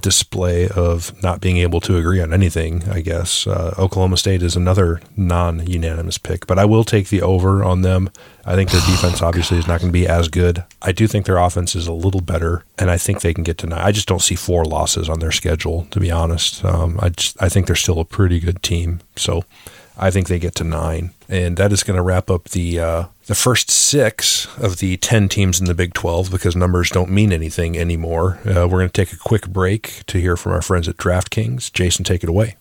display 0.00 0.68
of 0.68 1.20
not 1.22 1.40
being 1.40 1.56
able 1.58 1.80
to 1.80 1.96
agree 1.96 2.20
on 2.20 2.32
anything, 2.32 2.88
I 2.88 3.00
guess. 3.00 3.46
Uh, 3.46 3.74
Oklahoma 3.78 4.16
State 4.16 4.42
is 4.42 4.56
another 4.56 5.00
non 5.16 5.66
unanimous 5.66 6.18
pick, 6.18 6.46
but 6.46 6.58
I 6.58 6.64
will 6.64 6.84
take 6.84 7.08
the 7.08 7.22
over 7.22 7.64
on 7.64 7.82
them. 7.82 8.10
I 8.44 8.54
think 8.54 8.70
their 8.70 8.80
defense 8.86 9.22
obviously 9.22 9.58
is 9.58 9.66
not 9.66 9.80
going 9.80 9.90
to 9.90 9.98
be 9.98 10.06
as 10.06 10.28
good. 10.28 10.64
I 10.80 10.92
do 10.92 11.06
think 11.06 11.26
their 11.26 11.38
offense 11.38 11.74
is 11.74 11.86
a 11.86 11.92
little 11.92 12.20
better, 12.20 12.64
and 12.78 12.90
I 12.90 12.98
think 12.98 13.20
they 13.20 13.34
can 13.34 13.44
get 13.44 13.58
to 13.58 13.66
nine. 13.66 13.80
I 13.80 13.92
just 13.92 14.08
don't 14.08 14.22
see 14.22 14.34
four 14.34 14.64
losses 14.64 15.08
on 15.08 15.20
their 15.20 15.32
schedule, 15.32 15.86
to 15.90 16.00
be 16.00 16.10
honest. 16.10 16.64
Um, 16.64 16.98
I 17.00 17.08
just 17.10 17.40
I 17.42 17.48
think 17.48 17.66
they're 17.66 17.76
still 17.76 18.00
a 18.00 18.04
pretty 18.04 18.40
good 18.40 18.62
team. 18.62 19.00
So 19.16 19.44
I 19.96 20.10
think 20.10 20.28
they 20.28 20.38
get 20.38 20.54
to 20.56 20.64
nine, 20.64 21.10
and 21.28 21.56
that 21.56 21.72
is 21.72 21.82
going 21.82 21.96
to 21.96 22.02
wrap 22.02 22.30
up 22.30 22.50
the 22.50 22.80
uh, 22.80 23.04
the 23.26 23.34
first 23.34 23.70
six 23.70 24.46
of 24.58 24.78
the 24.78 24.96
ten 24.96 25.28
teams 25.28 25.60
in 25.60 25.66
the 25.66 25.74
Big 25.74 25.94
Twelve 25.94 26.30
because 26.30 26.56
numbers 26.56 26.90
don't 26.90 27.10
mean 27.10 27.32
anything 27.32 27.76
anymore. 27.76 28.38
Uh, 28.46 28.66
we're 28.68 28.78
going 28.78 28.88
to 28.88 28.92
take 28.92 29.12
a 29.12 29.18
quick 29.18 29.48
break 29.48 30.02
to 30.06 30.18
hear 30.18 30.36
from 30.36 30.52
our 30.52 30.62
friends 30.62 30.88
at 30.88 30.96
DraftKings. 30.96 31.72
Jason, 31.72 32.04
take 32.04 32.22
it 32.22 32.28
away. 32.28 32.56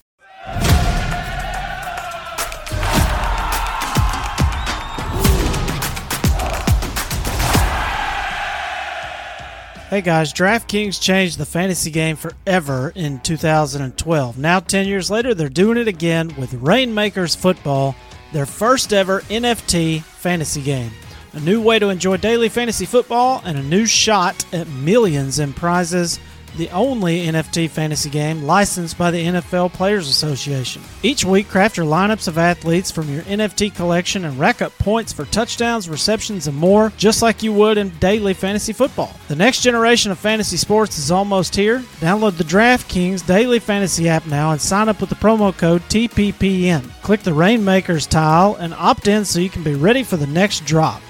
Hey 9.92 10.00
guys, 10.00 10.32
DraftKings 10.32 11.02
changed 11.02 11.38
the 11.38 11.46
fantasy 11.46 11.92
game 11.92 12.16
forever 12.16 12.94
in 12.96 13.20
2012. 13.20 14.38
Now, 14.38 14.62
10 14.62 14.88
years 14.88 15.12
later, 15.12 15.34
they're 15.34 15.50
doing 15.50 15.78
it 15.78 15.90
again 15.90 16.34
with 16.38 16.54
Rainmakers 16.54 17.36
Football, 17.36 17.94
their 18.32 18.46
first 18.46 18.94
ever 18.94 19.20
NFT 19.24 20.02
fantasy 20.02 20.62
game. 20.62 20.92
A 21.34 21.42
new 21.42 21.62
way 21.62 21.78
to 21.78 21.90
enjoy 21.90 22.16
daily 22.16 22.48
fantasy 22.48 22.86
football 22.86 23.42
and 23.44 23.58
a 23.58 23.64
new 23.64 23.86
shot 23.86 24.46
at 24.54 24.70
millions 24.70 25.40
in 25.40 25.52
prizes 25.52 26.22
the 26.58 26.70
only 26.72 27.26
NFT 27.26 27.70
fantasy 27.70 28.10
game 28.10 28.44
licensed 28.44 28.98
by 28.98 29.12
the 29.12 29.24
NFL 29.24 29.74
Players 29.74 30.10
Association. 30.10 30.82
Each 31.04 31.24
week, 31.24 31.48
craft 31.48 31.78
your 31.78 31.86
lineups 31.86 32.28
of 32.28 32.38
athletes 32.38 32.92
from 32.92 33.10
your 33.10 33.24
NFT 33.24 33.74
collection 33.74 34.26
and 34.26 34.38
rack 34.40 34.62
up 34.62 34.78
points 34.78 35.14
for 35.14 35.26
touchdowns, 35.26 35.90
receptions, 35.90 36.48
and 36.48 36.58
more, 36.58 36.92
just 36.98 37.22
like 37.22 37.44
you 37.44 37.54
would 37.54 37.78
in 37.78 37.90
daily 38.00 38.34
fantasy 38.34 38.74
football. 38.74 39.16
The 39.28 39.36
next 39.36 39.62
generation 39.62 40.12
of 40.12 40.20
fantasy 40.20 40.58
sports 40.58 40.98
is 40.98 41.12
almost 41.12 41.56
here. 41.56 41.80
Download 42.00 42.36
the 42.38 42.44
DraftKings 42.44 43.26
Daily 43.26 43.60
Fantasy 43.60 44.10
app 44.10 44.26
now 44.28 44.52
and 44.52 44.62
sign 44.62 44.90
up 44.90 45.00
with 45.00 45.10
the 45.10 45.16
promo 45.16 45.56
code 45.58 45.82
TPPN. 45.84 46.90
Click 47.02 47.22
the 47.22 47.34
Rainmakers 47.34 48.06
tile 48.08 48.56
and 48.56 48.74
opt 48.74 49.08
in 49.08 49.26
so 49.26 49.40
you 49.40 49.50
can 49.50 49.64
be 49.64 49.76
ready 49.76 50.04
for 50.04 50.18
the 50.18 50.28
next 50.28 50.66
drop. 50.66 51.02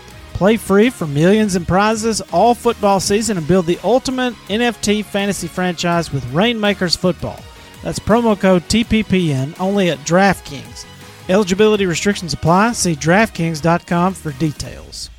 Play 0.41 0.57
free 0.57 0.89
for 0.89 1.05
millions 1.05 1.55
in 1.55 1.65
prizes 1.67 2.19
all 2.33 2.55
football 2.55 2.99
season 2.99 3.37
and 3.37 3.47
build 3.47 3.67
the 3.67 3.77
ultimate 3.83 4.33
NFT 4.47 5.05
fantasy 5.05 5.47
franchise 5.47 6.11
with 6.11 6.25
Rainmakers 6.33 6.95
Football. 6.95 7.39
That's 7.83 7.99
promo 7.99 8.39
code 8.39 8.63
TPPN 8.63 9.53
only 9.59 9.91
at 9.91 9.99
DraftKings. 9.99 10.87
Eligibility 11.29 11.85
restrictions 11.85 12.33
apply. 12.33 12.71
See 12.71 12.95
DraftKings.com 12.95 14.15
for 14.15 14.31
details. 14.31 15.10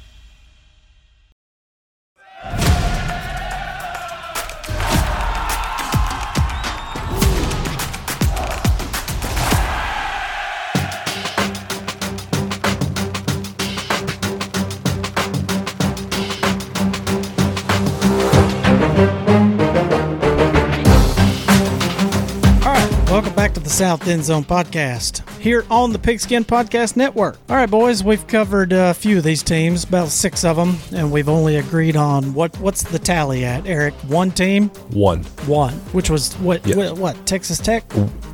South 23.72 24.06
End 24.06 24.22
Zone 24.22 24.44
podcast 24.44 25.26
here 25.40 25.64
on 25.70 25.92
the 25.92 25.98
Pigskin 25.98 26.44
Podcast 26.44 26.94
Network. 26.94 27.38
All 27.48 27.56
right, 27.56 27.70
boys, 27.70 28.04
we've 28.04 28.26
covered 28.26 28.72
a 28.72 28.92
few 28.92 29.16
of 29.18 29.24
these 29.24 29.42
teams, 29.42 29.84
about 29.84 30.08
six 30.08 30.44
of 30.44 30.56
them, 30.56 30.76
and 30.94 31.10
we've 31.10 31.28
only 31.28 31.56
agreed 31.56 31.96
on 31.96 32.34
what 32.34 32.56
what's 32.60 32.82
the 32.82 32.98
tally 32.98 33.44
at, 33.46 33.66
Eric? 33.66 33.94
One 34.06 34.30
team, 34.30 34.68
One. 34.90 35.24
one, 35.46 35.72
which 35.94 36.10
was 36.10 36.34
what? 36.34 36.66
Yeah. 36.66 36.76
What, 36.76 36.98
what, 36.98 37.26
Texas 37.26 37.58
Tech? 37.58 37.84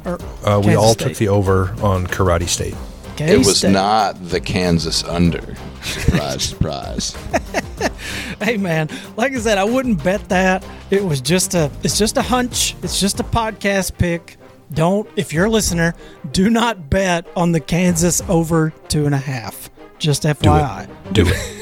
Or 0.05 0.18
Uh, 0.45 0.61
we 0.64 0.74
all 0.74 0.93
State? 0.95 1.09
took 1.09 1.16
the 1.18 1.28
over 1.28 1.70
on 1.82 2.07
Karate 2.09 2.49
State. 2.49 2.74
It 3.18 3.39
was 3.39 3.62
not 3.64 4.12
the 4.28 4.41
Kansas 4.41 5.03
under. 5.05 5.55
Surprise, 5.82 6.43
surprise. 6.49 7.16
Hey 8.43 8.57
man, 8.57 8.89
like 9.16 9.32
I 9.32 9.39
said, 9.39 9.57
I 9.59 9.64
wouldn't 9.64 10.03
bet 10.03 10.28
that. 10.30 10.64
It 10.91 11.05
was 11.05 11.20
just 11.20 11.55
a 11.55 11.70
it's 11.84 11.97
just 11.97 12.16
a 12.16 12.22
hunch. 12.22 12.74
It's 12.82 12.99
just 13.01 13.20
a 13.20 13.24
podcast 13.24 13.97
pick. 13.99 14.36
Don't 14.73 15.09
if 15.16 15.33
you're 15.33 15.47
a 15.47 15.51
listener, 15.51 15.95
do 16.33 16.51
not 16.51 16.91
bet 16.91 17.27
on 17.37 17.53
the 17.53 17.61
Kansas 17.61 18.21
over 18.29 18.73
two 18.89 19.07
and 19.07 19.14
a 19.14 19.19
half. 19.19 19.71
Just 19.99 20.23
Do 20.23 20.29
FYI. 20.29 20.85
it. 20.85 21.12
Do 21.12 21.25
it. 21.27 21.55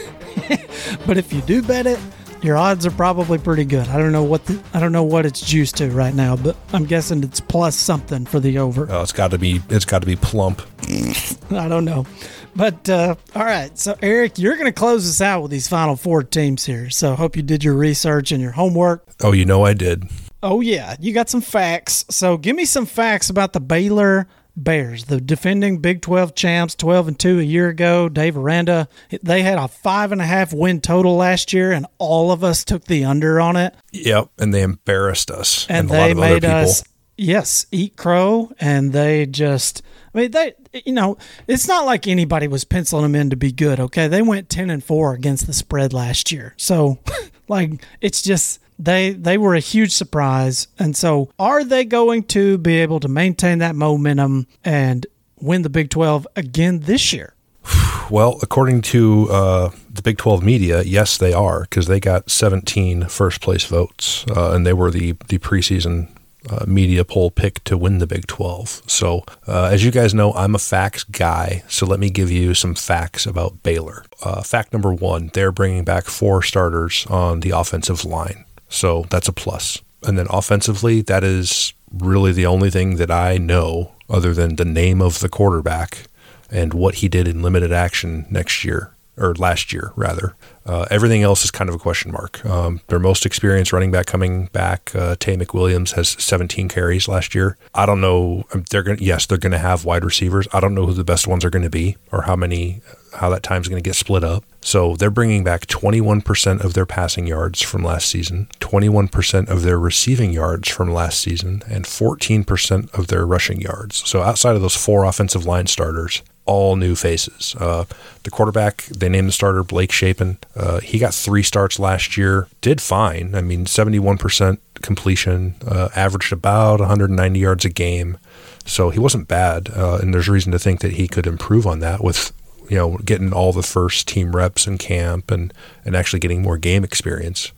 But 1.07 1.16
if 1.16 1.32
you 1.32 1.40
do 1.40 1.62
bet 1.62 1.86
it, 1.86 1.98
your 2.42 2.57
odds 2.57 2.84
are 2.86 2.90
probably 2.90 3.38
pretty 3.38 3.64
good. 3.64 3.88
I 3.88 3.96
don't 3.98 4.12
know 4.12 4.22
what 4.22 4.44
the, 4.44 4.62
I 4.74 4.78
don't 4.80 4.92
know 4.92 5.02
what 5.02 5.24
it's 5.24 5.40
juiced 5.40 5.78
to 5.78 5.88
right 5.90 6.14
now, 6.14 6.36
but 6.36 6.57
I'm 6.72 6.84
guessing 6.84 7.22
it's 7.24 7.40
plus 7.40 7.74
something 7.74 8.26
for 8.26 8.38
the 8.38 8.59
over. 8.59 8.86
Oh, 8.90 9.02
it's 9.02 9.12
got 9.12 9.30
to 9.32 9.38
be. 9.38 9.62
It's 9.70 9.84
got 9.84 10.00
to 10.00 10.07
be 10.07 10.14
plump. 10.16 10.62
I 11.50 11.68
don't 11.68 11.84
know. 11.84 12.07
But 12.54 12.88
uh, 12.88 13.14
all 13.34 13.44
right, 13.44 13.76
so 13.78 13.96
Eric, 14.02 14.38
you're 14.38 14.54
going 14.54 14.66
to 14.66 14.72
close 14.72 15.09
us 15.09 15.20
out 15.20 15.42
with 15.42 15.50
these 15.50 15.66
final 15.68 15.96
four 15.96 16.22
teams 16.22 16.66
here. 16.66 16.90
So 16.90 17.14
hope 17.14 17.36
you 17.36 17.42
did 17.42 17.64
your 17.64 17.74
research 17.74 18.30
and 18.32 18.40
your 18.42 18.52
homework. 18.52 19.04
Oh, 19.22 19.32
you 19.32 19.44
know 19.44 19.64
I 19.64 19.72
did. 19.74 20.04
Oh 20.47 20.61
yeah, 20.61 20.94
you 21.01 21.12
got 21.12 21.28
some 21.28 21.40
facts. 21.40 22.05
So 22.09 22.36
give 22.36 22.55
me 22.55 22.66
some 22.66 22.86
facts 22.86 23.30
about 23.30 23.53
the 23.53 23.59
Baylor 23.59 24.28
Bears, 24.57 25.07
the 25.07 25.20
defending 25.20 25.78
Big 25.78 26.03
12 26.03 26.36
champs, 26.36 26.76
12 26.76 27.09
and 27.09 27.18
2 27.18 27.40
a 27.40 27.42
year 27.42 27.68
ago. 27.68 28.09
Dave 28.09 28.36
Aranda, 28.36 28.88
they 29.24 29.42
had 29.42 29.59
a 29.59 29.66
five 29.66 30.12
and 30.12 30.20
a 30.20 30.24
half 30.24 30.53
win 30.53 30.80
total 30.80 31.16
last 31.16 31.53
year, 31.53 31.72
and 31.72 31.84
all 31.99 32.30
of 32.30 32.44
us 32.44 32.64
took 32.64 32.84
the 32.84 33.05
under 33.05 33.40
on 33.40 33.57
it. 33.57 33.74
Yep, 33.90 34.30
and 34.38 34.55
they 34.55 34.62
embarrassed 34.62 35.32
us 35.32 35.66
And, 35.68 35.90
and, 35.90 35.90
a 35.90 35.94
lot 35.94 36.07
they 36.07 36.14
made 36.14 36.44
us, 36.44 36.84
yes, 37.16 37.66
eat 37.72 37.97
crow. 37.97 38.53
And 38.61 38.92
they 38.92 39.26
just, 39.26 39.82
I 40.14 40.18
mean, 40.18 40.30
they, 40.30 40.55
you 40.84 40.92
know, 40.92 41.18
it's 41.49 41.66
not 41.66 41.86
like 41.86 42.07
anybody 42.07 42.47
was 42.47 42.62
penciling 42.62 43.03
them 43.03 43.16
in 43.16 43.30
to 43.30 43.36
be 43.36 43.51
good. 43.51 43.80
Okay, 43.80 44.07
they 44.07 44.22
went 44.22 44.49
10 44.49 44.70
and 44.70 44.84
4 44.84 45.12
against 45.12 45.49
the 45.49 45.53
spread 45.53 45.92
last 45.92 46.30
year. 46.30 46.55
So, 46.57 47.01
like, 47.49 47.84
it's 48.01 48.22
just 48.22 48.61
they 48.78 49.12
they 49.12 49.38
were 49.38 49.54
a 49.54 49.60
huge 49.60 49.92
surprise. 49.92 50.68
And 50.78 50.96
so, 50.96 51.30
are 51.38 51.64
they 51.64 51.84
going 51.84 52.24
to 52.24 52.58
be 52.58 52.76
able 52.76 53.00
to 53.00 53.08
maintain 53.08 53.58
that 53.58 53.74
momentum 53.76 54.46
and 54.64 55.06
win 55.40 55.62
the 55.62 55.70
Big 55.70 55.90
12 55.90 56.26
again 56.36 56.80
this 56.80 57.12
year? 57.12 57.34
Well, 58.08 58.38
according 58.40 58.82
to 58.82 59.28
uh, 59.32 59.70
the 59.92 60.00
Big 60.00 60.16
12 60.16 60.40
media, 60.40 60.82
yes, 60.84 61.18
they 61.18 61.32
are 61.32 61.62
because 61.62 61.88
they 61.88 61.98
got 61.98 62.30
17 62.30 63.06
first 63.06 63.40
place 63.40 63.64
votes, 63.64 64.24
uh, 64.28 64.52
and 64.52 64.64
they 64.64 64.72
were 64.72 64.92
the 64.92 65.16
the 65.26 65.38
preseason 65.38 66.08
uh, 66.48 66.64
media 66.66 67.04
poll 67.04 67.30
pick 67.30 67.64
to 67.64 67.76
win 67.76 67.98
the 67.98 68.06
Big 68.06 68.26
12. 68.26 68.82
So, 68.86 69.24
uh, 69.46 69.70
as 69.72 69.84
you 69.84 69.90
guys 69.90 70.14
know, 70.14 70.32
I'm 70.34 70.54
a 70.54 70.60
facts 70.60 71.04
guy, 71.04 71.64
so 71.68 71.84
let 71.86 71.98
me 71.98 72.10
give 72.10 72.30
you 72.30 72.54
some 72.54 72.74
facts 72.74 73.26
about 73.26 73.62
Baylor. 73.64 74.04
Uh, 74.22 74.42
fact 74.42 74.72
number 74.72 74.94
one: 74.94 75.30
they're 75.34 75.52
bringing 75.52 75.84
back 75.84 76.04
four 76.04 76.42
starters 76.42 77.06
on 77.10 77.40
the 77.40 77.50
offensive 77.50 78.04
line, 78.04 78.44
so 78.68 79.06
that's 79.10 79.28
a 79.28 79.32
plus. 79.32 79.82
And 80.02 80.18
then 80.18 80.26
offensively, 80.30 81.02
that 81.02 81.24
is 81.24 81.72
really 81.92 82.32
the 82.32 82.46
only 82.46 82.70
thing 82.70 82.96
that 82.96 83.10
I 83.10 83.38
know 83.38 83.92
other 84.08 84.34
than 84.34 84.56
the 84.56 84.64
name 84.64 85.00
of 85.00 85.20
the 85.20 85.28
quarterback 85.28 86.06
and 86.50 86.74
what 86.74 86.96
he 86.96 87.08
did 87.08 87.26
in 87.26 87.42
limited 87.42 87.72
action 87.72 88.26
next 88.30 88.64
year 88.64 88.95
or 89.18 89.34
last 89.34 89.72
year 89.72 89.92
rather. 89.96 90.34
Uh, 90.64 90.84
everything 90.90 91.22
else 91.22 91.44
is 91.44 91.50
kind 91.50 91.70
of 91.70 91.76
a 91.76 91.78
question 91.78 92.10
mark. 92.10 92.44
Um, 92.44 92.80
their 92.88 92.98
most 92.98 93.24
experienced 93.24 93.72
running 93.72 93.92
back 93.92 94.06
coming 94.06 94.46
back, 94.46 94.90
uh, 94.96 95.14
Taye 95.16 95.40
McWilliams, 95.40 95.92
has 95.92 96.10
17 96.22 96.68
carries 96.68 97.06
last 97.06 97.34
year. 97.34 97.56
I 97.74 97.86
don't 97.86 98.00
know. 98.00 98.44
um, 98.52 98.64
They're 98.70 98.82
going. 98.82 98.98
Yes, 99.00 99.26
they're 99.26 99.38
going 99.38 99.52
to 99.52 99.58
have 99.58 99.84
wide 99.84 100.04
receivers. 100.04 100.48
I 100.52 100.58
don't 100.60 100.74
know 100.74 100.86
who 100.86 100.92
the 100.92 101.04
best 101.04 101.26
ones 101.28 101.44
are 101.44 101.50
going 101.50 101.62
to 101.62 101.70
be 101.70 101.96
or 102.12 102.22
how 102.22 102.36
many. 102.36 102.80
How 103.14 103.30
that 103.30 103.42
time's 103.42 103.66
going 103.68 103.82
to 103.82 103.88
get 103.88 103.94
split 103.94 104.22
up. 104.22 104.44
So 104.60 104.94
they're 104.96 105.08
bringing 105.10 105.42
back 105.42 105.66
21% 105.68 106.62
of 106.62 106.74
their 106.74 106.84
passing 106.84 107.26
yards 107.26 107.62
from 107.62 107.82
last 107.82 108.08
season, 108.10 108.48
21% 108.60 109.48
of 109.48 109.62
their 109.62 109.78
receiving 109.78 110.32
yards 110.34 110.68
from 110.68 110.92
last 110.92 111.20
season, 111.22 111.62
and 111.66 111.86
14% 111.86 112.92
of 112.92 113.06
their 113.06 113.24
rushing 113.26 113.60
yards. 113.60 114.06
So 114.06 114.20
outside 114.20 114.54
of 114.54 114.60
those 114.60 114.76
four 114.76 115.04
offensive 115.04 115.46
line 115.46 115.66
starters, 115.66 116.22
all 116.47 116.76
new 116.76 116.94
faces. 116.94 117.55
Uh, 117.59 117.84
the 118.22 118.30
quarterback, 118.30 118.84
they 118.84 119.09
named 119.09 119.28
the 119.28 119.32
starter 119.32 119.62
Blake 119.62 119.92
Shapen. 119.92 120.38
Uh, 120.55 120.80
he 120.80 120.99
got 120.99 121.14
three 121.14 121.42
starts 121.42 121.78
last 121.78 122.16
year, 122.16 122.49
did 122.61 122.80
fine. 122.80 123.34
I 123.34 123.42
mean, 123.42 123.66
71% 123.66 124.59
completion, 124.82 125.55
uh, 125.66 125.88
averaged 125.94 126.32
about 126.32 126.80
190 126.80 127.38
yards 127.38 127.64
a 127.64 127.68
game. 127.68 128.18
So 128.64 128.90
he 128.90 128.99
wasn't 128.99 129.28
bad, 129.28 129.70
uh, 129.76 129.99
and 130.03 130.12
there's 130.12 130.28
reason 130.28 130.51
to 130.53 130.59
think 130.59 130.80
that 130.80 130.94
he 130.94 131.07
could 131.07 131.26
improve 131.26 131.66
on 131.66 131.78
that 131.80 132.03
with, 132.03 132.32
you 132.68 132.76
know, 132.76 132.99
getting 132.99 133.32
all 133.32 133.53
the 133.53 133.62
first 133.62 134.09
team 134.09 134.34
reps 134.34 134.66
in 134.66 134.76
camp 134.76 135.30
and 135.30 135.55
and 135.84 135.94
actually 135.94 136.18
getting 136.18 136.42
more 136.42 136.59
game 136.59 136.82
experience. 136.82 137.53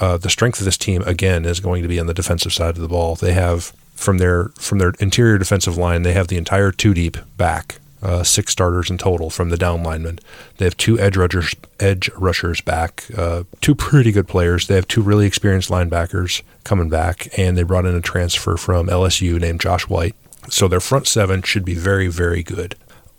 Uh, 0.00 0.16
the 0.16 0.30
strength 0.30 0.58
of 0.58 0.64
this 0.64 0.76
team 0.76 1.02
again 1.02 1.44
is 1.44 1.60
going 1.60 1.82
to 1.82 1.88
be 1.88 2.00
on 2.00 2.08
the 2.08 2.14
defensive 2.14 2.52
side 2.52 2.74
of 2.74 2.82
the 2.82 2.88
ball. 2.88 3.14
They 3.14 3.34
have 3.34 3.72
from 3.94 4.18
their 4.18 4.48
from 4.58 4.78
their 4.78 4.94
interior 4.98 5.38
defensive 5.38 5.76
line, 5.76 6.02
they 6.02 6.12
have 6.12 6.28
the 6.28 6.36
entire 6.36 6.72
two 6.72 6.92
deep 6.92 7.16
back, 7.36 7.78
uh, 8.02 8.22
six 8.22 8.52
starters 8.52 8.90
in 8.90 8.98
total 8.98 9.30
from 9.30 9.50
the 9.50 9.56
down 9.56 9.82
linemen. 9.82 10.18
They 10.58 10.64
have 10.64 10.76
two 10.76 10.98
edge 10.98 11.16
rushers, 11.16 11.54
edge 11.78 12.10
rushers 12.16 12.60
back, 12.60 13.04
uh, 13.16 13.44
two 13.60 13.74
pretty 13.74 14.12
good 14.12 14.28
players. 14.28 14.66
They 14.66 14.74
have 14.74 14.88
two 14.88 15.02
really 15.02 15.26
experienced 15.26 15.70
linebackers 15.70 16.42
coming 16.64 16.88
back, 16.88 17.28
and 17.38 17.56
they 17.56 17.62
brought 17.62 17.86
in 17.86 17.94
a 17.94 18.00
transfer 18.00 18.56
from 18.56 18.88
LSU 18.88 19.40
named 19.40 19.60
Josh 19.60 19.88
White. 19.88 20.16
So 20.50 20.66
their 20.66 20.80
front 20.80 21.06
seven 21.06 21.42
should 21.42 21.64
be 21.64 21.74
very, 21.74 22.08
very 22.08 22.42
good. 22.42 22.74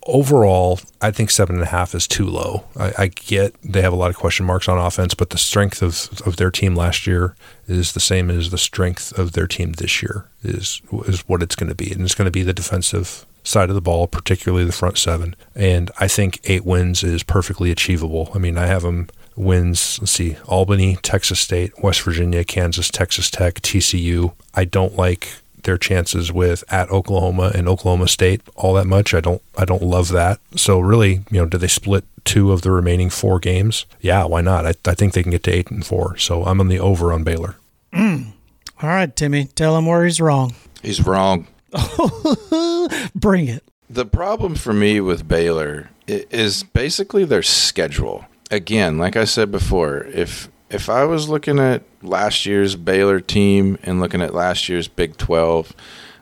Overall, 0.05 0.81
I 1.01 1.11
think 1.11 1.31
seven 1.31 1.55
and 1.55 1.63
a 1.63 1.67
half 1.67 1.95
is 1.95 2.07
too 2.07 2.25
low. 2.25 2.65
I, 2.77 2.93
I 2.97 3.07
get 3.07 3.55
they 3.63 3.81
have 3.81 3.93
a 3.93 3.95
lot 3.95 4.09
of 4.09 4.17
question 4.17 4.45
marks 4.45 4.67
on 4.67 4.77
offense, 4.77 5.13
but 5.13 5.29
the 5.29 5.37
strength 5.37 5.81
of, 5.81 6.09
of 6.25 6.35
their 6.35 6.51
team 6.51 6.75
last 6.75 7.07
year 7.07 7.35
is 7.69 7.93
the 7.93 8.01
same 8.01 8.29
as 8.29 8.49
the 8.49 8.57
strength 8.57 9.17
of 9.17 9.31
their 9.31 9.47
team 9.47 9.73
this 9.73 10.03
year 10.03 10.25
is 10.43 10.81
is 11.05 11.21
what 11.29 11.41
it's 11.41 11.55
going 11.55 11.69
to 11.69 11.75
be, 11.75 11.89
and 11.89 12.01
it's 12.01 12.15
going 12.15 12.25
to 12.25 12.31
be 12.31 12.43
the 12.43 12.51
defensive 12.51 13.25
side 13.43 13.69
of 13.69 13.75
the 13.75 13.81
ball, 13.81 14.07
particularly 14.07 14.65
the 14.65 14.71
front 14.71 14.97
seven. 14.97 15.35
And 15.55 15.91
I 15.99 16.07
think 16.07 16.39
eight 16.45 16.65
wins 16.65 17.03
is 17.03 17.23
perfectly 17.23 17.71
achievable. 17.71 18.31
I 18.33 18.39
mean, 18.39 18.57
I 18.57 18.67
have 18.67 18.83
them 18.83 19.09
wins, 19.35 19.99
let's 19.99 20.11
see, 20.11 20.37
Albany, 20.45 20.97
Texas 21.01 21.39
State, 21.39 21.71
West 21.81 22.01
Virginia, 22.01 22.43
Kansas, 22.43 22.89
Texas 22.89 23.29
Tech, 23.29 23.55
TCU. 23.55 24.33
I 24.53 24.65
don't 24.65 24.95
like 24.95 25.29
their 25.63 25.77
chances 25.77 26.31
with 26.31 26.63
at 26.71 26.89
Oklahoma 26.89 27.51
and 27.55 27.67
Oklahoma 27.67 28.07
State 28.07 28.41
all 28.55 28.73
that 28.73 28.85
much. 28.85 29.13
I 29.13 29.21
don't 29.21 29.41
I 29.57 29.65
don't 29.65 29.81
love 29.81 30.09
that. 30.09 30.39
So 30.55 30.79
really, 30.79 31.21
you 31.31 31.39
know, 31.39 31.45
do 31.45 31.57
they 31.57 31.67
split 31.67 32.03
two 32.25 32.51
of 32.51 32.61
the 32.61 32.71
remaining 32.71 33.09
four 33.09 33.39
games? 33.39 33.85
Yeah, 34.01 34.25
why 34.25 34.41
not? 34.41 34.65
I, 34.65 34.73
I 34.85 34.93
think 34.93 35.13
they 35.13 35.23
can 35.23 35.31
get 35.31 35.43
to 35.43 35.51
eight 35.51 35.71
and 35.71 35.85
four. 35.85 36.17
So 36.17 36.43
I'm 36.43 36.59
on 36.59 36.67
the 36.67 36.79
over 36.79 37.11
on 37.11 37.23
Baylor. 37.23 37.55
Mm. 37.93 38.27
All 38.81 38.89
right, 38.89 39.15
Timmy, 39.15 39.45
tell 39.45 39.77
him 39.77 39.85
where 39.85 40.03
he's 40.03 40.19
wrong. 40.19 40.55
He's 40.81 41.05
wrong. 41.05 41.47
Bring 43.15 43.47
it. 43.47 43.63
The 43.89 44.05
problem 44.05 44.55
for 44.55 44.73
me 44.73 44.99
with 45.01 45.27
Baylor 45.27 45.89
is 46.07 46.63
basically 46.63 47.25
their 47.25 47.43
schedule. 47.43 48.25
Again, 48.51 48.97
like 48.97 49.15
I 49.15 49.25
said 49.25 49.51
before, 49.51 50.03
if 50.05 50.49
if 50.69 50.89
I 50.89 51.05
was 51.05 51.29
looking 51.29 51.59
at 51.59 51.83
last 52.01 52.45
year's 52.45 52.75
Baylor 52.75 53.19
team 53.19 53.77
and 53.83 53.99
looking 53.99 54.21
at 54.21 54.33
last 54.33 54.67
year's 54.67 54.87
Big 54.87 55.17
12, 55.17 55.73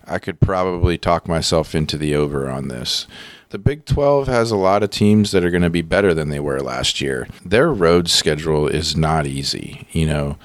I 0.05 0.19
could 0.19 0.41
probably 0.41 0.97
talk 0.97 1.27
myself 1.27 1.73
into 1.73 1.97
the 1.97 2.15
over 2.15 2.49
on 2.49 2.67
this. 2.67 3.07
The 3.49 3.57
Big 3.57 3.85
12 3.85 4.27
has 4.27 4.51
a 4.51 4.57
lot 4.57 4.83
of 4.83 4.89
teams 4.89 5.31
that 5.31 5.43
are 5.43 5.49
going 5.49 5.61
to 5.61 5.69
be 5.69 5.81
better 5.81 6.13
than 6.13 6.29
they 6.29 6.39
were 6.39 6.59
last 6.59 6.99
year. 7.01 7.27
Their 7.45 7.71
road 7.71 8.09
schedule 8.09 8.67
is 8.67 8.95
not 8.95 9.25
easy. 9.25 9.87
You 9.91 10.07
know, 10.07 10.37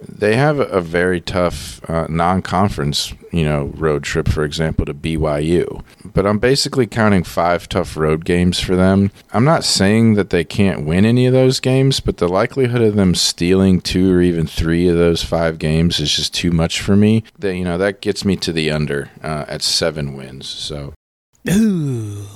they 0.00 0.36
have 0.36 0.60
a 0.60 0.80
very 0.80 1.20
tough 1.20 1.80
uh, 1.88 2.06
non-conference, 2.08 3.14
you 3.32 3.44
know, 3.44 3.66
road 3.76 4.04
trip, 4.04 4.28
for 4.28 4.44
example, 4.44 4.84
to 4.86 4.94
BYU. 4.94 5.82
But 6.04 6.26
I'm 6.26 6.38
basically 6.38 6.86
counting 6.86 7.24
five 7.24 7.68
tough 7.68 7.96
road 7.96 8.24
games 8.24 8.60
for 8.60 8.76
them. 8.76 9.10
I'm 9.32 9.44
not 9.44 9.64
saying 9.64 10.14
that 10.14 10.30
they 10.30 10.44
can't 10.44 10.86
win 10.86 11.04
any 11.04 11.26
of 11.26 11.32
those 11.32 11.60
games, 11.60 12.00
but 12.00 12.18
the 12.18 12.28
likelihood 12.28 12.82
of 12.82 12.96
them 12.96 13.14
stealing 13.14 13.80
two 13.80 14.12
or 14.12 14.22
even 14.22 14.46
three 14.46 14.88
of 14.88 14.96
those 14.96 15.22
five 15.22 15.58
games 15.58 16.00
is 16.00 16.14
just 16.14 16.34
too 16.34 16.50
much 16.50 16.80
for 16.80 16.96
me. 16.96 17.24
That 17.38 17.56
you 17.56 17.64
know 17.64 17.78
that 17.78 18.00
gets 18.00 18.24
me 18.24 18.36
to 18.36 18.52
the 18.52 18.70
under 18.70 19.10
uh, 19.22 19.44
at 19.48 19.62
seven 19.62 20.14
wins. 20.14 20.48
So, 20.48 20.94
ooh, 21.50 22.26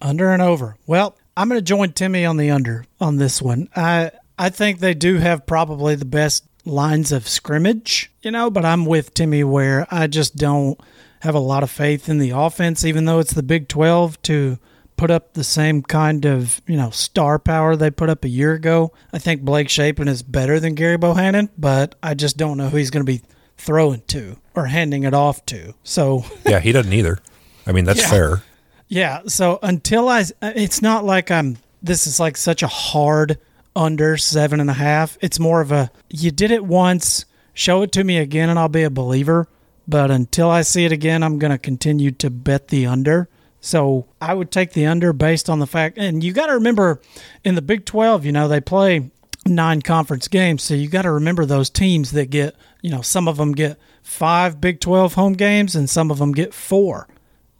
under 0.00 0.30
and 0.30 0.42
over. 0.42 0.76
Well, 0.86 1.16
I'm 1.36 1.48
going 1.48 1.58
to 1.58 1.64
join 1.64 1.92
Timmy 1.92 2.24
on 2.24 2.36
the 2.36 2.50
under 2.50 2.84
on 3.00 3.16
this 3.16 3.40
one. 3.40 3.68
I 3.76 4.10
I 4.38 4.48
think 4.48 4.78
they 4.78 4.94
do 4.94 5.16
have 5.16 5.46
probably 5.46 5.94
the 5.94 6.06
best 6.06 6.44
lines 6.64 7.12
of 7.12 7.28
scrimmage, 7.28 8.10
you 8.22 8.30
know, 8.30 8.50
but 8.50 8.64
I'm 8.64 8.84
with 8.84 9.14
Timmy 9.14 9.44
where 9.44 9.86
I 9.90 10.06
just 10.06 10.36
don't 10.36 10.80
have 11.20 11.34
a 11.34 11.40
lot 11.40 11.62
of 11.62 11.70
faith 11.70 12.08
in 12.08 12.18
the 12.18 12.30
offense, 12.30 12.84
even 12.84 13.04
though 13.04 13.18
it's 13.18 13.34
the 13.34 13.42
Big 13.42 13.68
12 13.68 14.20
to 14.22 14.58
put 14.96 15.10
up 15.10 15.32
the 15.32 15.44
same 15.44 15.82
kind 15.82 16.26
of, 16.26 16.60
you 16.66 16.76
know, 16.76 16.90
star 16.90 17.38
power 17.38 17.76
they 17.76 17.90
put 17.90 18.10
up 18.10 18.24
a 18.24 18.28
year 18.28 18.52
ago. 18.52 18.92
I 19.12 19.18
think 19.18 19.42
Blake 19.42 19.68
Shapen 19.68 20.08
is 20.08 20.22
better 20.22 20.60
than 20.60 20.76
Gerry 20.76 20.98
Bohanon, 20.98 21.50
but 21.56 21.94
I 22.02 22.14
just 22.14 22.36
don't 22.36 22.58
know 22.58 22.68
who 22.68 22.76
he's 22.76 22.90
going 22.90 23.04
to 23.04 23.10
be 23.10 23.22
throwing 23.56 24.02
to 24.08 24.36
or 24.54 24.66
handing 24.66 25.04
it 25.04 25.14
off 25.14 25.44
to. 25.46 25.74
So, 25.84 26.24
yeah, 26.46 26.60
he 26.60 26.72
doesn't 26.72 26.92
either. 26.92 27.18
I 27.66 27.72
mean, 27.72 27.84
that's 27.84 28.00
yeah. 28.00 28.10
fair. 28.10 28.42
Yeah. 28.88 29.20
So 29.26 29.58
until 29.62 30.08
I, 30.08 30.24
it's 30.42 30.82
not 30.82 31.04
like 31.04 31.30
I'm, 31.30 31.58
this 31.82 32.06
is 32.06 32.20
like 32.20 32.36
such 32.36 32.62
a 32.62 32.66
hard 32.66 33.38
under 33.74 34.16
seven 34.16 34.60
and 34.60 34.70
a 34.70 34.74
half. 34.74 35.18
It's 35.20 35.38
more 35.38 35.60
of 35.60 35.72
a 35.72 35.90
you 36.08 36.30
did 36.30 36.50
it 36.50 36.64
once, 36.64 37.24
show 37.54 37.82
it 37.82 37.92
to 37.92 38.04
me 38.04 38.18
again, 38.18 38.48
and 38.48 38.58
I'll 38.58 38.68
be 38.68 38.82
a 38.82 38.90
believer. 38.90 39.48
But 39.86 40.10
until 40.10 40.50
I 40.50 40.62
see 40.62 40.84
it 40.84 40.92
again, 40.92 41.22
I'm 41.22 41.38
going 41.38 41.50
to 41.50 41.58
continue 41.58 42.10
to 42.12 42.30
bet 42.30 42.68
the 42.68 42.86
under. 42.86 43.28
So 43.60 44.06
I 44.20 44.34
would 44.34 44.50
take 44.50 44.72
the 44.72 44.86
under 44.86 45.12
based 45.12 45.50
on 45.50 45.58
the 45.58 45.66
fact, 45.66 45.98
and 45.98 46.24
you 46.24 46.32
got 46.32 46.46
to 46.46 46.54
remember 46.54 47.00
in 47.44 47.56
the 47.56 47.62
Big 47.62 47.84
12, 47.84 48.24
you 48.24 48.32
know, 48.32 48.48
they 48.48 48.60
play 48.60 49.10
nine 49.46 49.82
conference 49.82 50.28
games. 50.28 50.62
So 50.62 50.74
you 50.74 50.88
got 50.88 51.02
to 51.02 51.10
remember 51.10 51.44
those 51.44 51.70
teams 51.70 52.12
that 52.12 52.30
get, 52.30 52.54
you 52.80 52.90
know, 52.90 53.02
some 53.02 53.28
of 53.28 53.36
them 53.36 53.52
get 53.52 53.78
five 54.02 54.60
Big 54.60 54.80
12 54.80 55.14
home 55.14 55.34
games 55.34 55.74
and 55.74 55.90
some 55.90 56.10
of 56.10 56.18
them 56.18 56.32
get 56.32 56.54
four, 56.54 57.08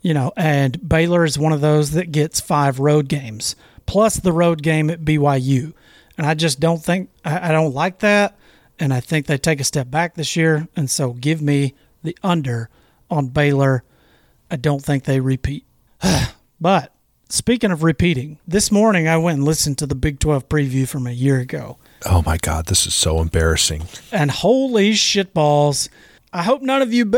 you 0.00 0.14
know, 0.14 0.32
and 0.36 0.88
Baylor 0.88 1.24
is 1.24 1.38
one 1.38 1.52
of 1.52 1.60
those 1.60 1.90
that 1.92 2.12
gets 2.12 2.40
five 2.40 2.78
road 2.80 3.08
games 3.08 3.56
plus 3.86 4.16
the 4.16 4.32
road 4.32 4.62
game 4.62 4.88
at 4.88 5.04
BYU. 5.04 5.72
And 6.20 6.28
I 6.28 6.34
just 6.34 6.60
don't 6.60 6.84
think, 6.84 7.08
I, 7.24 7.48
I 7.48 7.50
don't 7.50 7.72
like 7.72 8.00
that. 8.00 8.38
And 8.78 8.92
I 8.92 9.00
think 9.00 9.24
they 9.24 9.38
take 9.38 9.58
a 9.58 9.64
step 9.64 9.90
back 9.90 10.16
this 10.16 10.36
year. 10.36 10.68
And 10.76 10.90
so 10.90 11.14
give 11.14 11.40
me 11.40 11.72
the 12.02 12.14
under 12.22 12.68
on 13.10 13.28
Baylor. 13.28 13.84
I 14.50 14.56
don't 14.56 14.84
think 14.84 15.04
they 15.04 15.18
repeat. 15.18 15.64
but 16.60 16.92
speaking 17.30 17.70
of 17.70 17.82
repeating, 17.82 18.38
this 18.46 18.70
morning 18.70 19.08
I 19.08 19.16
went 19.16 19.38
and 19.38 19.46
listened 19.46 19.78
to 19.78 19.86
the 19.86 19.94
Big 19.94 20.20
12 20.20 20.46
preview 20.46 20.86
from 20.86 21.06
a 21.06 21.10
year 21.10 21.40
ago. 21.40 21.78
Oh 22.04 22.20
my 22.26 22.36
God, 22.36 22.66
this 22.66 22.86
is 22.86 22.92
so 22.94 23.22
embarrassing. 23.22 23.84
And 24.12 24.30
holy 24.30 24.90
shitballs. 24.90 25.88
I 26.32 26.42
hope 26.42 26.62
none 26.62 26.80
of 26.80 26.92
you 26.92 27.10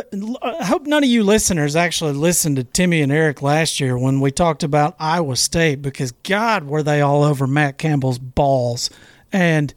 I 0.43 0.65
hope 0.65 0.87
none 0.87 1.05
of 1.05 1.09
you 1.11 1.23
listeners 1.23 1.77
actually 1.77 2.15
listened 2.15 2.57
to 2.57 2.65
Timmy 2.65 3.03
and 3.03 3.13
Eric 3.13 3.43
last 3.43 3.79
year 3.79 3.99
when 3.99 4.21
we 4.21 4.31
talked 4.31 4.63
about 4.63 4.97
Iowa 4.99 5.37
State 5.37 5.83
because 5.83 6.13
god 6.23 6.65
were 6.65 6.83
they 6.83 7.03
all 7.03 7.23
over 7.23 7.47
Matt 7.47 7.77
Campbell's 7.77 8.19
balls. 8.19 8.89
And 9.31 9.75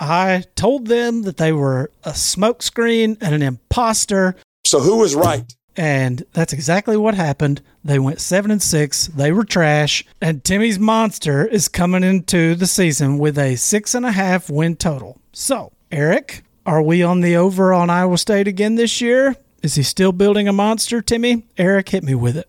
I 0.00 0.44
told 0.54 0.86
them 0.86 1.22
that 1.22 1.36
they 1.36 1.52
were 1.52 1.90
a 2.04 2.10
smokescreen 2.10 3.18
and 3.20 3.34
an 3.34 3.42
imposter. 3.42 4.36
So 4.64 4.80
who 4.80 4.96
was 4.98 5.14
right? 5.14 5.54
And 5.76 6.24
that's 6.32 6.52
exactly 6.52 6.96
what 6.96 7.14
happened. 7.14 7.62
They 7.84 7.98
went 7.98 8.20
seven 8.20 8.50
and 8.50 8.62
six. 8.62 9.06
They 9.06 9.32
were 9.32 9.44
trash. 9.44 10.04
And 10.20 10.42
Timmy's 10.42 10.78
monster 10.78 11.46
is 11.46 11.68
coming 11.68 12.02
into 12.02 12.54
the 12.54 12.66
season 12.66 13.18
with 13.18 13.38
a 13.38 13.56
six 13.56 13.94
and 13.94 14.04
a 14.04 14.12
half 14.12 14.50
win 14.50 14.76
total. 14.76 15.20
So, 15.32 15.72
Eric, 15.92 16.42
are 16.68 16.82
we 16.82 17.02
on 17.02 17.22
the 17.22 17.34
over 17.34 17.72
on 17.72 17.88
Iowa 17.88 18.18
State 18.18 18.46
again 18.46 18.74
this 18.74 19.00
year? 19.00 19.34
Is 19.62 19.76
he 19.76 19.82
still 19.82 20.12
building 20.12 20.46
a 20.46 20.52
monster, 20.52 21.00
Timmy? 21.00 21.44
Eric, 21.56 21.88
hit 21.88 22.04
me 22.04 22.14
with 22.14 22.36
it. 22.36 22.46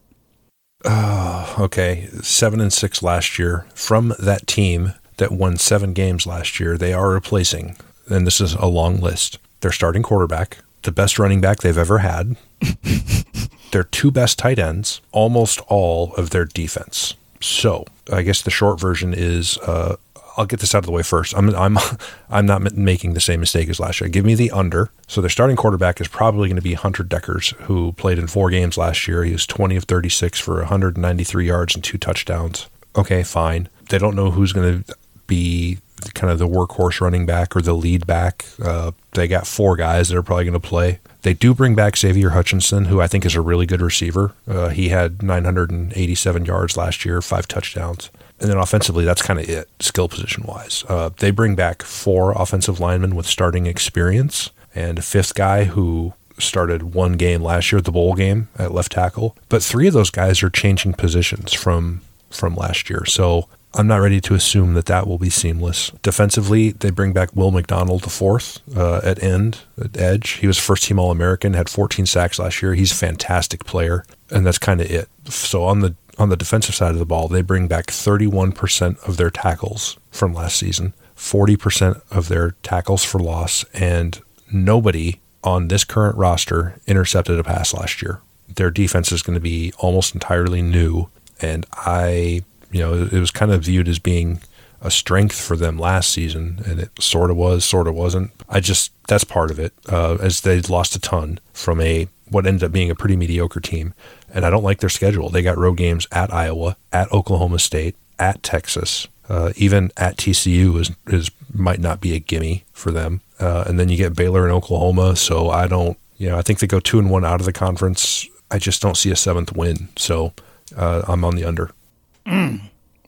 Uh, 0.83 1.55
okay, 1.57 2.09
seven 2.21 2.59
and 2.59 2.71
six 2.71 3.01
last 3.01 3.39
year. 3.39 3.65
From 3.73 4.13
that 4.19 4.45
team 4.45 4.93
that 5.17 5.31
won 5.31 5.55
seven 5.55 5.93
games 5.93 6.27
last 6.27 6.59
year, 6.59 6.77
they 6.77 6.91
are 6.91 7.09
replacing, 7.09 7.77
and 8.07 8.27
this 8.27 8.41
is 8.41 8.55
a 8.55 8.65
long 8.65 8.99
list. 8.99 9.39
Their 9.61 9.71
starting 9.71 10.03
quarterback, 10.03 10.57
the 10.83 10.91
best 10.91 11.17
running 11.17 11.39
back 11.39 11.59
they've 11.59 11.77
ever 11.77 11.99
had, 11.99 12.35
their 13.71 13.85
two 13.85 14.11
best 14.11 14.37
tight 14.37 14.59
ends, 14.59 14.99
almost 15.13 15.61
all 15.69 16.13
of 16.15 16.31
their 16.31 16.45
defense. 16.45 17.15
So 17.39 17.85
I 18.11 18.23
guess 18.23 18.41
the 18.41 18.51
short 18.51 18.81
version 18.81 19.13
is 19.13 19.57
uh, 19.59 19.95
I'll 20.39 20.45
get 20.45 20.61
this 20.61 20.73
out 20.73 20.79
of 20.79 20.85
the 20.85 20.93
way 20.93 21.03
first. 21.03 21.35
I'm 21.35 21.53
I'm 21.53 21.77
I'm 22.29 22.45
not 22.45 22.73
making 22.73 23.13
the 23.13 23.19
same 23.19 23.41
mistake 23.41 23.67
as 23.67 23.79
last 23.79 23.99
year. 23.99 24.09
Give 24.09 24.23
me 24.23 24.35
the 24.35 24.51
under. 24.51 24.89
So 25.05 25.19
their 25.19 25.29
starting 25.29 25.57
quarterback 25.57 25.99
is 25.99 26.07
probably 26.07 26.47
going 26.47 26.55
to 26.55 26.61
be 26.61 26.75
Hunter 26.75 27.03
Dekkers, 27.03 27.53
who 27.63 27.91
played 27.93 28.17
in 28.17 28.27
four 28.27 28.49
games 28.49 28.77
last 28.77 29.05
year. 29.05 29.25
He 29.25 29.33
was 29.33 29.45
20 29.45 29.75
of 29.75 29.83
36 29.83 30.39
for 30.39 30.55
193 30.59 31.45
yards 31.45 31.75
and 31.75 31.83
two 31.83 31.97
touchdowns. 31.97 32.69
Okay, 32.95 33.21
fine. 33.21 33.67
They 33.89 33.97
don't 33.97 34.15
know 34.15 34.31
who's 34.31 34.53
going 34.53 34.83
to 34.83 34.95
be 35.27 35.79
kind 36.13 36.31
of 36.31 36.39
the 36.39 36.47
workhorse 36.47 37.01
running 37.01 37.25
back 37.25 37.55
or 37.55 37.61
the 37.61 37.73
lead 37.73 38.07
back. 38.07 38.45
Uh, 38.63 38.91
they 39.11 39.27
got 39.27 39.45
four 39.45 39.75
guys 39.75 40.07
that 40.07 40.17
are 40.17 40.23
probably 40.23 40.45
going 40.45 40.53
to 40.53 40.67
play. 40.67 40.99
They 41.23 41.33
do 41.33 41.53
bring 41.53 41.75
back 41.75 41.97
Xavier 41.97 42.29
Hutchinson, 42.29 42.85
who 42.85 43.01
I 43.01 43.07
think 43.07 43.25
is 43.25 43.35
a 43.35 43.41
really 43.41 43.65
good 43.65 43.81
receiver. 43.81 44.33
Uh, 44.47 44.69
he 44.69 44.87
had 44.87 45.21
987 45.21 46.45
yards 46.45 46.77
last 46.77 47.03
year, 47.03 47.21
five 47.21 47.45
touchdowns. 47.47 48.09
And 48.39 48.49
then 48.49 48.57
offensively, 48.57 49.05
that's 49.05 49.21
kind 49.21 49.39
of 49.39 49.49
it, 49.49 49.69
skill 49.79 50.07
position 50.07 50.43
wise. 50.43 50.85
Uh, 50.87 51.09
they 51.17 51.31
bring 51.31 51.55
back 51.55 51.83
four 51.83 52.31
offensive 52.31 52.79
linemen 52.79 53.15
with 53.15 53.25
starting 53.25 53.65
experience 53.65 54.51
and 54.73 54.99
a 54.99 55.01
fifth 55.01 55.35
guy 55.35 55.65
who 55.65 56.13
started 56.37 56.93
one 56.93 57.13
game 57.13 57.41
last 57.41 57.71
year, 57.71 57.81
the 57.81 57.91
bowl 57.91 58.13
game 58.13 58.47
at 58.57 58.73
left 58.73 58.93
tackle. 58.93 59.35
But 59.49 59.63
three 59.63 59.87
of 59.87 59.93
those 59.93 60.09
guys 60.09 60.41
are 60.41 60.49
changing 60.49 60.93
positions 60.93 61.53
from 61.53 62.01
from 62.29 62.55
last 62.55 62.89
year. 62.89 63.05
So 63.05 63.49
I'm 63.73 63.87
not 63.87 63.97
ready 63.97 64.19
to 64.21 64.33
assume 64.33 64.73
that 64.73 64.85
that 64.85 65.07
will 65.07 65.17
be 65.17 65.29
seamless. 65.29 65.91
Defensively, 66.01 66.71
they 66.71 66.89
bring 66.89 67.13
back 67.13 67.35
Will 67.35 67.51
McDonald 67.51 68.03
the 68.03 68.09
fourth 68.09 68.59
uh, 68.75 69.01
at 69.03 69.21
end, 69.21 69.59
at 69.79 69.97
edge. 69.97 70.31
He 70.31 70.47
was 70.47 70.57
first 70.57 70.83
team 70.83 70.99
All 70.99 71.11
American, 71.11 71.53
had 71.53 71.69
14 71.69 72.05
sacks 72.05 72.39
last 72.39 72.61
year. 72.61 72.73
He's 72.73 72.91
a 72.91 72.95
fantastic 72.95 73.65
player, 73.65 74.05
and 74.31 74.45
that's 74.45 74.57
kind 74.57 74.81
of 74.81 74.89
it. 74.89 75.07
So 75.25 75.63
on 75.63 75.81
the 75.81 75.95
on 76.19 76.29
the 76.29 76.37
defensive 76.37 76.75
side 76.75 76.91
of 76.91 76.99
the 76.99 77.05
ball, 77.05 77.27
they 77.27 77.41
bring 77.41 77.67
back 77.67 77.87
31% 77.87 79.07
of 79.07 79.17
their 79.17 79.29
tackles 79.29 79.97
from 80.11 80.33
last 80.33 80.57
season, 80.57 80.93
40% 81.15 82.01
of 82.11 82.27
their 82.27 82.51
tackles 82.63 83.03
for 83.03 83.19
loss, 83.19 83.63
and 83.73 84.21
nobody 84.51 85.19
on 85.43 85.69
this 85.69 85.83
current 85.83 86.17
roster 86.17 86.75
intercepted 86.87 87.39
a 87.39 87.43
pass 87.43 87.73
last 87.73 88.01
year. 88.01 88.21
their 88.55 88.71
defense 88.71 89.11
is 89.11 89.21
going 89.21 89.35
to 89.35 89.39
be 89.39 89.71
almost 89.77 90.13
entirely 90.15 90.61
new, 90.61 91.07
and 91.39 91.65
I, 91.73 92.41
you 92.71 92.79
know, 92.79 92.93
it 92.95 93.19
was 93.19 93.31
kind 93.31 93.51
of 93.51 93.63
viewed 93.63 93.87
as 93.87 93.99
being 93.99 94.41
a 94.81 94.89
strength 94.89 95.39
for 95.39 95.55
them 95.55 95.77
last 95.77 96.09
season, 96.09 96.63
and 96.65 96.79
it 96.79 96.89
sort 96.99 97.29
of 97.29 97.37
was, 97.37 97.63
sort 97.63 97.87
of 97.87 97.93
wasn't. 97.95 98.31
I 98.49 98.59
just 98.59 98.91
that's 99.07 99.23
part 99.23 99.51
of 99.51 99.59
it, 99.59 99.73
uh, 99.87 100.15
as 100.15 100.41
they 100.41 100.61
lost 100.61 100.95
a 100.95 100.99
ton 100.99 101.39
from 101.53 101.79
a 101.79 102.07
what 102.29 102.45
ended 102.45 102.63
up 102.63 102.71
being 102.71 102.89
a 102.89 102.95
pretty 102.95 103.15
mediocre 103.15 103.59
team, 103.59 103.93
and 104.33 104.45
I 104.45 104.49
don't 104.49 104.63
like 104.63 104.79
their 104.79 104.89
schedule. 104.89 105.29
They 105.29 105.41
got 105.41 105.57
road 105.57 105.77
games 105.77 106.07
at 106.11 106.33
Iowa, 106.33 106.77
at 106.93 107.11
Oklahoma 107.11 107.59
State, 107.59 107.95
at 108.17 108.43
Texas, 108.43 109.07
uh, 109.29 109.53
even 109.55 109.91
at 109.97 110.17
TCU 110.17 110.79
is 110.79 110.91
is 111.07 111.31
might 111.53 111.79
not 111.79 112.01
be 112.01 112.13
a 112.13 112.19
gimme 112.19 112.63
for 112.73 112.91
them, 112.91 113.21
uh, 113.39 113.63
and 113.67 113.79
then 113.79 113.89
you 113.89 113.97
get 113.97 114.15
Baylor 114.15 114.43
and 114.43 114.53
Oklahoma. 114.53 115.15
So 115.15 115.49
I 115.49 115.67
don't, 115.67 115.97
you 116.17 116.29
know, 116.29 116.37
I 116.37 116.41
think 116.41 116.59
they 116.59 116.67
go 116.67 116.79
two 116.79 116.99
and 116.99 117.09
one 117.09 117.23
out 117.23 117.39
of 117.39 117.45
the 117.45 117.53
conference. 117.53 118.27
I 118.51 118.57
just 118.57 118.81
don't 118.81 118.97
see 118.97 119.11
a 119.11 119.15
seventh 119.15 119.55
win, 119.55 119.89
so 119.95 120.33
uh, 120.75 121.03
I'm 121.07 121.23
on 121.23 121.35
the 121.35 121.45
under. 121.45 121.71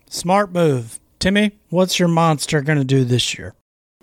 Smart 0.10 0.52
move. 0.52 1.00
Timmy, 1.20 1.52
what's 1.70 2.00
your 2.00 2.08
monster 2.08 2.62
going 2.62 2.80
to 2.80 2.86
do 2.86 3.04
this 3.04 3.38
year? 3.38 3.54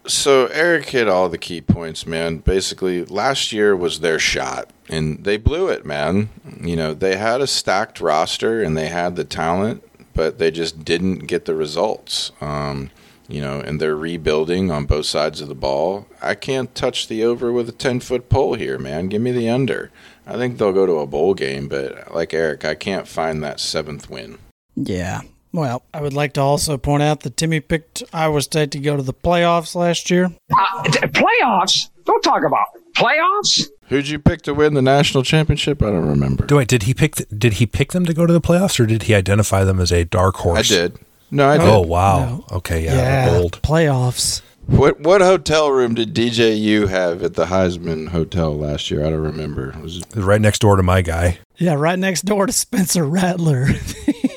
So 0.08 0.46
Eric 0.46 0.88
hit 0.88 1.06
all 1.06 1.28
the 1.28 1.36
key 1.38 1.60
points, 1.60 2.06
man. 2.06 2.38
Basically, 2.38 3.04
last 3.04 3.52
year 3.52 3.76
was 3.76 4.00
their 4.00 4.18
shot, 4.18 4.70
and 4.88 5.22
they 5.22 5.36
blew 5.36 5.68
it, 5.68 5.84
man. 5.84 6.30
You 6.62 6.76
know, 6.76 6.94
they 6.94 7.16
had 7.16 7.42
a 7.42 7.46
stacked 7.46 8.00
roster 8.00 8.62
and 8.62 8.76
they 8.76 8.88
had 8.88 9.16
the 9.16 9.24
talent, 9.24 9.84
but 10.14 10.38
they 10.38 10.50
just 10.50 10.82
didn't 10.82 11.26
get 11.26 11.44
the 11.44 11.54
results. 11.54 12.32
Um, 12.40 12.90
you 13.28 13.42
know, 13.42 13.60
and 13.60 13.78
they're 13.78 13.94
rebuilding 13.94 14.70
on 14.70 14.86
both 14.86 15.04
sides 15.04 15.42
of 15.42 15.48
the 15.48 15.54
ball. 15.54 16.06
I 16.22 16.34
can't 16.34 16.74
touch 16.74 17.08
the 17.08 17.22
over 17.22 17.52
with 17.52 17.68
a 17.68 17.72
ten 17.72 18.00
foot 18.00 18.30
pole 18.30 18.54
here, 18.54 18.78
man. 18.78 19.08
Give 19.08 19.20
me 19.20 19.32
the 19.32 19.50
under. 19.50 19.90
I 20.26 20.36
think 20.36 20.56
they'll 20.56 20.72
go 20.72 20.86
to 20.86 21.00
a 21.00 21.06
bowl 21.06 21.34
game, 21.34 21.68
but 21.68 22.14
like 22.14 22.32
Eric, 22.32 22.64
I 22.64 22.74
can't 22.74 23.06
find 23.06 23.42
that 23.42 23.60
seventh 23.60 24.08
win. 24.08 24.38
Yeah. 24.74 25.20
Well, 25.58 25.82
I 25.92 26.00
would 26.00 26.12
like 26.12 26.34
to 26.34 26.40
also 26.40 26.78
point 26.78 27.02
out 27.02 27.22
that 27.22 27.36
Timmy 27.36 27.58
picked 27.58 28.04
Iowa 28.12 28.42
State 28.42 28.70
to 28.70 28.78
go 28.78 28.96
to 28.96 29.02
the 29.02 29.12
playoffs 29.12 29.74
last 29.74 30.08
year. 30.08 30.26
Uh, 30.56 30.82
t- 30.84 31.00
playoffs? 31.00 31.88
Don't 32.04 32.22
talk 32.22 32.44
about 32.44 32.66
it. 32.76 32.82
playoffs. 32.94 33.66
Who'd 33.88 34.06
you 34.06 34.20
pick 34.20 34.42
to 34.42 34.54
win 34.54 34.74
the 34.74 34.82
national 34.82 35.24
championship? 35.24 35.82
I 35.82 35.86
don't 35.86 36.06
remember. 36.08 36.46
Do 36.46 36.58
wait, 36.58 36.68
did 36.68 36.84
he 36.84 36.94
pick? 36.94 37.16
th- 37.16 37.28
Did 37.36 37.54
he 37.54 37.66
pick 37.66 37.90
them 37.90 38.06
to 38.06 38.14
go 38.14 38.24
to 38.24 38.32
the 38.32 38.40
playoffs, 38.40 38.78
or 38.78 38.86
did 38.86 39.02
he 39.02 39.16
identify 39.16 39.64
them 39.64 39.80
as 39.80 39.90
a 39.90 40.04
dark 40.04 40.36
horse? 40.36 40.70
I 40.70 40.74
did. 40.76 40.98
No, 41.32 41.48
I 41.48 41.58
did. 41.58 41.66
Oh 41.68 41.80
wow. 41.80 42.44
Okay, 42.52 42.84
yeah, 42.84 43.28
bold. 43.28 43.60
Playoffs. 43.62 44.42
What 44.66 45.00
what 45.00 45.22
hotel 45.22 45.72
room 45.72 45.94
did 45.94 46.14
DJU 46.14 46.86
have 46.88 47.24
at 47.24 47.34
the 47.34 47.46
Heisman 47.46 48.10
Hotel 48.10 48.56
last 48.56 48.92
year? 48.92 49.04
I 49.04 49.10
don't 49.10 49.22
remember. 49.22 49.70
It 49.70 49.76
Was 49.82 49.96
it, 49.96 50.06
Right 50.14 50.40
next 50.40 50.60
door 50.60 50.76
to 50.76 50.84
my 50.84 51.02
guy. 51.02 51.38
Yeah, 51.56 51.74
right 51.74 51.98
next 51.98 52.26
door 52.26 52.46
to 52.46 52.52
Spencer 52.52 53.04
Rattler 53.04 53.66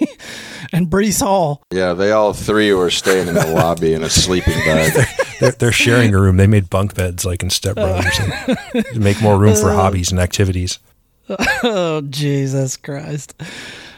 and 0.71 0.87
Breece 0.87 1.21
Hall. 1.21 1.63
yeah, 1.71 1.93
they 1.93 2.11
all 2.11 2.33
three 2.33 2.73
were 2.73 2.89
staying 2.89 3.27
in 3.27 3.33
the 3.33 3.47
lobby 3.55 3.93
in 3.93 4.03
a 4.03 4.09
sleeping 4.09 4.57
bag. 4.59 4.93
They're, 5.39 5.51
they're 5.53 5.71
sharing 5.71 6.13
a 6.13 6.21
room. 6.21 6.37
They 6.37 6.45
made 6.45 6.69
bunk 6.69 6.93
beds 6.93 7.25
like 7.25 7.41
in 7.41 7.49
Step 7.49 7.73
Brothers 7.75 8.19
and 8.19 8.85
to 8.93 8.99
make 8.99 9.19
more 9.23 9.39
room 9.39 9.55
for 9.55 9.71
uh, 9.71 9.75
hobbies 9.75 10.11
and 10.11 10.19
activities. 10.19 10.77
Oh 11.63 12.01
Jesus 12.01 12.77
Christ! 12.77 13.33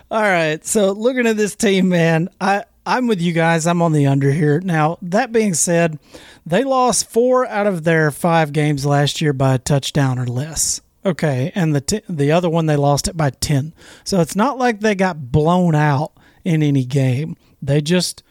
All 0.09 0.21
right, 0.21 0.65
so 0.65 0.91
looking 0.93 1.27
at 1.27 1.35
this 1.35 1.53
team, 1.55 1.89
man, 1.89 2.29
I 2.39 2.63
I'm 2.85 3.07
with 3.07 3.19
you 3.21 3.33
guys. 3.33 3.67
I'm 3.67 3.81
on 3.81 3.91
the 3.91 4.07
under 4.07 4.31
here. 4.31 4.61
Now 4.61 4.97
that 5.01 5.33
being 5.33 5.53
said, 5.53 5.99
they 6.45 6.63
lost 6.63 7.09
four 7.09 7.45
out 7.47 7.67
of 7.67 7.83
their 7.83 8.09
five 8.11 8.53
games 8.53 8.85
last 8.85 9.19
year 9.19 9.33
by 9.33 9.55
a 9.55 9.59
touchdown 9.59 10.19
or 10.19 10.25
less. 10.27 10.79
Okay, 11.05 11.51
and 11.55 11.75
the 11.75 11.81
t- 11.81 12.01
the 12.07 12.31
other 12.31 12.49
one 12.49 12.67
they 12.67 12.77
lost 12.77 13.09
it 13.09 13.17
by 13.17 13.31
ten. 13.31 13.73
So 14.05 14.21
it's 14.21 14.35
not 14.37 14.57
like 14.57 14.79
they 14.79 14.95
got 14.95 15.31
blown 15.31 15.75
out 15.75 16.13
in 16.43 16.63
any 16.63 16.85
game. 16.85 17.35
They 17.61 17.81
just 17.81 18.23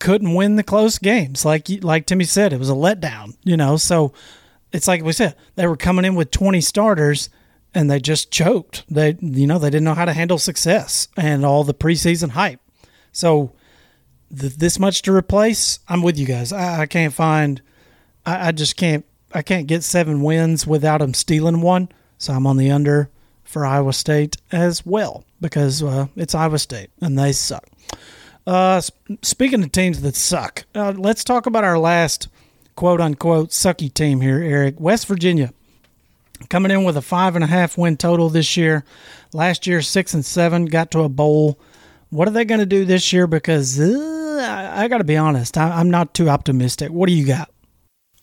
couldn't 0.00 0.34
win 0.34 0.56
the 0.56 0.62
close 0.62 0.98
games. 0.98 1.44
Like 1.44 1.68
like 1.82 2.06
Timmy 2.06 2.24
said, 2.24 2.52
it 2.52 2.58
was 2.58 2.70
a 2.70 2.74
letdown. 2.74 3.36
You 3.44 3.56
know, 3.56 3.76
so 3.76 4.12
it's 4.72 4.88
like 4.88 5.02
we 5.02 5.12
said 5.12 5.34
they 5.56 5.66
were 5.66 5.76
coming 5.76 6.04
in 6.04 6.14
with 6.14 6.30
20 6.30 6.60
starters 6.60 7.30
and 7.74 7.90
they 7.90 8.00
just 8.00 8.30
choked. 8.30 8.84
They 8.88 9.16
you 9.20 9.46
know 9.46 9.58
they 9.58 9.70
didn't 9.70 9.84
know 9.84 9.94
how 9.94 10.04
to 10.04 10.12
handle 10.12 10.38
success 10.38 11.08
and 11.16 11.44
all 11.44 11.64
the 11.64 11.74
preseason 11.74 12.30
hype. 12.30 12.60
So 13.12 13.52
th- 14.36 14.56
this 14.56 14.78
much 14.78 15.02
to 15.02 15.12
replace, 15.14 15.80
I'm 15.88 16.02
with 16.02 16.18
you 16.18 16.26
guys. 16.26 16.52
I, 16.52 16.82
I 16.82 16.86
can't 16.86 17.12
find. 17.12 17.60
I, 18.24 18.48
I 18.48 18.52
just 18.52 18.76
can't. 18.76 19.04
I 19.32 19.42
can't 19.42 19.66
get 19.66 19.84
seven 19.84 20.22
wins 20.22 20.66
without 20.66 20.98
them 20.98 21.12
stealing 21.12 21.60
one. 21.60 21.90
So 22.16 22.32
I'm 22.32 22.46
on 22.46 22.56
the 22.56 22.70
under 22.70 23.10
for 23.48 23.64
Iowa 23.64 23.92
State 23.92 24.36
as 24.52 24.84
well 24.84 25.24
because 25.40 25.82
uh, 25.82 26.06
it's 26.14 26.34
Iowa 26.34 26.58
State 26.58 26.90
and 27.00 27.18
they 27.18 27.32
suck. 27.32 27.66
Uh, 28.46 28.80
speaking 29.22 29.62
of 29.62 29.72
teams 29.72 30.02
that 30.02 30.14
suck, 30.16 30.64
uh, 30.74 30.92
let's 30.96 31.24
talk 31.24 31.46
about 31.46 31.64
our 31.64 31.78
last 31.78 32.28
quote 32.76 33.00
unquote 33.00 33.50
sucky 33.50 33.92
team 33.92 34.20
here, 34.20 34.42
Eric. 34.42 34.78
West 34.78 35.06
Virginia 35.06 35.52
coming 36.48 36.70
in 36.70 36.84
with 36.84 36.96
a 36.96 37.02
five 37.02 37.34
and 37.34 37.44
a 37.44 37.48
half 37.48 37.76
win 37.76 37.96
total 37.96 38.28
this 38.28 38.56
year. 38.56 38.84
Last 39.32 39.66
year, 39.66 39.82
six 39.82 40.14
and 40.14 40.24
seven, 40.24 40.66
got 40.66 40.90
to 40.92 41.00
a 41.00 41.08
bowl. 41.08 41.58
What 42.10 42.28
are 42.28 42.30
they 42.30 42.44
going 42.44 42.60
to 42.60 42.66
do 42.66 42.84
this 42.84 43.12
year? 43.12 43.26
Because 43.26 43.80
uh, 43.80 44.72
I, 44.76 44.84
I 44.84 44.88
got 44.88 44.98
to 44.98 45.04
be 45.04 45.16
honest, 45.16 45.58
I, 45.58 45.80
I'm 45.80 45.90
not 45.90 46.14
too 46.14 46.28
optimistic. 46.28 46.90
What 46.90 47.08
do 47.08 47.14
you 47.14 47.26
got? 47.26 47.50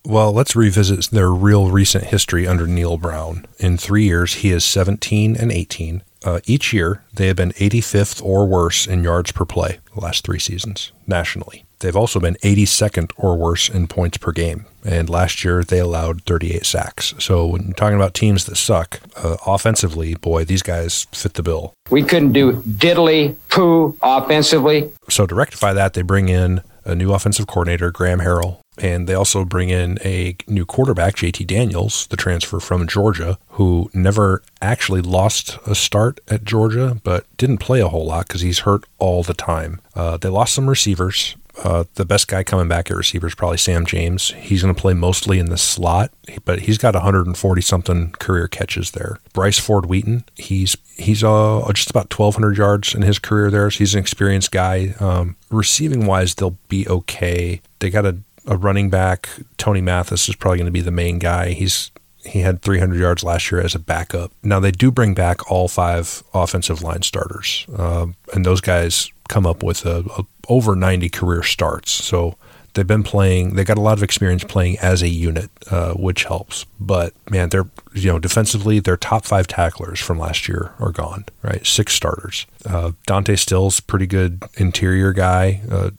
Well, 0.06 0.32
let's 0.32 0.56
revisit 0.56 1.10
their 1.10 1.32
real 1.32 1.72
recent 1.72 2.06
history 2.06 2.47
under 2.47 2.68
Neal 2.68 2.97
Brown. 2.97 3.47
In 3.58 3.76
three 3.76 4.03
years, 4.03 4.36
he 4.36 4.51
is 4.51 4.64
17 4.64 5.36
and 5.36 5.51
18. 5.51 6.03
Uh, 6.24 6.39
each 6.45 6.74
year, 6.74 7.03
they 7.14 7.28
have 7.28 7.36
been 7.36 7.51
85th 7.53 8.24
or 8.24 8.45
worse 8.45 8.86
in 8.86 9.03
yards 9.03 9.32
per 9.32 9.45
play 9.45 9.80
the 9.93 10.01
last 10.01 10.24
three 10.24 10.39
seasons 10.39 10.91
nationally. 11.08 11.66
They've 11.80 11.95
also 11.95 12.20
been 12.20 12.36
82nd 12.36 13.12
or 13.18 13.36
worse 13.36 13.68
in 13.68 13.88
points 13.88 14.18
per 14.18 14.32
game. 14.32 14.66
And 14.84 15.10
last 15.10 15.43
year, 15.43 15.64
they 15.64 15.80
allowed 15.80 16.24
38 16.24 16.66
sacks. 16.66 17.14
So 17.20 17.45
when 17.45 17.64
you're 17.64 17.74
talking 17.74 17.95
about 17.95 18.14
teams 18.14 18.45
that 18.45 18.56
suck, 18.56 19.01
uh, 19.18 19.38
offensively, 19.45 20.16
boy, 20.16 20.45
these 20.45 20.62
guys 20.62 21.08
fit 21.12 21.34
the 21.34 21.43
bill. 21.43 21.74
We 21.89 22.03
couldn't 22.03 22.34
do 22.34 22.53
diddly 22.62 23.36
poo 23.49 23.97
offensively. 24.01 24.91
So 25.10 25.26
to 25.26 25.36
rectify 25.36 25.74
that, 25.74 25.93
they 25.93 26.01
bring 26.01 26.30
in 26.30 26.62
a 26.86 26.95
new 26.95 27.14
offensive 27.14 27.47
coordinator, 27.47 27.91
Graham 27.91 28.20
Harrell, 28.20 28.60
and 28.78 29.07
they 29.07 29.13
also 29.13 29.45
bring 29.45 29.69
in 29.69 29.97
a 30.03 30.36
new 30.47 30.65
quarterback, 30.65 31.15
JT 31.15 31.47
Daniels, 31.47 32.07
the 32.07 32.17
transfer 32.17 32.59
from 32.59 32.88
Georgia, 32.88 33.38
who 33.49 33.89
never 33.93 34.43
actually 34.61 35.01
lost 35.01 35.57
a 35.65 35.76
start 35.76 36.19
at 36.28 36.43
Georgia, 36.43 36.99
but 37.03 37.26
didn't 37.38 37.57
play 37.57 37.82
a 37.82 37.89
whole 37.89 38.05
lot 38.05 38.28
because 38.28 38.41
he's 38.41 38.59
hurt 38.59 38.84
all 38.97 39.23
the 39.23 39.34
time. 39.34 39.82
Uh, 39.95 40.17
they 40.17 40.30
lost 40.30 40.53
some 40.53 40.69
receivers. 40.69 41.36
Uh, 41.63 41.86
the 41.95 42.05
best 42.05 42.28
guy 42.28 42.43
coming 42.43 42.67
back 42.67 42.91
at 42.91 42.97
receiver 42.97 43.28
is 43.28 43.36
probably 43.36 43.57
Sam 43.57 43.86
James. 43.86 44.32
He's 44.32 44.61
going 44.61 44.76
to 44.76 44.80
play 44.80 44.93
mostly 44.93 45.39
in 45.39 45.45
the 45.45 45.57
slot, 45.57 46.11
but 46.43 46.61
he's 46.61 46.78
got 46.78 46.95
140 46.95 47.61
something 47.61 48.11
career 48.11 48.47
catches 48.47 48.91
there. 48.91 49.19
Bryce 49.32 49.57
Ford 49.57 49.86
Wheaton, 49.86 50.26
he's 50.36 50.76
he's 50.97 51.23
uh, 51.23 51.61
just 51.73 51.89
about 51.89 52.13
1,200 52.17 52.57
yards 52.57 52.93
in 52.93 53.03
his 53.03 53.19
career 53.19 53.49
there. 53.49 53.71
So 53.71 53.80
he's 53.80 53.93
an 53.93 54.01
experienced 54.01 54.51
guy. 54.51 54.95
Um, 54.99 55.36
receiving 55.49 56.05
wise, 56.05 56.36
they'll 56.36 56.57
be 56.67 56.88
okay. 56.88 57.61
They 57.80 57.89
got 57.89 58.05
a, 58.05 58.17
a 58.47 58.57
running 58.57 58.89
back. 58.89 59.29
Tony 59.57 59.81
Mathis 59.81 60.29
is 60.29 60.35
probably 60.35 60.57
going 60.57 60.65
to 60.65 60.71
be 60.71 60.81
the 60.81 60.91
main 60.91 61.19
guy. 61.19 61.51
He's 61.51 61.91
he 62.25 62.39
had 62.39 62.61
300 62.61 62.99
yards 62.99 63.23
last 63.23 63.51
year 63.51 63.61
as 63.61 63.75
a 63.75 63.79
backup. 63.79 64.31
Now 64.43 64.59
they 64.59 64.71
do 64.71 64.91
bring 64.91 65.13
back 65.13 65.51
all 65.51 65.67
five 65.67 66.23
offensive 66.33 66.81
line 66.81 67.03
starters, 67.03 67.65
um, 67.77 68.15
and 68.33 68.45
those 68.45 68.61
guys 68.61 69.11
come 69.29 69.45
up 69.45 69.63
with 69.63 69.85
a, 69.85 70.03
a 70.17 70.23
over 70.47 70.75
90 70.75 71.09
career 71.09 71.43
starts. 71.43 71.91
So 71.91 72.35
they've 72.73 72.85
been 72.85 73.03
playing. 73.03 73.55
They 73.55 73.63
got 73.63 73.77
a 73.77 73.81
lot 73.81 73.97
of 73.97 74.03
experience 74.03 74.43
playing 74.43 74.77
as 74.79 75.01
a 75.01 75.07
unit, 75.07 75.49
uh, 75.71 75.93
which 75.93 76.25
helps. 76.25 76.65
But 76.79 77.13
man, 77.29 77.49
they're 77.49 77.67
you 77.93 78.11
know 78.11 78.19
defensively, 78.19 78.79
their 78.79 78.97
top 78.97 79.25
five 79.25 79.47
tacklers 79.47 79.99
from 79.99 80.19
last 80.19 80.47
year 80.47 80.73
are 80.79 80.91
gone. 80.91 81.25
Right, 81.41 81.65
six 81.65 81.93
starters. 81.93 82.45
Uh, 82.65 82.91
Dante 83.05 83.35
Stills, 83.35 83.79
pretty 83.79 84.07
good 84.07 84.43
interior 84.55 85.13
guy. 85.13 85.61
Uh, 85.69 85.91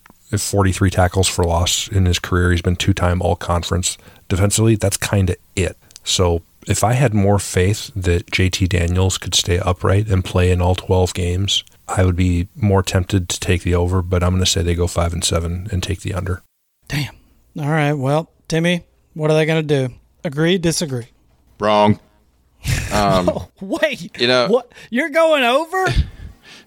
43 0.42 0.90
tackles 0.90 1.28
for 1.28 1.44
loss 1.44 1.88
in 1.88 2.06
his 2.06 2.18
career. 2.18 2.50
He's 2.50 2.62
been 2.62 2.76
two-time 2.76 3.20
All-Conference. 3.22 3.98
Defensively, 4.28 4.76
that's 4.76 4.96
kind 4.96 5.30
of 5.30 5.36
it. 5.54 5.76
So 6.04 6.42
if 6.66 6.82
I 6.84 6.94
had 6.94 7.14
more 7.14 7.38
faith 7.38 7.90
that 7.94 8.26
JT 8.26 8.68
Daniels 8.68 9.18
could 9.18 9.34
stay 9.34 9.58
upright 9.58 10.08
and 10.08 10.24
play 10.24 10.50
in 10.50 10.60
all 10.60 10.74
12 10.74 11.14
games, 11.14 11.64
I 11.88 12.04
would 12.04 12.16
be 12.16 12.48
more 12.56 12.82
tempted 12.82 13.28
to 13.28 13.40
take 13.40 13.62
the 13.62 13.74
over, 13.74 14.02
but 14.02 14.22
I'm 14.22 14.30
going 14.30 14.44
to 14.44 14.50
say 14.50 14.62
they 14.62 14.74
go 14.74 14.86
5 14.86 15.12
and 15.12 15.24
7 15.24 15.68
and 15.70 15.82
take 15.82 16.00
the 16.00 16.14
under. 16.14 16.42
Damn. 16.88 17.14
All 17.58 17.68
right. 17.70 17.92
Well, 17.92 18.30
Timmy, 18.48 18.84
what 19.14 19.30
are 19.30 19.34
they 19.34 19.46
going 19.46 19.66
to 19.66 19.88
do? 19.88 19.94
Agree? 20.24 20.58
Disagree? 20.58 21.08
Wrong. 21.58 21.98
Um, 22.92 23.30
Wait. 23.60 24.18
You 24.18 24.26
know- 24.26 24.48
what? 24.48 24.72
You're 24.90 25.10
going 25.10 25.44
over? 25.44 25.86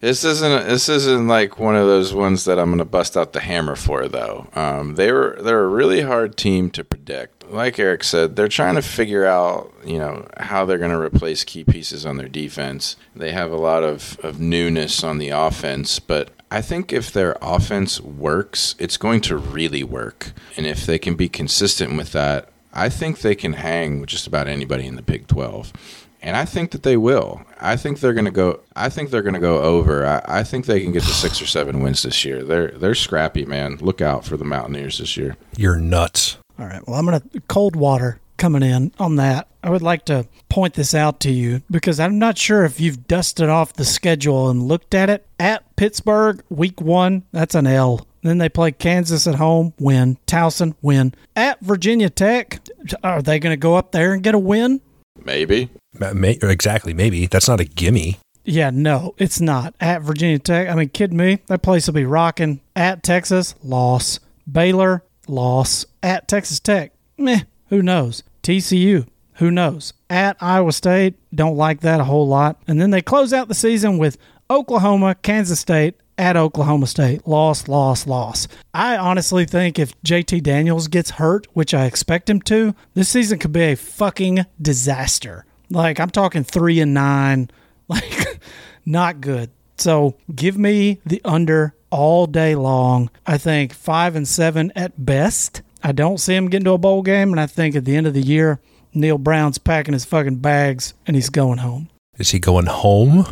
This 0.01 0.23
isn't 0.23 0.67
this 0.67 0.87
isn't 0.87 1.27
like 1.27 1.59
one 1.59 1.75
of 1.75 1.85
those 1.85 2.13
ones 2.13 2.45
that 2.45 2.57
I'm 2.57 2.67
going 2.67 2.77
to 2.77 2.85
bust 2.85 3.17
out 3.17 3.33
the 3.33 3.41
hammer 3.41 3.75
for 3.75 4.07
though. 4.07 4.47
Um, 4.53 4.95
they 4.95 5.11
were 5.11 5.37
they're 5.41 5.63
a 5.63 5.67
really 5.67 6.01
hard 6.01 6.37
team 6.37 6.69
to 6.71 6.83
predict. 6.85 7.49
Like 7.49 7.79
Eric 7.79 8.03
said, 8.03 8.35
they're 8.35 8.47
trying 8.47 8.75
to 8.75 8.81
figure 8.81 9.25
out 9.25 9.73
you 9.85 9.97
know 9.97 10.25
how 10.37 10.65
they're 10.65 10.77
going 10.77 10.91
to 10.91 10.99
replace 10.99 11.43
key 11.43 11.65
pieces 11.65 12.05
on 12.05 12.15
their 12.15 12.29
defense. 12.29 12.95
They 13.13 13.33
have 13.33 13.51
a 13.51 13.57
lot 13.57 13.83
of, 13.83 14.17
of 14.23 14.39
newness 14.39 15.03
on 15.03 15.17
the 15.17 15.29
offense, 15.29 15.99
but 15.99 16.29
I 16.49 16.61
think 16.61 16.93
if 16.93 17.11
their 17.11 17.37
offense 17.41 17.99
works, 17.99 18.75
it's 18.79 18.97
going 18.97 19.21
to 19.21 19.37
really 19.37 19.83
work. 19.83 20.31
And 20.55 20.65
if 20.65 20.85
they 20.85 20.97
can 20.97 21.15
be 21.15 21.29
consistent 21.29 21.97
with 21.97 22.13
that, 22.13 22.49
I 22.73 22.89
think 22.89 23.19
they 23.19 23.35
can 23.35 23.53
hang 23.53 23.99
with 23.99 24.09
just 24.09 24.27
about 24.27 24.47
anybody 24.47 24.85
in 24.85 24.95
the 24.95 25.01
Big 25.01 25.27
12 25.27 25.73
and 26.21 26.35
I 26.35 26.45
think 26.45 26.71
that 26.71 26.83
they 26.83 26.97
will. 26.97 27.41
I 27.59 27.75
think 27.75 27.99
they're 27.99 28.13
going 28.13 28.25
to 28.25 28.31
go. 28.31 28.61
I 28.75 28.89
think 28.89 29.09
they're 29.09 29.21
going 29.21 29.33
to 29.33 29.39
go 29.39 29.61
over. 29.61 30.05
I, 30.05 30.39
I, 30.39 30.43
think 30.43 30.65
they 30.65 30.81
can 30.81 30.91
get 30.91 31.03
to 31.03 31.09
six 31.09 31.41
or 31.41 31.45
seven 31.45 31.81
wins 31.81 32.03
this 32.03 32.23
year. 32.25 32.43
They're 32.43 32.71
they're 32.71 32.95
scrappy, 32.95 33.45
man. 33.45 33.77
Look 33.77 34.01
out 34.01 34.25
for 34.25 34.37
the 34.37 34.45
Mountaineers 34.45 34.99
this 34.99 35.17
year. 35.17 35.37
You're 35.57 35.77
nuts. 35.77 36.37
All 36.57 36.65
right. 36.65 36.85
Well, 36.87 36.97
I'm 36.97 37.05
going 37.05 37.19
to 37.19 37.41
cold 37.47 37.75
water 37.75 38.19
coming 38.37 38.63
in 38.63 38.91
on 38.99 39.17
that. 39.17 39.47
I 39.63 39.69
would 39.69 39.81
like 39.81 40.05
to 40.05 40.27
point 40.47 40.73
this 40.73 40.95
out 40.95 41.19
to 41.21 41.31
you 41.31 41.61
because 41.69 41.99
I'm 41.99 42.17
not 42.17 42.37
sure 42.37 42.63
if 42.63 42.79
you've 42.79 43.07
dusted 43.07 43.49
off 43.49 43.73
the 43.73 43.85
schedule 43.85 44.49
and 44.49 44.67
looked 44.67 44.93
at 44.93 45.09
it. 45.09 45.25
At 45.39 45.75
Pittsburgh, 45.75 46.41
week 46.49 46.81
one, 46.81 47.23
that's 47.31 47.55
an 47.55 47.67
L. 47.67 48.07
Then 48.21 48.37
they 48.37 48.49
play 48.49 48.71
Kansas 48.71 49.27
at 49.27 49.35
home, 49.35 49.73
win. 49.79 50.17
Towson, 50.27 50.75
win. 50.81 51.13
At 51.35 51.61
Virginia 51.61 52.09
Tech, 52.09 52.59
are 53.03 53.21
they 53.21 53.39
going 53.39 53.53
to 53.53 53.57
go 53.57 53.75
up 53.75 53.91
there 53.91 54.13
and 54.13 54.23
get 54.23 54.35
a 54.35 54.39
win? 54.39 54.81
Maybe. 55.23 55.69
May, 56.13 56.37
exactly. 56.41 56.93
Maybe 56.93 57.27
that's 57.27 57.47
not 57.47 57.59
a 57.59 57.65
gimme. 57.65 58.19
Yeah, 58.45 58.71
no, 58.71 59.13
it's 59.17 59.39
not. 59.39 59.75
At 59.79 60.01
Virginia 60.01 60.39
Tech, 60.39 60.69
I 60.69 60.75
mean, 60.75 60.89
kid 60.89 61.13
me, 61.13 61.39
that 61.47 61.61
place 61.61 61.87
will 61.87 61.93
be 61.93 62.05
rocking. 62.05 62.61
At 62.75 63.03
Texas, 63.03 63.53
loss. 63.63 64.19
Baylor, 64.51 65.03
loss. 65.27 65.85
At 66.01 66.27
Texas 66.27 66.59
Tech, 66.59 66.93
meh, 67.17 67.41
who 67.67 67.83
knows? 67.83 68.23
TCU, 68.41 69.07
who 69.35 69.51
knows? 69.51 69.93
At 70.09 70.37
Iowa 70.39 70.71
State, 70.71 71.15
don't 71.33 71.57
like 71.57 71.81
that 71.81 71.99
a 71.99 72.05
whole 72.05 72.27
lot. 72.27 72.59
And 72.67 72.81
then 72.81 72.89
they 72.89 73.01
close 73.01 73.33
out 73.33 73.47
the 73.47 73.53
season 73.53 73.97
with 73.97 74.17
Oklahoma, 74.49 75.15
Kansas 75.15 75.59
State, 75.59 75.95
at 76.19 76.37
Oklahoma 76.37 76.85
State. 76.85 77.25
Loss, 77.25 77.67
loss, 77.67 78.05
loss. 78.05 78.47
I 78.73 78.97
honestly 78.97 79.45
think 79.45 79.79
if 79.79 79.99
JT 80.03 80.43
Daniels 80.43 80.87
gets 80.87 81.11
hurt, 81.11 81.47
which 81.53 81.73
I 81.73 81.85
expect 81.85 82.29
him 82.29 82.41
to, 82.41 82.75
this 82.93 83.09
season 83.09 83.39
could 83.39 83.53
be 83.53 83.61
a 83.61 83.75
fucking 83.75 84.45
disaster. 84.61 85.45
Like 85.71 85.99
I'm 85.99 86.09
talking 86.09 86.43
three 86.43 86.79
and 86.81 86.93
nine, 86.93 87.49
like 87.87 88.39
not 88.85 89.21
good. 89.21 89.49
So 89.77 90.15
give 90.35 90.57
me 90.57 90.99
the 91.05 91.21
under 91.23 91.73
all 91.89 92.27
day 92.27 92.53
long. 92.53 93.09
I 93.25 93.37
think 93.37 93.73
five 93.73 94.15
and 94.15 94.27
seven 94.27 94.71
at 94.75 95.03
best. 95.03 95.61
I 95.81 95.93
don't 95.93 96.19
see 96.19 96.35
him 96.35 96.49
getting 96.49 96.65
to 96.65 96.71
a 96.73 96.77
bowl 96.77 97.01
game, 97.01 97.31
and 97.31 97.39
I 97.39 97.47
think 97.47 97.75
at 97.75 97.85
the 97.85 97.95
end 97.95 98.05
of 98.05 98.13
the 98.13 98.21
year, 98.21 98.59
Neal 98.93 99.17
Brown's 99.17 99.57
packing 99.57 99.93
his 99.93 100.03
fucking 100.03 100.37
bags 100.37 100.93
and 101.07 101.15
he's 101.15 101.29
going 101.29 101.59
home. 101.59 101.89
Is 102.17 102.31
he 102.31 102.39
going 102.39 102.65
home, 102.65 103.25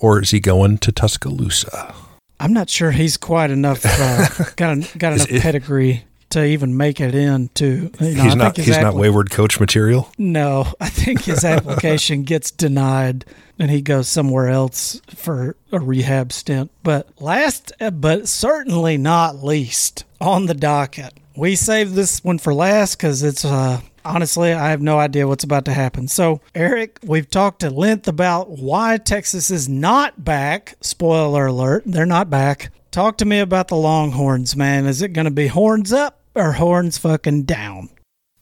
or 0.00 0.20
is 0.20 0.32
he 0.32 0.40
going 0.40 0.78
to 0.78 0.90
Tuscaloosa? 0.90 1.94
I'm 2.40 2.54
not 2.54 2.70
sure 2.70 2.90
he's 2.90 3.18
quite 3.18 3.50
enough. 3.50 3.82
Uh, 3.84 4.26
got 4.56 4.98
got 4.98 5.12
enough 5.12 5.28
pedigree 5.28 6.04
to 6.30 6.44
even 6.44 6.76
make 6.76 7.00
it 7.00 7.14
into. 7.14 7.90
You 8.00 8.14
know, 8.14 8.22
he's 8.22 8.34
not 8.34 8.56
he's 8.56 8.78
not 8.78 8.94
wayward 8.94 9.30
coach 9.30 9.60
material. 9.60 10.10
No, 10.16 10.66
I 10.80 10.88
think 10.88 11.24
his 11.24 11.44
application 11.44 12.22
gets 12.22 12.50
denied 12.50 13.26
and 13.58 13.70
he 13.70 13.82
goes 13.82 14.08
somewhere 14.08 14.48
else 14.48 15.02
for 15.14 15.54
a 15.70 15.78
rehab 15.78 16.32
stint. 16.32 16.70
But 16.82 17.08
last, 17.20 17.72
but 17.92 18.26
certainly 18.26 18.96
not 18.96 19.44
least 19.44 20.04
on 20.18 20.46
the 20.46 20.54
docket, 20.54 21.12
we 21.36 21.56
saved 21.56 21.94
this 21.94 22.24
one 22.24 22.38
for 22.38 22.54
last 22.54 22.96
because 22.96 23.22
it's 23.22 23.44
uh, 23.44 23.80
Honestly, 24.04 24.52
I 24.52 24.70
have 24.70 24.80
no 24.80 24.98
idea 24.98 25.28
what's 25.28 25.44
about 25.44 25.64
to 25.66 25.72
happen. 25.72 26.08
So, 26.08 26.40
Eric, 26.54 26.98
we've 27.02 27.28
talked 27.28 27.64
at 27.64 27.72
length 27.72 28.08
about 28.08 28.50
why 28.50 28.98
Texas 28.98 29.50
is 29.50 29.68
not 29.68 30.24
back. 30.24 30.76
Spoiler 30.80 31.46
alert, 31.46 31.84
they're 31.86 32.06
not 32.06 32.30
back. 32.30 32.70
Talk 32.90 33.18
to 33.18 33.24
me 33.24 33.38
about 33.38 33.68
the 33.68 33.76
Longhorns, 33.76 34.56
man. 34.56 34.86
Is 34.86 35.02
it 35.02 35.12
going 35.12 35.26
to 35.26 35.30
be 35.30 35.46
horns 35.46 35.92
up 35.92 36.20
or 36.34 36.52
horns 36.52 36.98
fucking 36.98 37.44
down? 37.44 37.90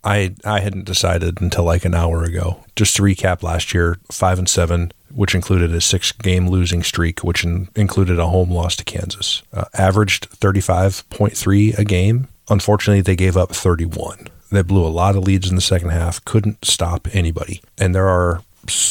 I 0.04 0.34
I 0.44 0.60
hadn't 0.60 0.84
decided 0.84 1.40
until 1.40 1.64
like 1.64 1.84
an 1.84 1.94
hour 1.94 2.24
ago. 2.24 2.64
Just 2.76 2.96
to 2.96 3.02
recap 3.02 3.42
last 3.42 3.74
year, 3.74 3.98
5 4.10 4.38
and 4.38 4.48
7, 4.48 4.92
which 5.12 5.34
included 5.34 5.74
a 5.74 5.80
6 5.80 6.12
game 6.12 6.48
losing 6.48 6.82
streak, 6.82 7.20
which 7.24 7.44
in, 7.44 7.68
included 7.74 8.18
a 8.18 8.28
home 8.28 8.50
loss 8.50 8.76
to 8.76 8.84
Kansas. 8.84 9.42
Uh, 9.52 9.64
averaged 9.74 10.30
35.3 10.30 11.78
a 11.78 11.84
game. 11.84 12.28
Unfortunately, 12.48 13.02
they 13.02 13.16
gave 13.16 13.36
up 13.36 13.50
31 13.50 14.28
that 14.50 14.66
blew 14.66 14.84
a 14.84 14.88
lot 14.88 15.16
of 15.16 15.24
leads 15.24 15.48
in 15.48 15.54
the 15.54 15.60
second 15.60 15.90
half, 15.90 16.24
couldn't 16.24 16.64
stop 16.64 17.08
anybody. 17.12 17.60
And 17.76 17.94
there 17.94 18.08
are 18.08 18.42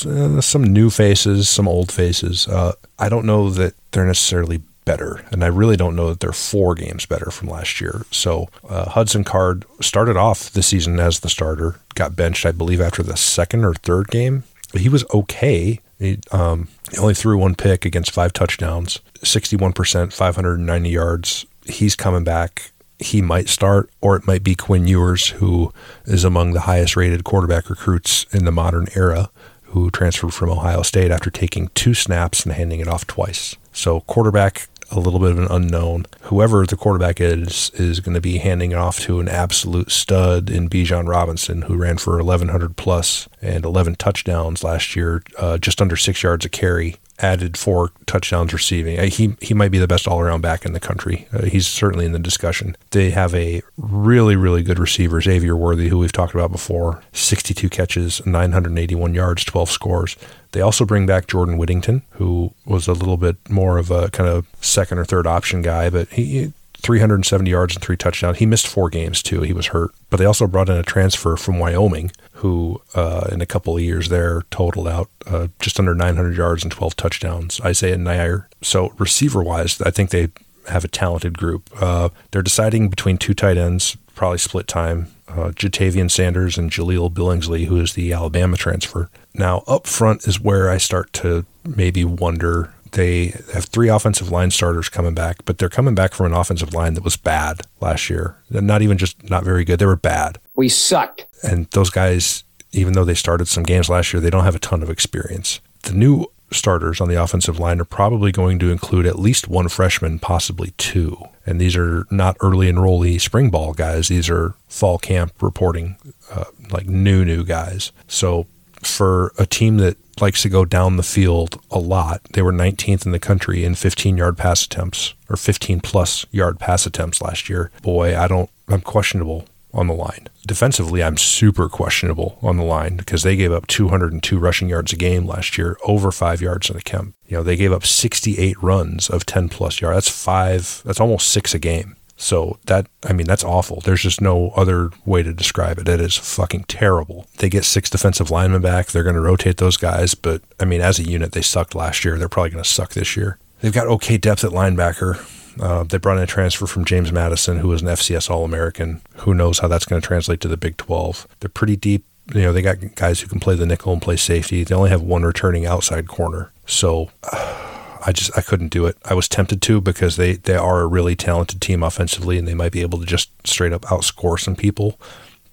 uh, 0.06 0.42
some 0.42 0.64
new 0.64 0.90
faces, 0.90 1.50
some 1.50 1.68
old 1.68 1.92
faces. 1.92 2.48
Uh, 2.48 2.74
I 3.00 3.10
don't 3.10 3.26
know 3.26 3.50
that 3.52 3.74
they're 3.92 4.06
necessarily 4.06 4.62
better, 4.86 5.24
and 5.32 5.44
I 5.44 5.48
really 5.48 5.76
don't 5.76 5.96
know 5.96 6.10
that 6.10 6.22
they're 6.22 6.32
four 6.32 6.74
games 6.74 7.06
better 7.06 7.30
from 7.30 7.50
last 7.50 7.82
year. 7.82 8.06
So 8.10 8.50
uh, 8.68 8.90
Hudson 8.90 9.24
Card 9.24 9.66
started 9.82 10.16
off 10.16 10.50
the 10.52 10.64
season 10.64 11.00
as 11.00 11.20
the 11.20 11.30
starter, 11.30 11.76
got 11.96 12.16
benched, 12.16 12.46
I 12.46 12.52
believe, 12.52 12.82
after 12.82 13.04
the 13.04 13.18
second 13.18 13.66
or 13.66 13.74
third 13.74 14.08
game. 14.08 14.44
He 14.74 14.90
was 14.90 15.06
okay. 15.14 15.80
He, 16.00 16.20
um, 16.32 16.70
he 16.92 16.98
only 16.98 17.14
threw 17.14 17.38
one 17.38 17.56
pick 17.56 17.86
against 17.86 18.12
five 18.12 18.34
touchdowns, 18.34 19.00
61%, 19.20 20.14
590 20.14 20.90
yards. 20.90 21.46
He's 21.66 21.96
coming 21.96 22.24
back 22.24 22.72
he 23.00 23.22
might 23.22 23.50
start, 23.50 23.90
or 24.02 24.16
it 24.16 24.26
might 24.26 24.44
be 24.44 24.56
Quinn 24.56 24.88
Ewers, 24.88 25.30
who 25.30 25.72
is 26.06 26.24
among 26.24 26.54
the 26.54 26.62
highest 26.62 26.96
rated 26.96 27.24
quarterback 27.24 27.70
recruits 27.70 28.26
in 28.32 28.46
the 28.46 28.52
modern 28.52 28.88
era, 28.96 29.30
who 29.64 29.92
transferred 29.92 30.34
from 30.34 30.50
Ohio 30.50 30.82
State 30.82 31.12
after 31.12 31.30
taking 31.30 31.70
two 31.76 31.94
snaps 31.94 32.44
and 32.44 32.54
handing 32.54 32.80
it 32.80 32.88
off 32.88 33.06
twice. 33.06 33.56
So, 33.72 34.02
quarterback 34.02 34.68
a 34.92 35.00
little 35.00 35.20
bit 35.20 35.32
of 35.32 35.40
an 35.40 35.48
unknown. 35.50 36.06
Whoever 36.24 36.66
the 36.66 36.78
quarterback 36.78 37.20
is 37.20 37.72
is 37.74 38.00
going 38.00 38.16
to 38.16 38.22
be 38.22 38.38
handing 38.38 38.72
it 38.72 38.78
off 38.78 39.00
to 39.02 39.20
an 39.20 39.28
absolute 39.28 39.92
stud 39.92 40.50
in 40.50 40.70
Bijan 40.70 41.08
Robinson, 41.08 41.64
who 41.64 41.76
ran 41.76 41.98
for 41.98 42.18
1,100 42.18 42.78
plus 42.78 43.28
and 43.42 43.66
11 43.66 43.96
touchdowns 43.96 44.64
last 44.64 44.96
year, 44.96 45.24
uh, 45.38 45.58
just 45.58 45.82
under 45.82 45.98
six 45.98 46.24
yards 46.24 46.46
a 46.46 46.50
carry 46.50 46.96
added 47.20 47.58
four 47.58 47.92
touchdowns 48.06 48.54
receiving. 48.54 49.00
Uh, 49.00 49.04
he 49.04 49.36
he 49.42 49.54
might 49.54 49.72
be 49.72 49.80
the 49.80 49.88
best 49.88 50.08
all 50.08 50.20
around 50.20 50.42
back 50.42 50.66
in 50.66 50.74
the 50.74 50.80
country. 50.80 51.28
Uh, 51.34 51.46
he's 51.46 51.68
certainly 51.68 52.06
in 52.06 52.12
the 52.12 52.20
discussion. 52.20 52.76
They 52.92 53.12
have 53.12 53.34
a 53.34 53.62
really 53.78 54.36
really 54.36 54.64
good 54.64 54.80
receiver, 54.80 55.22
Xavier 55.22 55.56
Worthy, 55.56 55.90
who 55.90 55.98
we've 55.98 56.12
talked 56.12 56.34
about 56.34 56.52
before. 56.52 57.04
62 57.14 57.70
catches, 57.70 58.26
981 58.26 59.14
yards, 59.14 59.44
12 59.44 59.70
scores. 59.70 60.16
They 60.52 60.62
also 60.62 60.86
bring 60.86 61.06
back 61.06 61.28
Jordan 61.28 61.58
Whittington, 61.58 62.04
who 62.12 62.54
was 62.66 62.88
a 62.88 62.94
little 62.94 63.18
bit 63.18 63.36
more 63.50 63.78
of 63.78 63.92
a 63.92 64.10
kind 64.12 64.30
of 64.30 64.48
second 64.62 64.98
or 64.98 65.06
third 65.06 65.28
option 65.28 65.62
guy, 65.62 65.90
but 65.90 66.08
he 66.10 66.54
370 66.82 67.50
yards 67.50 67.76
and 67.76 67.84
three 67.84 67.98
touchdowns. 67.98 68.38
He 68.38 68.46
missed 68.46 68.68
four 68.68 68.90
games 68.90 69.22
too. 69.24 69.42
He 69.42 69.54
was 69.54 69.68
hurt. 69.68 69.92
But 70.10 70.18
they 70.18 70.26
also 70.26 70.48
brought 70.48 70.70
in 70.70 70.78
a 70.78 70.84
transfer 70.84 71.36
from 71.36 71.60
Wyoming 71.60 72.12
who, 72.38 72.82
uh, 72.94 73.28
in 73.32 73.42
a 73.42 73.46
couple 73.46 73.76
of 73.76 73.84
years 73.84 74.10
there, 74.10 74.44
totaled 74.52 74.88
out 74.88 75.10
uh, 75.26 75.48
just 75.60 75.80
under 75.80 75.96
900 75.96 76.36
yards 76.36 76.64
and 76.64 76.72
12 76.72 76.96
touchdowns. 76.96 77.60
Isaiah 77.62 77.98
Neyor. 77.98 78.46
So 78.62 78.94
receiver 78.98 79.44
wise, 79.44 79.82
I 79.82 79.92
think 79.92 80.12
they 80.12 80.30
have 80.68 80.84
a 80.84 80.88
talented 80.88 81.38
group. 81.38 81.70
Uh, 81.82 82.10
they're 82.32 82.42
deciding 82.42 82.90
between 82.90 83.18
two 83.18 83.34
tight 83.34 83.58
ends, 83.58 83.98
probably 84.16 84.38
split 84.38 84.68
time. 84.68 85.08
Uh, 85.28 85.52
Ja'Tavion 85.52 86.10
Sanders 86.10 86.58
and 86.58 86.72
Jaleel 86.72 87.12
Billingsley, 87.12 87.66
who 87.66 87.78
is 87.82 87.94
the 87.94 88.14
Alabama 88.14 88.56
transfer. 88.56 89.10
Now, 89.34 89.64
up 89.68 89.86
front 89.86 90.28
is 90.28 90.40
where 90.40 90.70
I 90.70 90.78
start 90.78 91.12
to 91.14 91.46
maybe 91.66 92.06
wonder 92.06 92.74
they 92.98 93.28
have 93.54 93.66
three 93.66 93.88
offensive 93.90 94.32
line 94.32 94.52
starters 94.52 94.90
coming 94.90 95.14
back, 95.14 95.46
but 95.46 95.60
they're 95.60 95.70
coming 95.70 95.96
back 95.96 96.14
from 96.14 96.26
an 96.26 96.34
offensive 96.34 96.74
line 96.74 96.96
that 96.96 97.04
was 97.04 97.16
bad 97.16 97.62
last 97.80 98.10
year. 98.10 98.36
Not 98.50 98.82
even 98.82 98.98
just 98.98 99.30
not 99.30 99.44
very 99.44 99.64
good, 99.64 99.80
they 99.80 99.86
were 99.86 99.96
bad. 99.96 100.40
We 100.56 100.68
sucked. 100.68 101.26
And 101.44 101.68
those 101.72 101.92
guys, 101.92 102.44
even 102.72 102.94
though 102.94 103.06
they 103.06 103.14
started 103.14 103.48
some 103.48 103.64
games 103.64 103.88
last 103.88 104.12
year, 104.12 104.20
they 104.20 104.32
don't 104.32 104.44
have 104.44 104.56
a 104.56 104.60
ton 104.60 104.82
of 104.82 104.90
experience. 104.90 105.62
The 105.84 105.94
new 105.94 106.26
starters 106.52 107.00
on 107.00 107.08
the 107.08 107.22
offensive 107.22 107.60
line 107.60 107.80
are 107.80 107.86
probably 107.86 108.32
going 108.32 108.58
to 108.60 108.72
include 108.72 109.06
at 109.06 109.20
least 109.20 109.48
one 109.48 109.70
freshman, 109.70 110.18
possibly 110.18 110.74
two. 110.78 111.18
And 111.46 111.62
these 111.62 111.76
are 111.76 112.06
not 112.10 112.36
early 112.42 112.72
enrollee 112.72 113.22
spring 113.22 113.50
ball 113.50 113.74
guys. 113.74 114.08
These 114.08 114.30
are 114.30 114.56
fall 114.68 114.98
camp 114.98 115.34
reporting, 115.42 115.98
uh, 116.32 116.46
like 116.72 116.88
new, 116.88 117.24
new 117.24 117.44
guys. 117.44 117.92
So 118.08 118.48
for 118.84 119.34
a 119.38 119.46
team 119.46 119.78
that 119.78 119.98
likes 120.22 120.42
to 120.42 120.50
go 120.50 120.66
down 120.66 120.98
the 120.98 121.04
field 121.04 121.62
a 121.70 121.80
lot. 121.80 122.22
They 122.34 122.42
were 122.42 122.52
19th 122.52 123.06
in 123.06 123.12
the 123.12 123.20
country 123.20 123.64
in 123.64 123.76
15 123.76 124.18
yard 124.18 124.38
pass 124.38 124.66
attempts 124.66 125.14
or 125.30 125.36
15 125.36 125.80
plus 125.82 126.26
yard 126.32 126.60
pass 126.60 126.86
attempts 126.86 127.22
last 127.22 127.50
year. 127.50 127.72
Boy, 127.82 128.18
I 128.18 128.28
don't, 128.28 128.50
I'm 128.68 128.82
questionable 128.82 129.46
on 129.74 129.88
the 129.88 129.94
line. 129.94 130.28
Defensively, 130.46 131.04
I'm 131.04 131.18
super 131.18 131.70
questionable 131.70 132.40
on 132.42 132.58
the 132.58 132.64
line 132.64 132.98
because 132.98 133.24
they 133.24 133.36
gave 133.36 133.52
up 133.52 133.68
202 133.68 134.40
rushing 134.40 134.70
yards 134.70 134.94
a 134.94 134.96
game 134.96 135.28
last 135.28 135.58
year, 135.58 135.78
over 135.84 136.12
five 136.12 136.42
yards 136.42 136.70
in 136.70 136.78
a 136.78 136.82
Kemp. 136.82 137.14
You 137.28 137.38
know, 137.38 137.44
they 137.44 137.58
gave 137.58 137.74
up 137.74 137.86
68 137.86 138.62
runs 138.64 139.10
of 139.10 139.26
10 139.26 139.50
plus 139.50 139.82
yards. 139.82 139.98
That's 139.98 140.24
five, 140.24 140.82
that's 140.86 141.02
almost 141.02 141.30
six 141.30 141.54
a 141.54 141.60
game. 141.60 141.97
So 142.18 142.58
that, 142.66 142.88
I 143.06 143.14
mean, 143.14 143.28
that's 143.28 143.44
awful. 143.44 143.80
There's 143.82 144.02
just 144.02 144.22
no 144.22 144.50
other 144.56 144.90
way 145.06 145.22
to 145.22 145.32
describe 145.32 145.78
it. 145.78 145.88
It 145.88 146.02
is 146.02 146.18
fucking 146.18 146.64
terrible. 146.64 147.28
They 147.38 147.48
get 147.48 147.64
six 147.64 147.92
defensive 147.92 148.32
linemen 148.32 148.62
back. 148.62 148.88
They're 148.88 149.04
going 149.04 149.16
to 149.16 149.22
rotate 149.22 149.58
those 149.58 149.78
guys. 149.78 150.16
But 150.16 150.42
I 150.60 150.66
mean, 150.66 150.82
as 150.82 150.98
a 150.98 151.04
unit, 151.04 151.34
they 151.34 151.44
sucked 151.44 151.76
last 151.76 152.04
year. 152.04 152.18
They're 152.18 152.28
probably 152.28 152.50
going 152.50 152.64
to 152.64 152.70
suck 152.70 152.94
this 152.94 153.16
year. 153.16 153.38
They've 153.62 153.74
got 153.74 153.88
okay 153.88 154.18
depth 154.18 154.44
at 154.44 154.52
linebacker. 154.52 155.34
Uh, 155.62 155.84
they 155.84 155.98
brought 155.98 156.18
in 156.18 156.24
a 156.24 156.28
transfer 156.28 156.68
from 156.68 156.86
James 156.86 157.12
Madison, 157.12 157.60
who 157.60 157.68
was 157.68 157.82
an 157.82 157.88
FCS 157.88 158.30
All 158.30 158.44
American. 158.44 159.02
Who 159.18 159.34
knows 159.34 159.60
how 159.60 159.68
that's 159.68 159.86
going 159.86 160.02
to 160.02 160.08
translate 160.08 160.40
to 160.42 160.48
the 160.48 160.58
Big 160.58 160.78
12? 160.78 161.28
They're 161.40 161.50
pretty 161.50 161.76
deep. 161.76 162.06
You 162.34 162.42
know, 162.42 162.54
they 162.54 162.62
got 162.62 162.96
guys 162.96 163.22
who 163.22 163.28
can 163.28 163.40
play 163.40 163.56
the 163.56 163.66
nickel 163.66 163.94
and 163.94 164.02
play 164.02 164.18
safety. 164.18 164.64
They 164.64 164.76
only 164.76 164.90
have 164.90 165.02
one 165.02 165.24
returning 165.24 165.66
outside 165.66 166.08
corner. 166.08 166.52
So 166.66 167.10
uh, 167.32 167.77
I 168.08 168.14
just 168.14 168.36
I 168.38 168.42
couldn't 168.42 168.70
do 168.70 168.86
it. 168.86 168.98
I 169.04 169.14
was 169.14 169.28
tempted 169.28 169.62
to 169.64 169.82
because 169.82 170.16
they 170.16 170.34
they 170.34 170.56
are 170.56 170.80
a 170.80 170.88
really 170.88 171.16
talented 171.16 171.60
team 171.60 171.84
offensively 171.84 172.38
and 172.38 172.48
they 172.48 172.54
might 172.54 172.72
be 172.72 172.82
able 172.82 173.00
to 173.00 173.06
just 173.06 173.30
straight 173.46 173.74
up 173.74 173.82
outscore 173.84 174.40
some 174.40 174.56
people, 174.56 174.98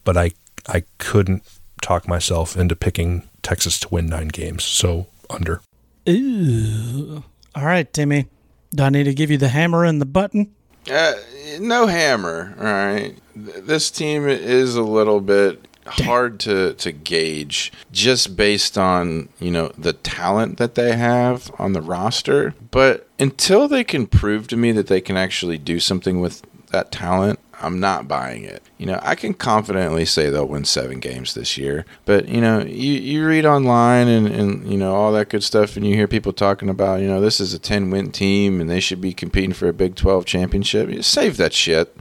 but 0.05 0.17
I 0.17 0.31
I 0.69 0.85
couldn't 0.99 1.43
talk 1.83 2.07
myself 2.07 2.57
into 2.57 2.77
picking 2.77 3.29
Texas 3.43 3.79
to 3.81 3.89
win 3.91 4.07
9 4.07 4.29
games. 4.29 4.63
So 4.65 5.09
under. 5.29 5.61
Ooh. 6.09 7.25
All 7.57 7.67
right, 7.67 7.93
Timmy. 7.93 8.29
Do 8.75 8.85
I 8.85 8.89
need 8.89 9.05
to 9.05 9.15
give 9.15 9.31
you 9.31 9.37
the 9.37 9.49
hammer 9.49 9.85
and 9.85 10.01
the 10.01 10.07
button? 10.07 10.55
Uh, 10.91 11.15
no 11.61 11.87
hammer. 11.87 12.55
All 12.59 12.65
right. 12.65 13.19
This 13.35 13.91
team 13.91 14.27
is 14.29 14.77
a 14.77 14.83
little 14.83 15.21
bit 15.21 15.67
hard 15.87 16.41
to, 16.41 16.74
to 16.74 16.93
gauge 16.93 17.72
just 17.93 18.37
based 18.37 18.78
on 18.78 19.28
you 19.39 19.51
know 19.51 19.70
the 19.76 19.93
talent 19.93 20.59
that 20.59 20.74
they 20.74 20.97
have 20.97 21.51
on 21.59 21.72
the 21.72 21.82
roster. 21.82 22.55
But 22.70 23.09
until 23.18 23.68
they 23.68 23.85
can 23.85 24.07
prove 24.07 24.49
to 24.49 24.57
me 24.57 24.72
that 24.72 24.87
they 24.87 25.01
can 25.01 25.16
actually 25.16 25.59
do 25.59 25.80
something 25.80 26.20
with 26.20 26.43
that 26.70 26.91
talent 26.91 27.39
i'm 27.61 27.78
not 27.78 28.09
buying 28.09 28.43
it. 28.43 28.61
You 28.78 28.87
know 28.87 28.99
i 29.03 29.14
can 29.14 29.32
confidently 29.32 30.05
say 30.05 30.28
they'll 30.28 30.47
win 30.47 30.64
seven 30.64 30.99
games 30.99 31.35
this 31.35 31.57
year. 31.57 31.85
But 32.05 32.28
you 32.28 32.41
know 32.41 32.61
you, 32.61 32.93
you 32.93 33.26
read 33.26 33.47
online 33.47 34.09
and, 34.09 34.26
and 34.26 34.70
you 34.70 34.76
know 34.76 34.95
all 34.95 35.12
that 35.12 35.28
good 35.28 35.45
stuff 35.45 35.76
and 35.76 35.87
you 35.87 35.95
hear 35.95 36.09
people 36.09 36.32
talking 36.32 36.68
about 36.68 37.01
you 37.01 37.07
know 37.07 37.20
this 37.20 37.41
is 37.41 37.55
a 37.55 37.59
10 37.59 37.91
win 37.91 38.11
team 38.11 38.61
and 38.61 38.68
they 38.68 38.80
should 38.80 39.01
be 39.01 39.12
competing 39.12 39.53
for 39.53 39.68
a 39.68 39.72
big 39.72 39.95
12 39.95 40.24
championship. 40.24 41.05
Save 41.05 41.37
that 41.37 41.53
shit 41.53 41.97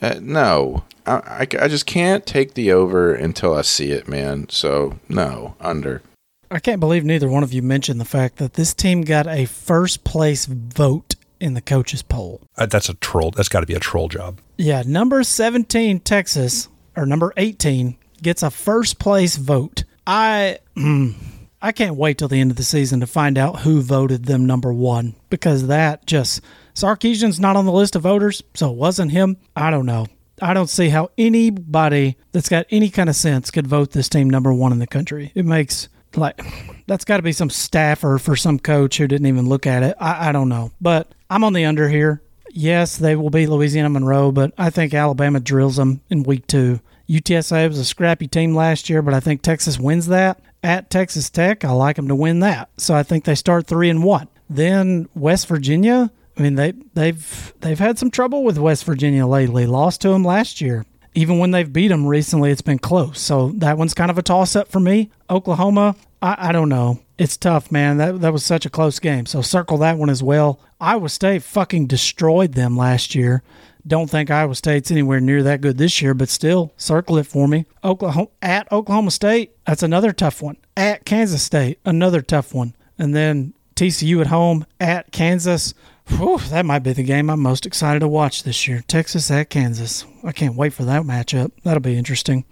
uh, 0.00 0.18
no 0.20 0.84
I, 1.08 1.12
I, 1.12 1.64
I 1.64 1.68
just 1.68 1.86
can't 1.86 2.26
take 2.26 2.54
the 2.54 2.72
over 2.72 3.14
until 3.14 3.54
I 3.54 3.62
see 3.62 3.92
it, 3.92 4.06
man. 4.08 4.48
So, 4.50 4.98
no, 5.08 5.56
under. 5.60 6.02
I 6.50 6.60
can't 6.60 6.80
believe 6.80 7.04
neither 7.04 7.28
one 7.28 7.42
of 7.42 7.52
you 7.52 7.62
mentioned 7.62 8.00
the 8.00 8.06
fact 8.06 8.36
that 8.36 8.54
this 8.54 8.74
team 8.74 9.02
got 9.02 9.26
a 9.26 9.46
first 9.46 10.04
place 10.04 10.46
vote 10.46 11.14
in 11.40 11.54
the 11.54 11.60
coaches 11.60 12.02
poll. 12.02 12.40
Uh, 12.56 12.66
that's 12.66 12.88
a 12.88 12.94
troll. 12.94 13.30
That's 13.30 13.48
got 13.48 13.60
to 13.60 13.66
be 13.66 13.74
a 13.74 13.80
troll 13.80 14.08
job. 14.08 14.40
Yeah, 14.56 14.82
number 14.86 15.22
17 15.22 16.00
Texas 16.00 16.68
or 16.96 17.06
number 17.06 17.32
18 17.36 17.96
gets 18.22 18.42
a 18.42 18.50
first 18.50 18.98
place 18.98 19.36
vote. 19.36 19.84
I 20.06 20.58
mm, 20.76 21.14
I 21.62 21.72
can't 21.72 21.96
wait 21.96 22.18
till 22.18 22.28
the 22.28 22.40
end 22.40 22.52
of 22.52 22.56
the 22.56 22.62
season 22.62 23.00
to 23.00 23.06
find 23.06 23.36
out 23.36 23.60
who 23.60 23.82
voted 23.82 24.26
them 24.26 24.46
number 24.46 24.72
1 24.72 25.16
because 25.28 25.66
that 25.66 26.06
just 26.06 26.40
Sarkisian's 26.78 27.40
not 27.40 27.56
on 27.56 27.66
the 27.66 27.72
list 27.72 27.96
of 27.96 28.02
voters, 28.02 28.40
so 28.54 28.70
it 28.70 28.76
wasn't 28.76 29.10
him. 29.10 29.36
I 29.56 29.70
don't 29.70 29.86
know. 29.86 30.06
I 30.40 30.54
don't 30.54 30.70
see 30.70 30.90
how 30.90 31.10
anybody 31.18 32.16
that's 32.30 32.48
got 32.48 32.66
any 32.70 32.88
kind 32.88 33.08
of 33.08 33.16
sense 33.16 33.50
could 33.50 33.66
vote 33.66 33.90
this 33.90 34.08
team 34.08 34.30
number 34.30 34.52
one 34.52 34.70
in 34.70 34.78
the 34.78 34.86
country. 34.86 35.32
It 35.34 35.44
makes 35.44 35.88
like 36.14 36.40
that's 36.86 37.04
got 37.04 37.16
to 37.16 37.22
be 37.24 37.32
some 37.32 37.50
staffer 37.50 38.18
for 38.18 38.36
some 38.36 38.60
coach 38.60 38.98
who 38.98 39.08
didn't 39.08 39.26
even 39.26 39.48
look 39.48 39.66
at 39.66 39.82
it. 39.82 39.96
I, 39.98 40.28
I 40.28 40.32
don't 40.32 40.48
know, 40.48 40.70
but 40.80 41.12
I'm 41.28 41.42
on 41.42 41.52
the 41.52 41.64
under 41.64 41.88
here. 41.88 42.22
Yes, 42.50 42.96
they 42.96 43.16
will 43.16 43.30
be 43.30 43.48
Louisiana 43.48 43.90
Monroe, 43.90 44.30
but 44.30 44.52
I 44.56 44.70
think 44.70 44.94
Alabama 44.94 45.40
drills 45.40 45.76
them 45.76 46.00
in 46.08 46.22
week 46.22 46.46
two. 46.46 46.80
UTSA 47.08 47.66
was 47.68 47.78
a 47.78 47.84
scrappy 47.84 48.28
team 48.28 48.54
last 48.54 48.88
year, 48.88 49.02
but 49.02 49.14
I 49.14 49.20
think 49.20 49.42
Texas 49.42 49.80
wins 49.80 50.06
that. 50.06 50.40
At 50.62 50.90
Texas 50.90 51.28
Tech, 51.28 51.64
I 51.64 51.72
like 51.72 51.96
them 51.96 52.08
to 52.08 52.14
win 52.14 52.40
that. 52.40 52.70
So 52.76 52.94
I 52.94 53.02
think 53.02 53.24
they 53.24 53.34
start 53.34 53.66
three 53.66 53.90
and 53.90 54.04
one. 54.04 54.28
Then 54.48 55.08
West 55.14 55.46
Virginia, 55.48 56.10
I 56.38 56.42
mean 56.42 56.54
they 56.54 56.72
they've 56.94 57.54
they've 57.60 57.78
had 57.78 57.98
some 57.98 58.10
trouble 58.10 58.44
with 58.44 58.58
West 58.58 58.84
Virginia 58.84 59.26
lately. 59.26 59.66
Lost 59.66 60.00
to 60.02 60.10
them 60.10 60.24
last 60.24 60.60
year. 60.60 60.86
Even 61.14 61.38
when 61.38 61.50
they've 61.50 61.72
beat 61.72 61.88
them 61.88 62.06
recently, 62.06 62.50
it's 62.52 62.62
been 62.62 62.78
close. 62.78 63.20
So 63.20 63.48
that 63.56 63.76
one's 63.76 63.94
kind 63.94 64.10
of 64.10 64.18
a 64.18 64.22
toss 64.22 64.54
up 64.54 64.68
for 64.68 64.78
me. 64.78 65.10
Oklahoma, 65.28 65.96
I, 66.22 66.36
I 66.38 66.52
don't 66.52 66.68
know. 66.68 67.00
It's 67.16 67.36
tough, 67.36 67.72
man. 67.72 67.96
That 67.96 68.20
that 68.20 68.32
was 68.32 68.44
such 68.44 68.64
a 68.64 68.70
close 68.70 69.00
game. 69.00 69.26
So 69.26 69.42
circle 69.42 69.78
that 69.78 69.98
one 69.98 70.10
as 70.10 70.22
well. 70.22 70.60
Iowa 70.80 71.08
State 71.08 71.42
fucking 71.42 71.88
destroyed 71.88 72.52
them 72.52 72.76
last 72.76 73.16
year. 73.16 73.42
Don't 73.86 74.10
think 74.10 74.30
Iowa 74.30 74.54
State's 74.54 74.90
anywhere 74.90 75.18
near 75.18 75.42
that 75.42 75.60
good 75.60 75.78
this 75.78 76.00
year, 76.02 76.14
but 76.14 76.28
still 76.28 76.72
circle 76.76 77.16
it 77.16 77.26
for 77.26 77.48
me. 77.48 77.64
Oklahoma 77.82 78.28
at 78.42 78.70
Oklahoma 78.70 79.10
State, 79.10 79.56
that's 79.66 79.82
another 79.82 80.12
tough 80.12 80.42
one. 80.42 80.56
At 80.76 81.04
Kansas 81.04 81.42
State, 81.42 81.80
another 81.84 82.20
tough 82.20 82.54
one. 82.54 82.76
And 82.98 83.14
then 83.14 83.54
TCU 83.74 84.20
at 84.20 84.26
home 84.26 84.66
at 84.78 85.10
Kansas. 85.10 85.72
Whew, 86.16 86.38
that 86.50 86.64
might 86.64 86.80
be 86.80 86.92
the 86.92 87.02
game 87.02 87.30
I'm 87.30 87.40
most 87.40 87.66
excited 87.66 88.00
to 88.00 88.08
watch 88.08 88.42
this 88.42 88.66
year. 88.66 88.82
Texas 88.88 89.30
at 89.30 89.50
Kansas. 89.50 90.04
I 90.24 90.32
can't 90.32 90.56
wait 90.56 90.72
for 90.72 90.84
that 90.84 91.02
matchup. 91.02 91.52
That'll 91.64 91.80
be 91.80 91.96
interesting. 91.96 92.44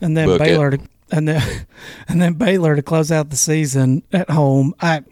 And 0.00 0.16
then 0.16 0.28
Book 0.28 0.40
Baylor 0.40 0.68
it. 0.68 0.78
to, 0.78 0.88
and 1.10 1.28
then 1.28 1.66
and 2.08 2.20
then 2.20 2.34
Baylor 2.34 2.76
to 2.76 2.82
close 2.82 3.10
out 3.10 3.30
the 3.30 3.36
season 3.36 4.02
at 4.12 4.30
home. 4.30 4.74
I 4.80 5.02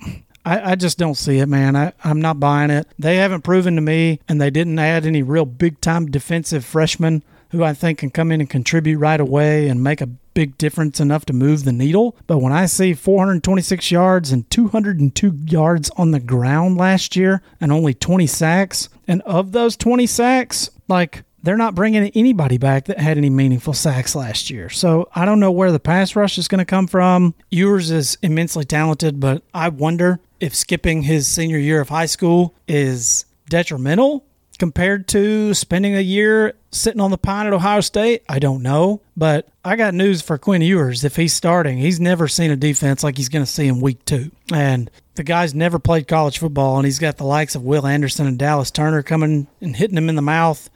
I, 0.44 0.72
I 0.72 0.74
just 0.74 0.98
don't 0.98 1.16
see 1.16 1.38
it, 1.38 1.46
man. 1.46 1.76
I, 1.76 1.92
I'm 2.02 2.20
not 2.20 2.40
buying 2.40 2.70
it. 2.70 2.86
They 2.98 3.16
haven't 3.16 3.42
proven 3.42 3.74
to 3.76 3.80
me, 3.80 4.20
and 4.28 4.40
they 4.40 4.50
didn't 4.50 4.78
add 4.78 5.04
any 5.06 5.22
real 5.22 5.44
big 5.44 5.80
time 5.80 6.10
defensive 6.10 6.64
freshmen 6.64 7.22
who 7.50 7.62
I 7.62 7.74
think 7.74 7.98
can 7.98 8.10
come 8.10 8.32
in 8.32 8.40
and 8.40 8.48
contribute 8.48 8.98
right 8.98 9.20
away 9.20 9.68
and 9.68 9.82
make 9.82 10.00
a 10.00 10.06
big 10.06 10.56
difference 10.58 11.00
enough 11.00 11.24
to 11.26 11.32
move 11.32 11.64
the 11.64 11.72
needle. 11.72 12.16
But 12.26 12.38
when 12.38 12.52
I 12.52 12.66
see 12.66 12.94
426 12.94 13.90
yards 13.90 14.32
and 14.32 14.48
202 14.50 15.38
yards 15.46 15.90
on 15.90 16.12
the 16.12 16.20
ground 16.20 16.76
last 16.76 17.16
year 17.16 17.42
and 17.60 17.72
only 17.72 17.94
20 17.94 18.26
sacks, 18.26 18.88
and 19.08 19.22
of 19.22 19.52
those 19.52 19.76
20 19.76 20.06
sacks, 20.06 20.70
like 20.88 21.24
they're 21.42 21.56
not 21.56 21.74
bringing 21.74 22.10
anybody 22.10 22.58
back 22.58 22.84
that 22.86 22.98
had 22.98 23.16
any 23.16 23.30
meaningful 23.30 23.72
sacks 23.72 24.14
last 24.14 24.50
year. 24.50 24.68
So 24.68 25.08
I 25.14 25.24
don't 25.24 25.40
know 25.40 25.50
where 25.50 25.72
the 25.72 25.80
pass 25.80 26.14
rush 26.14 26.38
is 26.38 26.48
going 26.48 26.58
to 26.58 26.64
come 26.64 26.86
from. 26.86 27.34
Ewers 27.50 27.90
is 27.90 28.18
immensely 28.22 28.64
talented, 28.64 29.20
but 29.20 29.42
I 29.54 29.68
wonder 29.68 30.20
if 30.38 30.54
skipping 30.54 31.02
his 31.02 31.26
senior 31.26 31.58
year 31.58 31.80
of 31.80 31.88
high 31.88 32.06
school 32.06 32.54
is 32.68 33.24
detrimental 33.48 34.24
compared 34.60 35.08
to 35.08 35.54
spending 35.54 35.96
a 35.96 36.00
year 36.00 36.54
sitting 36.70 37.00
on 37.00 37.10
the 37.10 37.18
pine 37.18 37.46
at 37.46 37.52
Ohio 37.52 37.80
State? 37.80 38.22
I 38.28 38.38
don't 38.38 38.62
know. 38.62 39.00
But 39.16 39.48
I 39.64 39.74
got 39.74 39.94
news 39.94 40.22
for 40.22 40.38
Quinn 40.38 40.62
Ewers. 40.62 41.02
If 41.02 41.16
he's 41.16 41.32
starting, 41.32 41.78
he's 41.78 41.98
never 41.98 42.28
seen 42.28 42.50
a 42.50 42.56
defense 42.56 43.02
like 43.02 43.16
he's 43.16 43.30
going 43.30 43.44
to 43.44 43.50
see 43.50 43.66
in 43.66 43.80
week 43.80 44.04
two. 44.04 44.30
And 44.52 44.90
the 45.14 45.24
guy's 45.24 45.54
never 45.54 45.78
played 45.78 46.06
college 46.06 46.38
football, 46.38 46.76
and 46.76 46.84
he's 46.84 46.98
got 46.98 47.16
the 47.16 47.24
likes 47.24 47.54
of 47.54 47.64
Will 47.64 47.86
Anderson 47.86 48.26
and 48.26 48.38
Dallas 48.38 48.70
Turner 48.70 49.02
coming 49.02 49.48
and 49.60 49.74
hitting 49.74 49.96
him 49.96 50.10
in 50.10 50.14
the 50.14 50.22
mouth. 50.22 50.70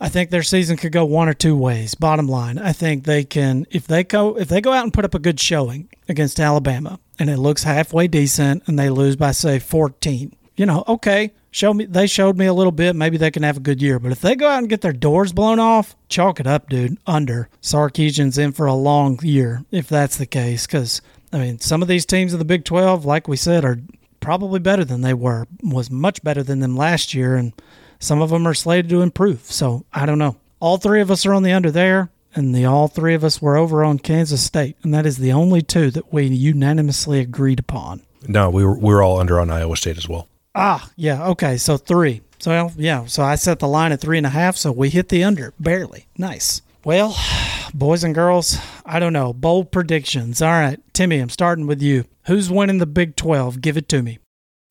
I 0.00 0.08
think 0.08 0.30
their 0.30 0.42
season 0.42 0.76
could 0.76 0.92
go 0.92 1.04
one 1.04 1.28
or 1.28 1.34
two 1.34 1.56
ways. 1.56 1.94
Bottom 1.94 2.28
line, 2.28 2.58
I 2.58 2.72
think 2.72 3.04
they 3.04 3.24
can 3.24 3.66
if 3.70 3.86
they 3.86 4.04
go 4.04 4.36
if 4.36 4.48
they 4.48 4.60
go 4.60 4.72
out 4.72 4.84
and 4.84 4.92
put 4.92 5.06
up 5.06 5.14
a 5.14 5.18
good 5.18 5.40
showing 5.40 5.88
against 6.06 6.38
Alabama 6.38 7.00
and 7.18 7.30
it 7.30 7.38
looks 7.38 7.62
halfway 7.62 8.06
decent 8.06 8.62
and 8.66 8.78
they 8.78 8.90
lose 8.90 9.16
by 9.16 9.30
say 9.30 9.58
14. 9.58 10.36
You 10.56 10.66
know, 10.66 10.84
okay, 10.88 11.32
show 11.50 11.74
me 11.74 11.84
they 11.84 12.06
showed 12.06 12.38
me 12.38 12.46
a 12.46 12.54
little 12.54 12.72
bit, 12.72 12.96
maybe 12.96 13.16
they 13.18 13.30
can 13.30 13.42
have 13.42 13.58
a 13.58 13.60
good 13.60 13.82
year. 13.82 13.98
But 13.98 14.12
if 14.12 14.20
they 14.20 14.34
go 14.34 14.48
out 14.48 14.58
and 14.58 14.68
get 14.68 14.80
their 14.80 14.92
doors 14.92 15.32
blown 15.32 15.58
off, 15.58 15.94
chalk 16.08 16.40
it 16.40 16.46
up, 16.46 16.68
dude. 16.68 16.98
Under. 17.06 17.48
Sarkisian's 17.60 18.38
in 18.38 18.52
for 18.52 18.66
a 18.66 18.74
long 18.74 19.18
year 19.22 19.64
if 19.70 19.88
that's 19.88 20.16
the 20.16 20.26
case 20.26 20.66
cuz 20.66 21.02
I 21.32 21.38
mean, 21.38 21.58
some 21.60 21.82
of 21.82 21.88
these 21.88 22.06
teams 22.06 22.32
of 22.32 22.38
the 22.38 22.44
Big 22.44 22.64
12, 22.64 23.04
like 23.04 23.28
we 23.28 23.36
said, 23.36 23.64
are 23.64 23.80
probably 24.20 24.60
better 24.60 24.84
than 24.84 25.02
they 25.02 25.12
were. 25.12 25.46
Was 25.62 25.90
much 25.90 26.22
better 26.22 26.42
than 26.42 26.60
them 26.60 26.76
last 26.76 27.12
year 27.14 27.36
and 27.36 27.52
some 27.98 28.22
of 28.22 28.30
them 28.30 28.46
are 28.46 28.54
slated 28.54 28.88
to 28.90 29.02
improve. 29.02 29.40
So 29.44 29.84
I 29.92 30.06
don't 30.06 30.18
know. 30.18 30.36
All 30.60 30.78
three 30.78 31.00
of 31.00 31.10
us 31.10 31.26
are 31.26 31.34
on 31.34 31.42
the 31.42 31.52
under 31.52 31.70
there, 31.70 32.10
and 32.34 32.54
the 32.54 32.64
all 32.64 32.88
three 32.88 33.14
of 33.14 33.24
us 33.24 33.42
were 33.42 33.56
over 33.56 33.84
on 33.84 33.98
Kansas 33.98 34.42
State, 34.42 34.76
and 34.82 34.92
that 34.94 35.06
is 35.06 35.18
the 35.18 35.32
only 35.32 35.60
two 35.62 35.90
that 35.90 36.12
we 36.12 36.24
unanimously 36.26 37.20
agreed 37.20 37.58
upon. 37.58 38.02
No, 38.26 38.50
we 38.50 38.64
were 38.64 38.78
we 38.78 38.92
were 38.92 39.02
all 39.02 39.20
under 39.20 39.38
on 39.38 39.50
Iowa 39.50 39.76
State 39.76 39.98
as 39.98 40.08
well. 40.08 40.28
Ah, 40.58 40.88
yeah, 40.96 41.26
okay, 41.28 41.58
so 41.58 41.76
three. 41.76 42.22
So 42.38 42.70
yeah, 42.78 43.04
so 43.04 43.22
I 43.22 43.34
set 43.34 43.58
the 43.58 43.68
line 43.68 43.92
at 43.92 44.00
three 44.00 44.16
and 44.16 44.26
a 44.26 44.30
half, 44.30 44.56
so 44.56 44.72
we 44.72 44.88
hit 44.88 45.10
the 45.10 45.22
under 45.22 45.52
barely. 45.60 46.06
Nice. 46.16 46.62
Well, 46.82 47.14
boys 47.74 48.02
and 48.02 48.14
girls, 48.14 48.56
I 48.86 48.98
don't 48.98 49.12
know. 49.12 49.34
Bold 49.34 49.70
predictions. 49.70 50.40
All 50.40 50.48
right, 50.48 50.80
Timmy, 50.94 51.18
I'm 51.18 51.28
starting 51.28 51.66
with 51.66 51.82
you. 51.82 52.06
Who's 52.24 52.50
winning 52.50 52.78
the 52.78 52.86
Big 52.86 53.16
12? 53.16 53.60
Give 53.60 53.76
it 53.76 53.86
to 53.90 54.02
me. 54.02 54.18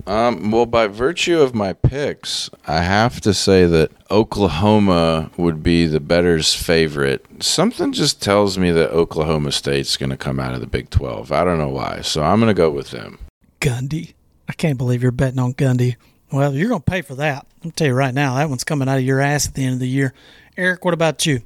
Um, 0.08 0.50
well, 0.50 0.66
by 0.66 0.88
virtue 0.88 1.40
of 1.40 1.54
my 1.54 1.74
picks, 1.74 2.50
I 2.66 2.82
have 2.82 3.22
to 3.22 3.34
say 3.34 3.66
that 3.68 3.92
Oklahoma 4.10 5.30
would 5.38 5.62
be 5.62 5.86
the 5.86 6.00
better's 6.00 6.54
favorite. 6.56 7.26
Something 7.42 7.94
just 7.94 8.24
tells 8.24 8.58
me 8.58 8.72
that 8.72 8.90
Oklahoma 8.90 9.52
State's 9.52 9.98
going 9.98 10.10
to 10.10 10.18
come 10.18 10.40
out 10.40 10.56
of 10.56 10.62
the 10.62 10.68
Big 10.68 10.90
12. 10.90 11.32
I 11.32 11.44
don't 11.44 11.60
know 11.60 11.70
why. 11.70 12.02
So 12.02 12.24
I'm 12.24 12.40
going 12.40 12.50
to 12.50 12.56
go 12.56 12.72
with 12.72 12.90
them. 12.90 13.20
Gundy. 13.62 14.14
I 14.48 14.54
can't 14.54 14.78
believe 14.78 15.02
you're 15.02 15.12
betting 15.12 15.40
on 15.40 15.54
Gundy. 15.54 15.96
Well, 16.32 16.54
you're 16.54 16.70
going 16.70 16.82
to 16.82 16.92
pay 16.92 17.02
for 17.02 17.16
that. 17.16 17.46
I'll 17.64 17.72
tell 17.72 17.88
you 17.88 17.94
right 17.94 18.14
now, 18.14 18.36
that 18.36 18.50
one's 18.50 18.64
coming 18.64 18.88
out 18.88 18.98
of 18.98 19.04
your 19.04 19.22
ass 19.22 19.48
at 19.48 19.54
the 19.54 19.64
end 19.64 19.74
of 19.74 19.80
the 19.80 19.88
year. 19.88 20.14
Eric, 20.58 20.86
what 20.86 20.94
about 20.94 21.26
you? 21.26 21.42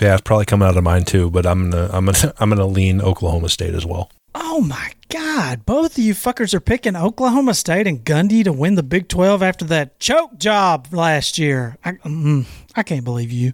Yeah, 0.00 0.14
it's 0.14 0.22
probably 0.22 0.46
coming 0.46 0.66
out 0.66 0.76
of 0.76 0.82
mine 0.82 1.04
too, 1.04 1.30
but 1.30 1.46
I'm 1.46 1.70
gonna 1.70 1.88
I'm 1.92 2.06
gonna 2.06 2.34
I'm 2.38 2.48
gonna 2.48 2.66
lean 2.66 3.00
Oklahoma 3.00 3.48
State 3.48 3.74
as 3.74 3.86
well. 3.86 4.10
Oh 4.34 4.60
my 4.62 4.92
God. 5.10 5.66
Both 5.66 5.98
of 5.98 6.04
you 6.04 6.14
fuckers 6.14 6.54
are 6.54 6.60
picking 6.60 6.96
Oklahoma 6.96 7.54
State 7.54 7.86
and 7.86 8.02
Gundy 8.02 8.42
to 8.44 8.52
win 8.52 8.76
the 8.76 8.82
Big 8.82 9.08
12 9.08 9.42
after 9.42 9.64
that 9.66 10.00
choke 10.00 10.38
job 10.38 10.88
last 10.90 11.38
year. 11.38 11.76
I, 11.84 11.92
mm, 11.92 12.46
I 12.74 12.82
can't 12.82 13.04
believe 13.04 13.30
you. 13.30 13.52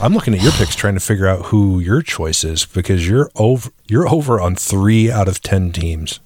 I'm 0.00 0.14
looking 0.14 0.34
at 0.34 0.42
your 0.42 0.52
picks 0.52 0.74
trying 0.74 0.94
to 0.94 1.00
figure 1.00 1.26
out 1.26 1.46
who 1.46 1.80
your 1.80 2.00
choice 2.00 2.42
is 2.44 2.64
because 2.64 3.06
you're 3.06 3.30
over 3.36 3.70
you're 3.86 4.08
over 4.08 4.40
on 4.40 4.56
3 4.56 5.10
out 5.10 5.28
of 5.28 5.42
10 5.42 5.72
teams. 5.72 6.20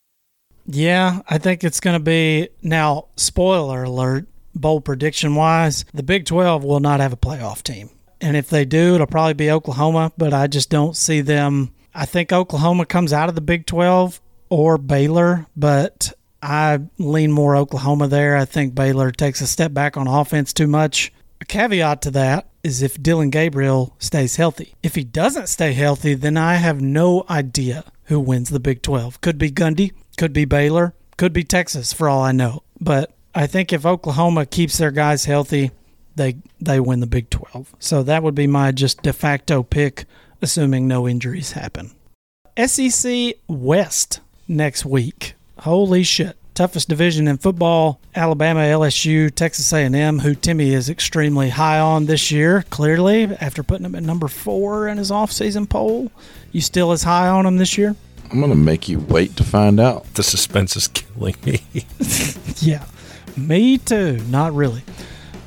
Yeah, 0.68 1.22
I 1.28 1.38
think 1.38 1.64
it's 1.64 1.80
going 1.80 1.98
to 1.98 2.04
be 2.04 2.50
now 2.62 3.06
spoiler 3.16 3.84
alert, 3.84 4.26
bold 4.54 4.84
prediction 4.84 5.34
wise, 5.34 5.84
the 5.92 6.02
Big 6.02 6.26
12 6.26 6.62
will 6.62 6.80
not 6.80 7.00
have 7.00 7.12
a 7.12 7.16
playoff 7.16 7.62
team. 7.62 7.90
And 8.20 8.36
if 8.36 8.50
they 8.50 8.64
do, 8.64 8.94
it'll 8.94 9.06
probably 9.06 9.34
be 9.34 9.50
Oklahoma, 9.50 10.12
but 10.16 10.34
I 10.34 10.46
just 10.46 10.70
don't 10.70 10.96
see 10.96 11.20
them 11.20 11.72
I 11.98 12.06
think 12.06 12.32
Oklahoma 12.32 12.86
comes 12.86 13.12
out 13.12 13.28
of 13.28 13.34
the 13.34 13.40
Big 13.40 13.66
12 13.66 14.20
or 14.50 14.78
Baylor, 14.78 15.46
but 15.56 16.12
I 16.40 16.78
lean 16.96 17.32
more 17.32 17.56
Oklahoma 17.56 18.06
there. 18.06 18.36
I 18.36 18.44
think 18.44 18.72
Baylor 18.72 19.10
takes 19.10 19.40
a 19.40 19.48
step 19.48 19.74
back 19.74 19.96
on 19.96 20.06
offense 20.06 20.52
too 20.52 20.68
much. 20.68 21.12
A 21.40 21.44
caveat 21.44 22.02
to 22.02 22.12
that 22.12 22.48
is 22.62 22.82
if 22.82 23.02
Dillon 23.02 23.30
Gabriel 23.30 23.96
stays 23.98 24.36
healthy. 24.36 24.76
If 24.80 24.94
he 24.94 25.02
doesn't 25.02 25.48
stay 25.48 25.72
healthy, 25.72 26.14
then 26.14 26.36
I 26.36 26.54
have 26.54 26.80
no 26.80 27.24
idea 27.28 27.84
who 28.04 28.20
wins 28.20 28.50
the 28.50 28.60
Big 28.60 28.82
12. 28.82 29.20
Could 29.20 29.36
be 29.36 29.50
Gundy, 29.50 29.90
could 30.18 30.32
be 30.32 30.44
Baylor, 30.44 30.92
could 31.16 31.32
be 31.32 31.44
Texas 31.44 31.92
for 31.92 32.08
all 32.08 32.20
I 32.20 32.32
know. 32.32 32.62
But 32.80 33.12
I 33.34 33.46
think 33.46 33.72
if 33.72 33.86
Oklahoma 33.86 34.44
keeps 34.44 34.76
their 34.76 34.90
guys 34.90 35.24
healthy, 35.24 35.70
they 36.16 36.36
they 36.60 36.80
win 36.80 37.00
the 37.00 37.06
Big 37.06 37.30
12. 37.30 37.74
So 37.78 38.02
that 38.02 38.22
would 38.22 38.34
be 38.34 38.46
my 38.46 38.72
just 38.72 39.02
de 39.02 39.12
facto 39.12 39.62
pick 39.62 40.04
assuming 40.42 40.86
no 40.86 41.08
injuries 41.08 41.52
happen. 41.52 41.92
SEC 42.66 43.34
West 43.46 44.20
next 44.46 44.84
week. 44.84 45.34
Holy 45.60 46.02
shit. 46.02 46.36
Toughest 46.54 46.88
division 46.88 47.28
in 47.28 47.38
football, 47.38 48.00
Alabama, 48.16 48.60
LSU, 48.60 49.32
Texas 49.32 49.72
A&M, 49.72 50.18
who 50.18 50.34
Timmy 50.34 50.74
is 50.74 50.90
extremely 50.90 51.50
high 51.50 51.78
on 51.78 52.06
this 52.06 52.32
year, 52.32 52.64
clearly, 52.68 53.26
after 53.40 53.62
putting 53.62 53.86
him 53.86 53.94
at 53.94 54.02
number 54.02 54.26
four 54.26 54.88
in 54.88 54.98
his 54.98 55.12
offseason 55.12 55.68
poll. 55.68 56.10
You 56.50 56.60
still 56.60 56.90
as 56.90 57.04
high 57.04 57.28
on 57.28 57.46
him 57.46 57.58
this 57.58 57.78
year? 57.78 57.94
I'm 58.30 58.40
going 58.40 58.50
to 58.50 58.56
make 58.56 58.88
you 58.88 58.98
wait 58.98 59.36
to 59.36 59.44
find 59.44 59.80
out. 59.80 60.04
The 60.14 60.22
suspense 60.22 60.76
is 60.76 60.88
killing 60.88 61.36
me. 61.44 61.62
yeah, 62.58 62.84
me 63.36 63.78
too. 63.78 64.18
Not 64.28 64.54
really. 64.54 64.82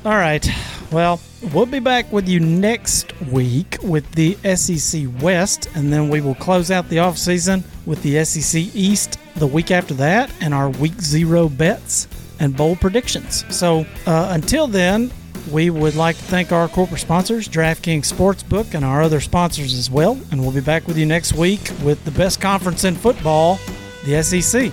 All 0.04 0.12
right. 0.12 0.46
Well, 0.90 1.20
we'll 1.54 1.66
be 1.66 1.78
back 1.78 2.12
with 2.12 2.28
you 2.28 2.40
next 2.40 3.18
week 3.22 3.78
with 3.82 4.10
the 4.12 4.34
SEC 4.56 5.04
West, 5.22 5.68
and 5.74 5.92
then 5.92 6.08
we 6.08 6.20
will 6.20 6.34
close 6.34 6.70
out 6.70 6.88
the 6.88 6.98
off 6.98 7.16
season 7.16 7.62
with 7.86 8.02
the 8.02 8.24
SEC 8.24 8.60
East 8.74 9.18
the 9.36 9.46
week 9.46 9.70
after 9.70 9.94
that, 9.94 10.30
and 10.40 10.52
our 10.52 10.68
week 10.68 11.00
zero 11.00 11.48
bets 11.48 12.08
and 12.40 12.56
bold 12.56 12.80
predictions. 12.80 13.44
So 13.54 13.86
uh, 14.06 14.28
until 14.32 14.66
then, 14.66 15.12
we 15.50 15.70
would 15.70 15.94
like 15.94 16.16
to 16.16 16.22
thank 16.22 16.52
our 16.52 16.68
corporate 16.68 17.00
sponsors, 17.00 17.48
DraftKings 17.48 18.12
Sportsbook, 18.12 18.74
and 18.74 18.84
our 18.84 19.02
other 19.02 19.20
sponsors 19.20 19.74
as 19.74 19.90
well. 19.90 20.18
And 20.30 20.40
we'll 20.40 20.52
be 20.52 20.60
back 20.60 20.86
with 20.86 20.96
you 20.96 21.06
next 21.06 21.32
week 21.34 21.60
with 21.82 22.04
the 22.04 22.10
best 22.12 22.40
conference 22.40 22.84
in 22.84 22.94
football, 22.94 23.58
the 24.04 24.22
SEC. 24.22 24.72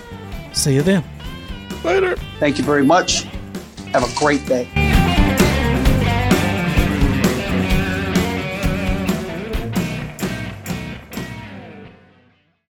See 0.53 0.75
you 0.75 0.81
then. 0.81 1.03
Later. 1.83 2.15
Thank 2.39 2.57
you 2.57 2.63
very 2.63 2.85
much. 2.85 3.23
Have 3.93 4.03
a 4.03 4.19
great 4.19 4.45
day. 4.45 4.69